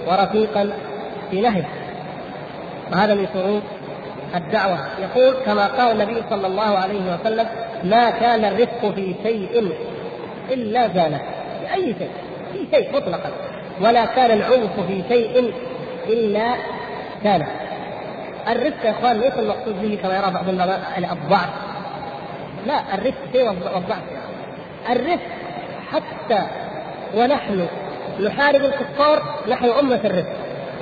ورفيقا 0.08 0.70
في 1.32 1.42
نهيه. 1.42 1.70
وهذا 2.92 3.14
من 3.14 3.28
شروط 3.34 3.62
الدعوة. 4.36 4.80
يقول 5.00 5.34
كما 5.46 5.68
قال 5.68 6.02
النبي 6.02 6.24
صلى 6.30 6.48
الله 6.48 6.78
عليه 6.78 7.14
وسلم 7.14 7.48
ما 7.84 8.10
كان 8.10 8.46
الرفق 8.46 8.94
في 8.96 9.16
شيء 9.24 9.72
إلا 10.52 10.88
زانه. 10.88 11.22
في 11.60 11.74
اي 11.74 11.96
شيء 12.00 12.12
في 12.54 12.76
شيء 12.76 12.96
مطلقا. 12.96 13.32
ولا 13.82 14.06
كان 14.06 14.32
العنف 14.32 14.80
في 14.88 15.04
شيء 15.10 15.54
إلا 16.08 16.56
كان 17.24 17.46
الرفق 18.48 18.86
يا 18.86 18.92
إخوان 18.92 19.20
ليس 19.20 19.34
المقصود 19.34 19.82
به 19.82 20.00
كما 20.04 20.18
يرى 20.18 20.32
بعض 20.32 20.50
العلماء 20.50 20.80
الضعف 21.12 21.50
لا 22.68 22.96
الرفق 22.96 23.18
شيء 23.34 23.48
والضعف 23.48 24.04
الرفق 24.90 25.28
حتى 25.92 26.42
ونحن 27.16 27.68
نحارب 28.20 28.62
الكفار 28.62 29.24
نحن 29.50 29.66
أمة 29.66 30.00
الرفق 30.06 30.34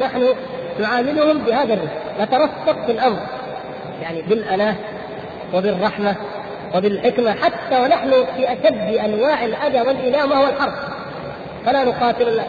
نحن 0.02 0.36
نعاملهم 0.80 1.38
بهذا 1.38 1.74
الرفق 1.74 2.22
نترفق 2.22 2.86
في 2.86 2.92
الأمر. 2.92 3.20
يعني 4.02 4.22
بالأناة 4.22 4.76
وبالرحمة 5.54 6.16
وبالحكمة 6.76 7.32
حتى 7.32 7.82
ونحن 7.84 8.12
في 8.38 8.54
أشد 8.54 8.98
أنواع 8.98 9.46
الأذى 9.46 9.82
والإيلام 9.82 10.32
وهو 10.32 10.50
الحرب. 10.50 10.74
فلا 11.66 11.84
نقاتل 11.84 12.42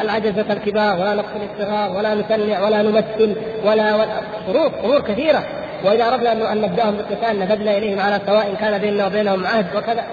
العجزة 0.00 0.52
الكبار 0.52 1.00
ولا 1.00 1.14
نقتل 1.14 1.40
الصغار 1.54 1.96
ولا 1.96 2.14
نسلع 2.14 2.60
ولا 2.60 2.82
نمثل 2.82 3.36
ولا, 3.64 3.94
ولا 3.94 4.20
شروط 4.46 4.72
أمور 4.84 5.00
كثيرة. 5.00 5.44
وإذا 5.84 6.08
أردنا 6.08 6.52
أن 6.52 6.62
نبدأهم 6.62 6.94
بالقتال 6.96 7.40
نبذنا 7.40 7.76
إليهم 7.76 8.00
على 8.00 8.20
سواء 8.26 8.54
كان 8.60 8.78
بيننا 8.78 9.06
وبينهم 9.06 9.46
عهد 9.46 9.66
وكذا. 9.76 10.04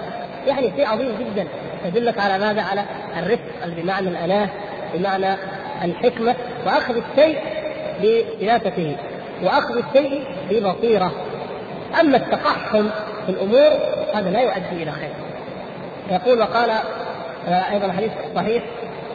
يعني 0.46 0.72
شيء 0.76 0.86
عظيم 0.86 1.16
جدا. 1.20 1.46
تدلك 1.84 2.18
على 2.18 2.38
ماذا؟ 2.38 2.62
على 2.62 2.84
الرفق 3.18 3.66
بمعنى 3.66 4.08
الأناة 4.08 4.48
بمعنى 4.94 5.36
الحكمة 5.84 6.34
وأخذ 6.66 6.96
الشيء 6.96 7.38
بسياسته 8.00 8.96
وأخذ 9.42 9.76
الشيء 9.76 10.24
ببصيرة. 10.50 11.12
أما 12.00 12.16
التقحم 12.16 12.88
في 13.26 13.32
الأمور 13.32 13.70
هذا 14.14 14.30
لا 14.30 14.40
يؤدي 14.40 14.82
إلى 14.82 14.92
خير. 14.92 15.12
يقول 16.10 16.40
وقال 16.40 16.70
آه، 17.48 17.72
أيضا 17.72 17.92
حديث 17.92 18.12
صحيح 18.34 18.62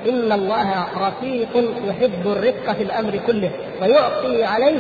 إن 0.10 0.32
الله 0.32 0.86
رفيق 0.98 1.74
يحب 1.88 2.28
الرفق 2.28 2.74
في 2.74 2.84
الأمر 2.84 3.20
كله 3.28 3.52
ويعطي 3.82 4.44
عليه 4.44 4.80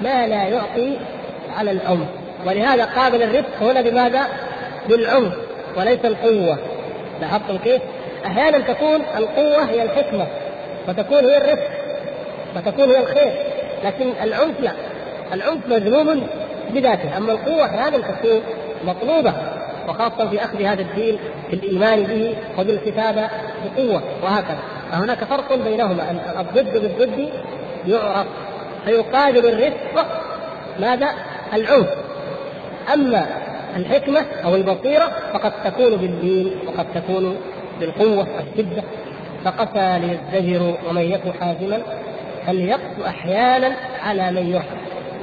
ما 0.00 0.26
لا 0.26 0.42
يعطي 0.42 0.98
على 1.58 1.70
العنف 1.70 2.08
ولهذا 2.46 2.84
قابل 2.84 3.22
الرفق 3.22 3.62
هنا 3.62 3.80
بماذا؟ 3.80 4.26
بالعنف 4.88 5.32
وليس 5.76 6.04
القوة. 6.04 6.58
لاحظتم 7.20 7.56
كيف؟ 7.56 7.82
أحيانا 8.26 8.58
تكون 8.58 9.00
القوة 9.16 9.64
هي 9.64 9.82
الحكمة 9.82 10.26
وتكون 10.88 11.24
هي 11.24 11.36
الرفق 11.36 11.68
وتكون 12.56 12.90
هي 12.90 13.00
الخير. 13.00 13.32
لكن 13.84 14.12
العنف 14.22 14.60
لا. 14.60 14.72
العنف 15.32 15.66
مذموم 15.68 16.26
بذاته. 16.70 17.16
أما 17.16 17.32
القوة 17.32 17.64
أحيانا 17.64 17.98
تكون 17.98 18.42
مطلوبة 18.84 19.32
وخاصة 19.88 20.28
في 20.30 20.44
أخذ 20.44 20.62
هذا 20.62 20.82
الدين 20.82 21.18
في 21.50 21.56
الإيمان 21.56 22.02
به 22.02 22.36
وبالكتابة 22.58 23.28
بقوة 23.64 24.02
وهكذا. 24.22 24.58
فهناك 24.92 25.24
فرق 25.24 25.54
بينهما. 25.54 26.10
الضد 26.40 26.72
بالضد 26.72 27.28
يعرف 27.86 28.26
فيقابل 28.84 29.46
الرفق 29.46 30.06
ماذا؟ 30.80 31.08
العنف. 31.54 31.88
أما 32.94 33.26
الحكمة 33.76 34.26
أو 34.44 34.54
البصيرة 34.54 35.12
فقد 35.32 35.52
تكون 35.64 35.96
بالدين 35.96 36.52
وقد 36.66 36.86
تكون 36.94 37.36
بالقوة 37.80 38.26
والشدة. 38.36 38.82
فقسى 39.44 39.98
ليزدجر 39.98 40.76
ومن 40.88 41.02
يك 41.02 41.22
حازما 41.40 41.82
فليقسو 42.46 43.06
أحيانا 43.06 43.76
على 44.02 44.30
من 44.30 44.46
يرحم. 44.54 44.76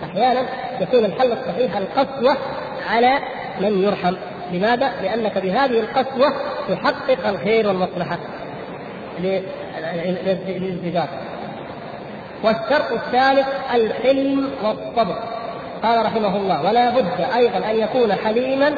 أحيانا 0.03 0.41
يكون 0.81 1.05
الحل 1.05 1.31
الصحيح 1.31 1.77
القسوة 1.77 2.37
على 2.89 3.19
من 3.61 3.83
يرحم. 3.83 4.15
لماذا؟ 4.51 4.91
لأنك 5.01 5.37
بهذه 5.37 5.79
القسوة 5.79 6.33
تحقق 6.69 7.27
الخير 7.27 7.67
والمصلحة. 7.67 8.17
للازدجار 9.19 11.07
والشرط 12.43 12.91
الثالث 12.91 13.47
الحلم 13.73 14.49
والصبر. 14.63 15.38
قال 15.83 16.05
رحمه 16.05 16.35
الله 16.35 16.65
ولا 16.65 16.89
بد 16.89 17.21
أيضا 17.35 17.57
أن 17.57 17.79
يكون 17.79 18.13
حليما 18.13 18.75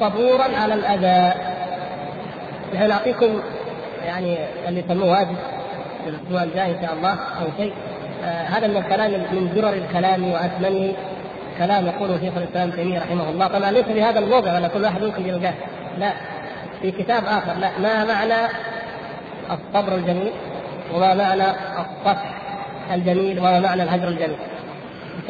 صبورا 0.00 0.46
على 0.62 0.74
الأذى. 0.74 1.40
نحن 2.74 2.88
نعطيكم 2.88 3.40
يعني 4.04 4.38
اللي 4.68 4.80
يسموه 4.80 5.24
في 6.04 6.08
الأسبوع 6.10 6.42
الجاي 6.42 6.70
إن 6.70 6.82
شاء 6.82 6.92
الله 6.92 7.10
أو 7.12 7.46
شيء. 7.56 7.72
آه 8.24 8.42
هذا 8.42 8.66
من 8.66 8.76
الكلام 8.76 9.10
من 9.10 9.52
درر 9.54 9.72
الكلام 9.72 10.32
واثمنه 10.32 10.92
كلام 11.58 11.86
يقوله 11.86 12.20
شيخ 12.20 12.36
الإسلام 12.36 12.70
تيمية 12.70 12.98
رحمه 12.98 13.30
الله. 13.30 13.46
طبعا 13.46 13.70
ليس 13.70 13.84
في 13.84 14.02
هذا 14.02 14.18
الموضع 14.18 14.54
ولا 14.54 14.68
كل 14.68 14.84
واحد 14.84 15.02
ممكن 15.02 15.26
يلقاه 15.26 15.54
لا 15.98 16.12
في 16.82 16.90
كتاب 16.90 17.24
آخر. 17.24 17.54
لا 17.54 17.70
ما 17.82 18.04
معنى 18.04 18.48
الصبر 19.50 19.94
الجميل 19.94 20.32
وما 20.94 21.14
معنى 21.14 21.44
الصفح 21.78 22.34
الجميل 22.92 23.38
وما 23.38 23.60
معنى 23.60 23.82
الهجر 23.82 24.08
الجميل؟ 24.08 24.36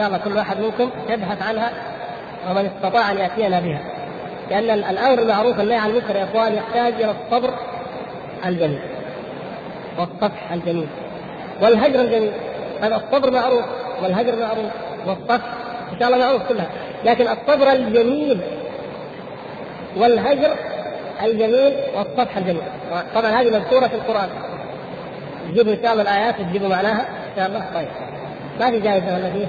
شاء 0.01 0.09
الله 0.09 0.19
كل 0.19 0.37
واحد 0.37 0.61
منكم 0.61 0.91
يبحث 1.09 1.43
عنها 1.43 1.71
ومن 2.51 2.67
استطاع 2.67 3.11
أن 3.11 3.19
يأتينا 3.19 3.61
بها. 3.61 3.81
لأن 4.51 4.71
الأمر 4.71 5.23
المعروف 5.23 5.59
والنهي 5.59 5.79
عن 5.79 5.91
المنكر 5.91 6.17
يا 6.17 6.25
إخوان 6.25 6.55
يحتاج 6.55 6.93
إلى 6.93 7.11
الصبر 7.11 7.51
الجميل 8.47 8.81
والصفح 9.99 10.53
الجميل 10.53 10.87
والهجر 11.63 12.01
الجميل. 12.01 12.33
هذا 12.83 12.97
الصبر 12.97 13.31
معروف 13.31 13.65
والهجر 14.03 14.37
معروف 14.37 14.73
والصفح 15.07 15.47
إن 15.93 15.99
شاء 16.01 16.09
الله 16.09 16.19
معروف 16.27 16.43
كلها. 16.49 16.67
لكن 17.05 17.29
الصبر 17.29 17.73
الجميل 17.73 18.41
والهجر 19.97 20.51
الجميل 21.23 21.73
والصفح 21.97 22.37
الجميل. 22.37 22.63
طبعا 23.15 23.31
هذه 23.31 23.51
مذكورة 23.51 23.87
في 23.87 23.95
القرآن. 23.95 24.29
تجيبوا 25.49 25.73
إن 25.73 25.83
شاء 25.83 25.93
الله 25.93 26.03
الآيات 26.03 26.35
تجيبوا 26.41 26.69
معناها 26.69 27.01
إن 27.01 27.37
شاء 27.37 27.47
الله. 27.47 27.65
طيب. 27.75 27.89
ما 28.61 28.71
في 28.71 28.81
جائزة 28.81 29.15
ولا 29.15 29.31
فيه؟ 29.33 29.47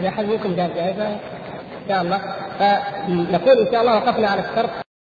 اذا 0.00 0.08
احد 0.08 0.24
منكم 0.24 0.56
جاب 0.56 0.74
جائزه 0.74 1.08
ان 1.08 1.18
شاء 1.88 2.02
الله. 2.02 2.20
فنقول 2.58 3.58
إن 3.58 3.72
شاء 3.72 3.80
الله 3.80 3.96
وقفنا 3.96 4.28
على 4.28 4.40
الشرط. 4.40 4.87